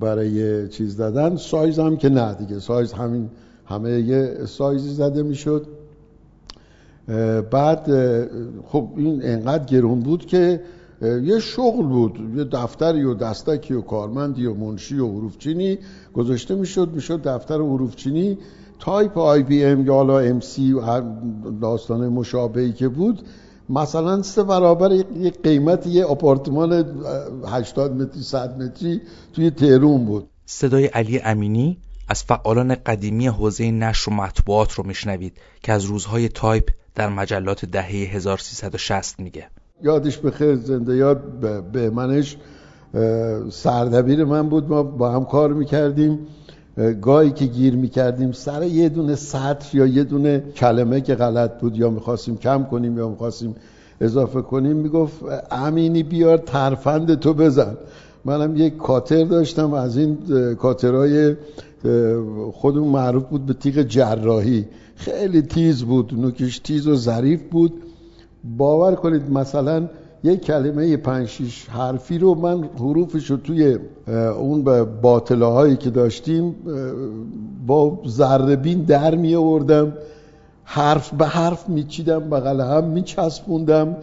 برای 0.00 0.68
چیز 0.68 0.96
دادن. 0.96 1.36
سایز 1.36 1.78
هم 1.78 1.96
که 1.96 2.08
نه 2.08 2.34
دیگه. 2.34 2.58
سایز 2.58 2.92
همین 2.92 3.30
همه 3.64 3.90
یه 4.00 4.38
سایزی 4.46 4.94
زده 4.94 5.22
می‌شد. 5.22 5.66
بعد 7.50 7.86
خب 8.64 8.88
این 8.96 9.20
انقدر 9.22 9.64
گرون 9.64 10.00
بود 10.00 10.26
که 10.26 10.60
یه 11.02 11.40
شغل 11.40 11.86
بود. 11.86 12.18
یه 12.36 12.44
دفتری 12.44 13.04
و 13.04 13.14
دستکی 13.14 13.74
و 13.74 13.80
کارمندی 13.80 14.46
و 14.46 14.54
منشی 14.54 14.98
و 14.98 15.08
حروفچینی 15.08 15.78
گذاشته 16.14 16.54
می‌شد. 16.54 16.90
می‌شد 16.94 17.22
دفتر 17.22 17.54
حروفچینی. 17.54 18.38
تایپ 18.78 19.18
IBM 19.18 19.86
یا 19.86 19.94
حالا 19.94 20.18
MC 20.18 20.72
و 20.72 21.02
داستان 21.60 22.08
مشابهی 22.08 22.72
که 22.72 22.88
بود 22.88 23.22
مثلا 23.68 24.22
سه 24.22 24.42
برابر 24.42 24.92
یک 25.16 25.42
قیمت 25.42 25.86
یه 25.86 26.04
آپارتمان 26.04 26.84
80 27.48 27.92
متری 27.92 28.22
100 28.22 28.62
متری 28.62 29.00
توی 29.32 29.50
تهرون 29.50 30.04
بود. 30.04 30.28
صدای 30.46 30.86
علی 30.86 31.20
امینی 31.20 31.78
از 32.08 32.22
فعالان 32.22 32.74
قدیمی 32.74 33.26
حوزه 33.26 33.70
نشر 33.70 34.10
و 34.10 34.14
مطبوعات 34.14 34.72
رو 34.72 34.86
میشنوید 34.86 35.32
که 35.62 35.72
از 35.72 35.84
روزهای 35.84 36.28
تایپ 36.28 36.68
در 36.94 37.08
مجلات 37.08 37.64
دهه 37.64 37.86
1360 37.86 39.20
میگه. 39.20 39.46
یادش 39.82 40.18
به 40.18 40.30
خیر 40.30 40.56
زنده 40.56 40.96
یاد 40.96 41.22
به 41.72 41.90
منش 41.90 42.36
سردبیر 43.50 44.24
من 44.24 44.48
بود. 44.48 44.68
ما 44.68 44.82
با 44.82 45.12
هم 45.12 45.24
کار 45.24 45.52
می‌کردیم. 45.52 46.26
گاهی 47.02 47.30
که 47.30 47.46
گیر 47.46 47.76
می‌کردیم 47.76 48.32
سر 48.32 48.62
یه 48.62 48.88
دونه 48.88 49.14
سطر 49.14 49.76
یا 49.76 49.86
یه 49.86 50.04
دونه 50.04 50.42
کلمه 50.56 51.00
که 51.00 51.14
غلط 51.14 51.60
بود 51.60 51.76
یا 51.76 51.90
می‌خواستیم 51.90 52.36
کم 52.36 52.64
کنیم 52.64 52.98
یا 52.98 53.08
می‌خواستیم 53.08 53.54
اضافه 54.00 54.42
کنیم 54.42 54.76
می‌گفت 54.76 55.20
امینی 55.50 56.02
بیار 56.02 56.38
ترفند 56.38 57.14
تو 57.14 57.34
بزن. 57.34 57.76
منم 58.24 58.56
یک 58.56 58.76
کاتر 58.76 59.24
داشتم 59.24 59.74
از 59.74 59.96
این 59.96 60.18
کاترهای 60.54 61.36
خودمون 62.52 62.88
معروف 62.88 63.24
بود 63.24 63.46
به 63.46 63.54
تیغ 63.54 63.82
جراحی. 63.82 64.64
خیلی 64.96 65.42
تیز 65.42 65.82
بود 65.82 66.14
نوکش 66.14 66.58
تیز 66.58 66.88
و 66.88 66.94
ظریف 66.94 67.42
بود. 67.50 67.72
باور 68.58 68.94
کنید 68.94 69.30
مثلا 69.30 69.88
یک 70.26 70.40
کلمه 70.40 70.96
پنج 70.96 71.28
شیش 71.28 71.68
حرفی 71.68 72.18
رو 72.18 72.34
من 72.34 72.68
حروفش 72.78 73.30
رو 73.30 73.36
توی 73.36 73.78
اون 74.38 74.84
باطله 75.02 75.46
هایی 75.46 75.76
که 75.76 75.90
داشتیم 75.90 76.54
با 77.66 77.98
ذربین 78.06 78.82
در 78.82 79.14
می 79.14 79.34
آوردم 79.34 79.92
حرف 80.64 81.14
به 81.14 81.26
حرف 81.26 81.68
میچیدم 81.68 82.30
بغل 82.30 82.60
هم 82.60 82.84
میچسبوندم 82.84 83.96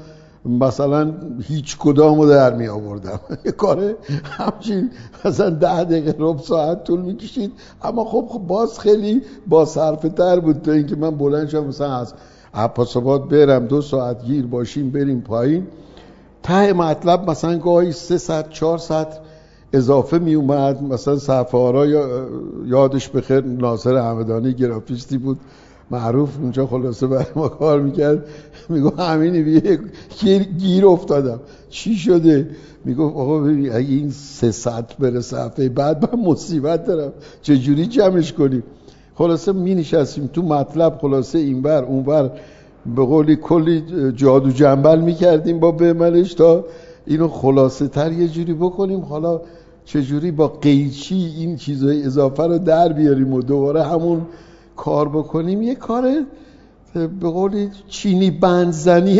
مثلا 0.45 1.13
هیچ 1.41 1.77
کدام 1.77 2.21
رو 2.21 2.29
در 2.29 2.53
می 2.53 2.67
آوردم. 2.67 3.19
یه 3.45 3.51
کار 3.51 3.95
همچین 4.23 4.91
مثلا 5.25 5.49
ده 5.49 5.83
دقیقه 5.83 6.15
رب 6.19 6.39
ساعت 6.39 6.83
طول 6.83 7.01
می‌کشید 7.01 7.51
اما 7.83 8.05
خب, 8.05 8.25
خب 8.29 8.39
باز 8.39 8.79
خیلی 8.79 9.21
با 9.47 9.65
صرفه 9.65 10.09
تر 10.09 10.39
بود 10.39 10.61
تا 10.61 10.71
اینکه 10.71 10.95
من 10.95 11.11
بلند 11.11 11.49
شدم 11.49 11.67
مثلا 11.67 11.95
از 11.95 12.13
اپاسابات 12.53 13.29
برم 13.29 13.65
دو 13.65 13.81
ساعت 13.81 14.25
گیر 14.25 14.45
باشیم 14.45 14.89
بریم 14.89 15.21
پایین. 15.21 15.67
ته 16.43 16.73
مطلب 16.73 17.29
مثلا 17.29 17.57
گاهی 17.57 17.91
سه 17.91 18.17
ساعت 18.17 18.49
چهار 18.49 18.77
ساعت 18.77 19.19
اضافه 19.73 20.19
می 20.19 20.33
اومد. 20.33 20.83
مثلا 20.83 21.17
صفحه 21.17 21.87
یادش 22.65 23.09
بخیر 23.09 23.41
ناصر 23.41 23.95
همدانی 23.95 24.53
گرافیستی 24.53 25.17
بود 25.17 25.39
معروف 25.91 26.29
اونجا 26.41 26.67
خلاصه 26.67 27.07
برای 27.07 27.25
ما 27.35 27.47
کار 27.47 27.81
می‌کرد. 27.81 28.25
میگو 28.69 28.95
همینی 29.01 29.43
بیه 29.43 29.79
گیر, 30.57 30.85
افتادم. 30.87 31.39
چی 31.69 31.95
شده؟ 31.95 32.49
میگو 32.85 33.07
آقا 33.07 33.39
ببین 33.39 33.73
اگه 33.73 33.89
این 33.89 34.09
سه 34.09 34.51
ساعت 34.51 34.97
بره 34.97 35.21
صفحه 35.21 35.69
بعد 35.69 36.15
من 36.15 36.23
مصیبت 36.23 36.85
دارم. 36.85 37.13
چجوری 37.41 37.85
جمعش 37.85 38.33
کنیم؟ 38.33 38.63
خلاصه 39.15 39.51
می 39.51 39.75
نشستیم 39.75 40.29
تو 40.33 40.41
مطلب 40.41 40.97
خلاصه 41.01 41.39
اینور 41.39 41.83
اونور. 41.83 42.31
به 42.85 43.05
قولی 43.05 43.35
کلی 43.35 43.83
جادو 44.11 44.51
جنبل 44.51 44.99
می‌کردیم 44.99 45.59
با 45.59 45.71
بهمنش 45.71 46.33
تا 46.33 46.65
اینو 47.05 47.27
خلاصه 47.27 47.87
تر 47.87 48.11
یه 48.11 48.27
جوری 48.27 48.53
بکنیم. 48.53 48.99
حالا 48.99 49.41
چجوری 49.85 50.31
با 50.31 50.47
قیچی 50.47 51.15
این 51.37 51.55
چیزای 51.55 52.03
اضافه 52.03 52.43
رو 52.43 52.57
در 52.57 52.93
بیاریم 52.93 53.33
و 53.33 53.41
دوباره 53.41 53.83
همون 53.83 54.21
کار 54.75 55.09
بکنیم؟ 55.09 55.61
یه 55.61 55.75
کار 55.75 56.03
به 56.93 57.29
قولی 57.29 57.69
چینی 57.87 58.31
بندزنی 58.31 59.19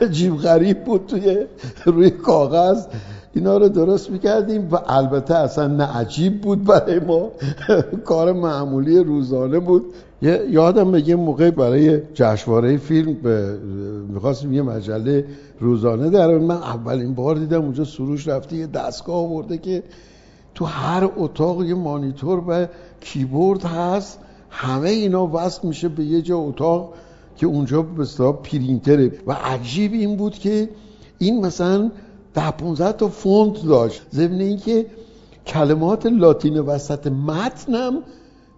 عجیب 0.00 0.36
غریب 0.36 0.84
بود 0.84 1.06
توی 1.06 1.36
روی 1.84 2.10
کاغذ. 2.10 2.86
اینا 3.34 3.56
رو 3.56 3.68
درست 3.68 4.10
می‌کردیم 4.10 4.68
و 4.72 4.78
البته 4.86 5.34
اصلا 5.34 5.66
نه 5.66 5.84
عجیب 5.84 6.40
بود 6.40 6.64
برای 6.64 7.00
ما. 7.00 7.30
کار 8.04 8.32
معمولی 8.32 8.98
روزانه 8.98 9.58
بود. 9.58 9.84
یادم 10.50 10.94
یه 10.94 11.16
موقع 11.16 11.50
برای 11.50 12.00
جشنواره 12.14 12.76
فیلم 12.76 13.16
می‌خواستیم 14.08 14.52
یه 14.52 14.62
مجله 14.62 15.24
روزانه 15.60 16.10
در 16.10 16.38
من 16.38 16.56
اولین 16.56 17.14
بار 17.14 17.36
دیدم 17.36 17.62
اونجا 17.62 17.84
سروش 17.84 18.28
رفته 18.28 18.56
یه 18.56 18.66
دستگاه 18.66 19.16
آورده 19.16 19.58
که 19.58 19.82
تو 20.54 20.64
هر 20.64 21.08
اتاق 21.16 21.64
یه 21.64 21.74
مانیتور 21.74 22.42
و 22.48 22.66
کیبورد 23.00 23.64
هست. 23.64 24.18
همه 24.50 24.88
اینا 24.88 25.30
وصل 25.32 25.68
میشه 25.68 25.88
به 25.88 26.04
یه 26.04 26.22
جا 26.22 26.38
اتاق 26.38 26.94
که 27.36 27.46
اونجا 27.46 27.82
به 27.82 28.32
پرینتره. 28.32 29.12
و 29.26 29.32
عجیب 29.32 29.92
این 29.92 30.16
بود 30.16 30.34
که 30.34 30.68
این 31.18 31.46
مثلا 31.46 31.90
ده 32.34 32.50
15 32.50 32.92
تا 32.92 33.08
فونت 33.08 33.66
داشت. 33.66 34.02
ضمن 34.12 34.40
اینکه 34.40 34.86
کلمات 35.46 36.06
لاتین 36.06 36.58
وسط 36.58 37.06
متنم 37.06 37.98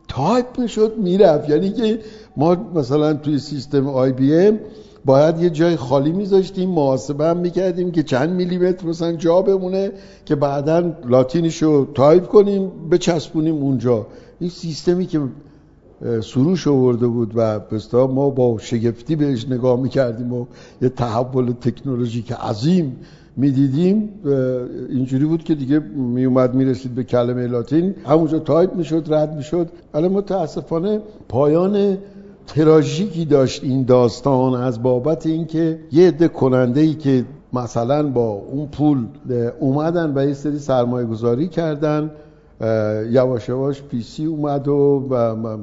تایپ 0.08 0.58
می‌شد 0.58 0.92
می‌رفت. 0.98 1.50
یعنی 1.50 1.70
که 1.70 2.00
ما 2.36 2.56
مثلا 2.74 3.14
توی 3.14 3.38
سیستم 3.38 3.88
IBM 3.88 4.58
باید 5.04 5.42
یه 5.42 5.50
جای 5.50 5.76
خالی 5.76 6.12
میذاشتیم 6.12 6.70
محاسبه 6.70 7.24
هم 7.24 7.36
می‌کردیم 7.36 7.90
که 7.90 8.02
چند 8.02 8.30
میلیمتر 8.30 8.86
مثلا 8.86 9.12
جا 9.12 9.42
بمونه 9.42 9.92
که 10.24 10.34
بعدا 10.34 10.92
لاتینیشو 11.08 11.86
تایپ 11.94 12.26
کنیم 12.26 12.70
بچسبونیم 12.90 13.54
اونجا. 13.54 14.06
این 14.40 14.50
سیستمی 14.50 15.06
که 15.06 15.20
سروش 16.22 16.68
آورده 16.68 17.06
بود 17.06 17.32
و 17.34 17.58
بستا 17.58 18.06
ما 18.06 18.30
با 18.30 18.58
شگفتی 18.58 19.16
بهش 19.16 19.48
نگاه 19.48 19.80
می‌کردیم 19.80 20.32
و 20.32 20.46
یه 20.82 20.88
تحول 20.88 21.52
تکنولوژیک 21.52 22.32
عظیم 22.32 22.96
می‌دیدیم 23.36 24.08
اینجوری 24.88 25.24
بود 25.24 25.44
که 25.44 25.54
دیگه 25.54 25.78
میومد 25.78 26.54
می‌رسید 26.54 26.94
به 26.94 27.04
کلمه 27.04 27.46
لاتین. 27.46 27.94
همونجا 28.06 28.38
تایپ 28.38 28.74
می‌شد 28.74 29.06
رد 29.14 29.36
می‌شد. 29.36 29.68
ولی 29.94 30.08
متاسفانه 30.08 31.00
پایان 31.28 31.98
تراژیکی 32.46 33.24
داشت 33.24 33.64
این 33.64 33.82
داستان 33.82 34.54
از 34.54 34.82
بابت 34.82 35.26
اینکه 35.26 35.78
یه 35.92 36.08
عده 36.08 36.28
کننده 36.28 36.80
ای 36.80 36.94
که 36.94 37.24
مثلا 37.52 38.08
با 38.08 38.30
اون 38.30 38.66
پول 38.66 39.06
اومدن 39.60 40.12
و 40.16 40.26
یه 40.26 40.34
سری 40.34 40.58
سرمایه 40.58 41.06
گذاری 41.06 41.48
کردن 41.48 42.10
یواش 43.10 43.48
یواش 43.48 43.82
PC 43.82 44.26
اومد 44.26 44.68
و 44.68 45.08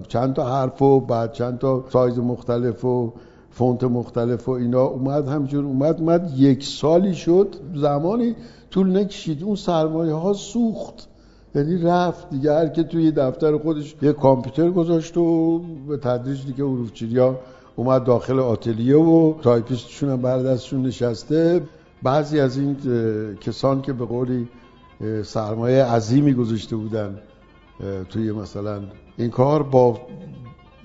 چند 0.08 0.34
تا 0.34 0.60
حرف 0.60 0.82
و 0.82 1.00
بعد 1.00 1.32
چند 1.32 1.60
تا 1.60 1.84
سایز 1.90 2.20
مختلف 2.20 2.86
و 2.86 3.14
فونت 3.52 3.84
مختلف 3.84 4.50
و 4.50 4.52
اینا 4.52 4.84
اومد 4.84 5.28
همجور 5.28 5.66
اومد 5.66 6.00
اومد 6.00 6.34
یک 6.38 6.64
سالی 6.64 7.14
شد 7.14 7.56
زمانی 7.76 8.36
طول 8.72 8.98
نکشید. 8.98 9.44
اون 9.44 9.56
سرمایه 9.56 10.14
ها 10.14 10.34
سوخت. 10.34 11.08
یعنی 11.56 11.78
رفت 11.78 12.30
دیگه. 12.30 12.54
هر 12.54 12.68
که 12.68 12.84
توی 12.84 13.12
دفتر 13.12 13.58
خودش 13.58 13.96
یه 14.02 14.14
کامپیوتر 14.14 14.70
گذاشت 14.70 15.18
و 15.18 15.60
به 15.88 15.98
تدریج 15.98 16.46
دیگه 16.46 16.64
ها 17.22 17.36
اومد 17.76 18.04
داخل 18.04 18.40
آتلیه 18.40 18.98
و 18.98 19.34
تایپیستشون 19.42 20.10
هم 20.10 20.22
بر 20.22 20.58
نشسته. 20.74 21.62
بعضی 22.04 22.40
از 22.40 22.58
این 22.58 22.78
کسان 23.42 23.82
که 23.82 23.94
به 23.94 24.06
قولی 24.06 24.48
سرمایه 25.24 25.84
عظیمی 25.84 26.34
گذاشته 26.34 26.76
بودن 26.76 27.20
توی 28.10 28.32
مثلا 28.32 28.82
این 29.18 29.30
کار 29.30 29.64
با 29.64 30.00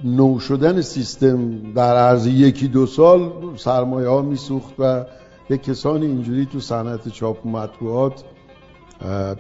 نو 0.05 0.39
شدن 0.39 0.81
سیستم 0.81 1.73
در 1.73 1.97
عرض 1.97 2.27
یکی 2.27 2.69
دو 2.69 2.87
سال 2.87 3.33
سرمایه 3.57 4.09
ها 4.09 4.23
میسوخت 4.23 4.75
و 4.79 5.05
یک 5.51 5.63
کسانی 5.63 6.07
اینجوری 6.07 6.47
تو 6.47 6.61
صنعت 6.61 7.09
چاپ 7.09 7.47
و 7.47 7.49
مطبوعات 7.49 8.25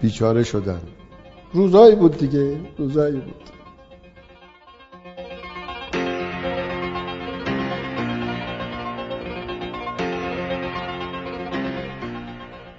بیچاره 0.00 0.42
شدن. 0.42 0.80
روزایی 1.52 1.96
بود 1.96 2.18
دیگه 2.18 2.60
روزایی 2.78 3.20
بود. 3.20 3.50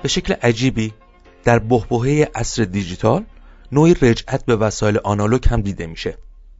به 0.01 0.07
شکل 0.07 0.33
عجیبی 0.33 0.93
در 1.43 1.59
بحبوحه 1.59 2.27
عصر 2.35 2.63
دیجیتال 2.63 3.23
نوعی 3.71 3.93
رجعت 3.93 4.45
به 4.45 4.55
وسایل 4.55 4.97
آنالوگ 5.03 5.47
هم 5.47 5.61
دیده 5.61 5.87
میشه. 5.87 6.17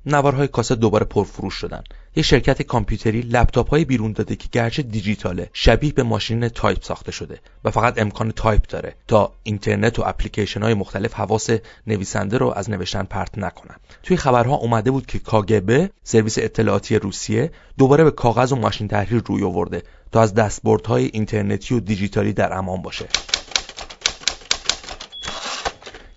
نوارهای 0.08 0.48
کاست 0.48 0.74
دوباره 0.74 1.06
پرفروش 1.06 1.54
شدن. 1.54 1.84
یه 2.16 2.24
شرکت 2.24 2.62
کامپیوتری 2.62 3.22
لپتاپ 3.22 3.70
های 3.70 3.86
بیرون 3.86 4.12
داده 4.12 4.36
که 4.36 4.48
گرچه 4.52 4.82
دیجیتاله 4.82 5.50
شبیه 5.54 5.94
به 5.94 6.04
ماشین 6.04 6.50
تایپ 6.50 6.84
ساخته 6.84 7.12
شده 7.12 7.40
و 7.64 7.72
فقط 7.72 8.02
امکان 8.02 8.32
تایپ 8.32 8.68
داره 8.68 8.96
تا 9.08 9.32
اینترنت 9.44 10.00
و 10.00 10.04
اپلیکیشن 10.06 10.62
های 10.62 10.74
مختلف 10.74 11.14
حواس 11.14 11.50
نویسنده 11.88 12.38
رو 12.38 12.54
از 12.56 12.70
نوشتن 12.70 13.04
پرت 13.04 13.38
نکنن. 13.38 13.76
توی 14.04 14.18
خبرها 14.18 14.56
اومده 14.56 14.92
بود 14.92 15.06
که 15.06 15.20
کاگبه 15.20 15.90
سرویس 16.04 16.38
اطلاعاتی 16.38 16.96
روسیه 16.96 17.52
دوباره 17.78 18.04
به 18.04 18.12
کاغذ 18.12 18.52
و 18.52 18.56
ماشین 18.56 18.88
تحریر 18.88 19.24
روی 19.26 19.44
آورده 19.44 19.84
تا 20.12 20.22
از 20.22 20.34
دستبردهای 20.34 21.10
اینترنتی 21.14 21.76
و 21.76 21.80
دیجیتالی 21.80 22.34
در 22.34 22.58
امان 22.58 22.82
باشه. 22.82 23.06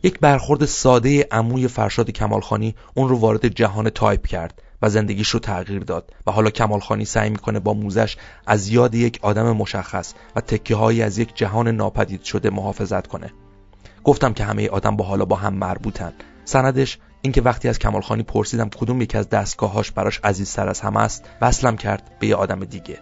یک 0.02 0.18
برخورد 0.20 0.64
ساده 0.64 1.26
عموی 1.30 1.68
فرشاد 1.68 2.10
کمالخانی 2.10 2.74
اون 2.94 3.08
رو 3.08 3.18
وارد 3.18 3.46
جهان 3.46 3.90
تایپ 3.90 4.26
کرد 4.26 4.62
و 4.82 4.90
زندگیش 4.90 5.28
رو 5.28 5.40
تغییر 5.40 5.82
داد. 5.82 6.12
و 6.26 6.30
حالا 6.30 6.50
کمالخانی 6.50 7.04
سعی 7.04 7.30
می‌کنه 7.30 7.60
با 7.60 7.74
موزه‌ش 7.74 8.16
از 8.46 8.68
یاد 8.68 8.94
یک 8.94 9.18
آدم 9.22 9.52
مشخص 9.52 10.14
و 10.36 10.40
تکه 10.40 10.76
هایی 10.76 11.02
از 11.02 11.18
یک 11.18 11.36
جهان 11.36 11.68
ناپدید 11.68 12.22
شده 12.22 12.50
محافظت 12.50 13.06
کنه. 13.06 13.32
گفتم 14.04 14.32
که 14.32 14.44
همه 14.44 14.68
آدم 14.68 14.96
باحالا 14.96 15.24
با 15.24 15.36
هم 15.36 15.54
مربوطن. 15.54 16.12
سندش 16.44 16.98
اینکه 17.22 17.42
وقتی 17.42 17.68
از 17.68 17.78
کمالخانی 17.78 18.22
پرسیدم 18.22 18.68
کدوم 18.68 19.02
یکی 19.02 19.18
از 19.18 19.28
دستگاهاش 19.28 19.90
براش 19.90 20.20
عزیزتر 20.24 20.68
از 20.68 20.80
همه 20.80 21.00
است 21.00 21.24
وصلم 21.40 21.76
کرد 21.76 22.10
به 22.20 22.26
یه 22.26 22.36
آدم 22.36 22.64
دیگه. 22.64 22.98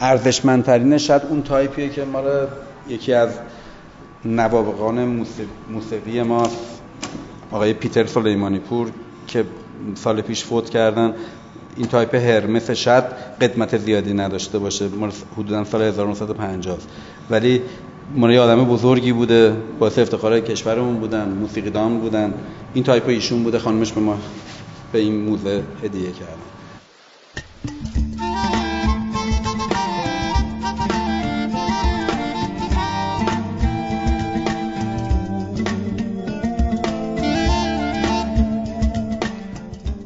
ارزشمندترین 0.00 0.98
شاید 0.98 1.22
اون 1.22 1.42
تایپیه 1.42 1.88
که 1.88 2.04
ما 2.04 2.22
یکی 2.88 3.14
از 3.14 3.30
نوابغ 4.24 5.26
موسیقی 5.70 6.22
ما 6.22 6.48
آقای 7.50 7.72
پیتر 7.72 8.06
سلیمانی 8.06 8.58
پور 8.58 8.90
که 9.26 9.44
سال 9.94 10.20
پیش 10.20 10.44
فوت 10.44 10.70
کردن 10.70 11.14
این 11.76 11.86
تایپ 11.86 12.14
هرمس 12.14 12.70
شاید 12.70 13.04
قدمت 13.40 13.78
زیادی 13.78 14.14
نداشته 14.14 14.58
باشه. 14.58 14.88
حدودا 15.36 15.64
سال 15.64 15.82
1950 15.82 16.78
ولی 17.30 17.62
من 18.16 18.36
آدم 18.36 18.64
بزرگی 18.64 19.12
بوده 19.12 19.56
باعث 19.78 19.98
افتخار 19.98 20.40
کشورمون 20.40 20.94
بودن 20.96 21.28
موسیقیدان 21.28 21.98
بودن. 21.98 22.34
این 22.74 22.84
تایپ 22.84 23.08
ایشون 23.08 23.42
بوده 23.42 23.58
خانمش 23.58 23.92
به 23.92 24.00
ما 24.00 24.18
به 24.92 24.98
این 24.98 25.24
موزه 25.24 25.62
هدیه 25.84 26.12
کردن. 26.12 26.53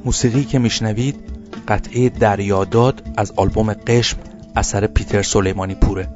موسیقی 0.09 0.45
که 0.45 0.59
میشنوید 0.59 1.17
قطعه 1.69 2.09
دریاداد 2.09 3.03
از 3.17 3.33
آلبوم 3.37 3.73
قشم 3.73 4.19
اثر 4.57 4.87
پیتر 4.87 5.23
سلیمانی 5.23 5.75
پوره. 5.75 6.09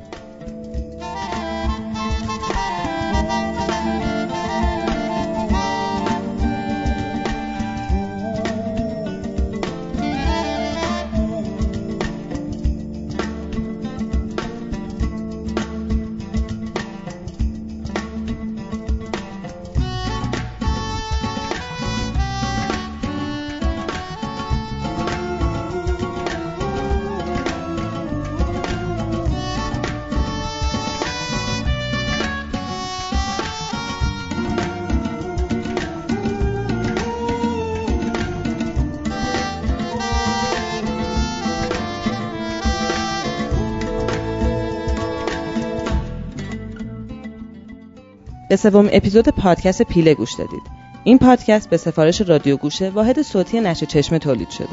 به 48.52 48.56
سوم 48.56 48.88
اپیزود 48.92 49.28
پادکست 49.28 49.82
پیله 49.82 50.14
گوش 50.14 50.34
دادید. 50.34 50.62
این 51.04 51.18
پادکست 51.18 51.70
به 51.70 51.76
سفارش 51.76 52.20
رادیو 52.20 52.56
گوشه 52.56 52.90
واحد 52.90 53.22
صوتی 53.22 53.60
نشه 53.60 53.86
چشمه 53.86 54.18
تولید 54.18 54.50
شده. 54.50 54.66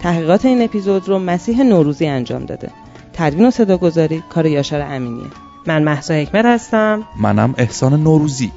تحقیقات 0.00 0.44
این 0.44 0.62
اپیزود 0.62 1.08
رو 1.08 1.18
مسیح 1.18 1.62
نوروزی 1.62 2.06
انجام 2.06 2.44
داده. 2.44 2.70
تدوین 3.12 3.46
و 3.46 3.50
صداگذاری 3.50 4.22
کار 4.30 4.46
یاشار 4.46 4.80
امینیه. 4.80 5.26
من 5.66 5.82
محسا 5.82 6.14
حکمت 6.14 6.44
هستم. 6.44 7.02
منم 7.20 7.54
احسان 7.58 8.02
نوروزی. 8.02 8.52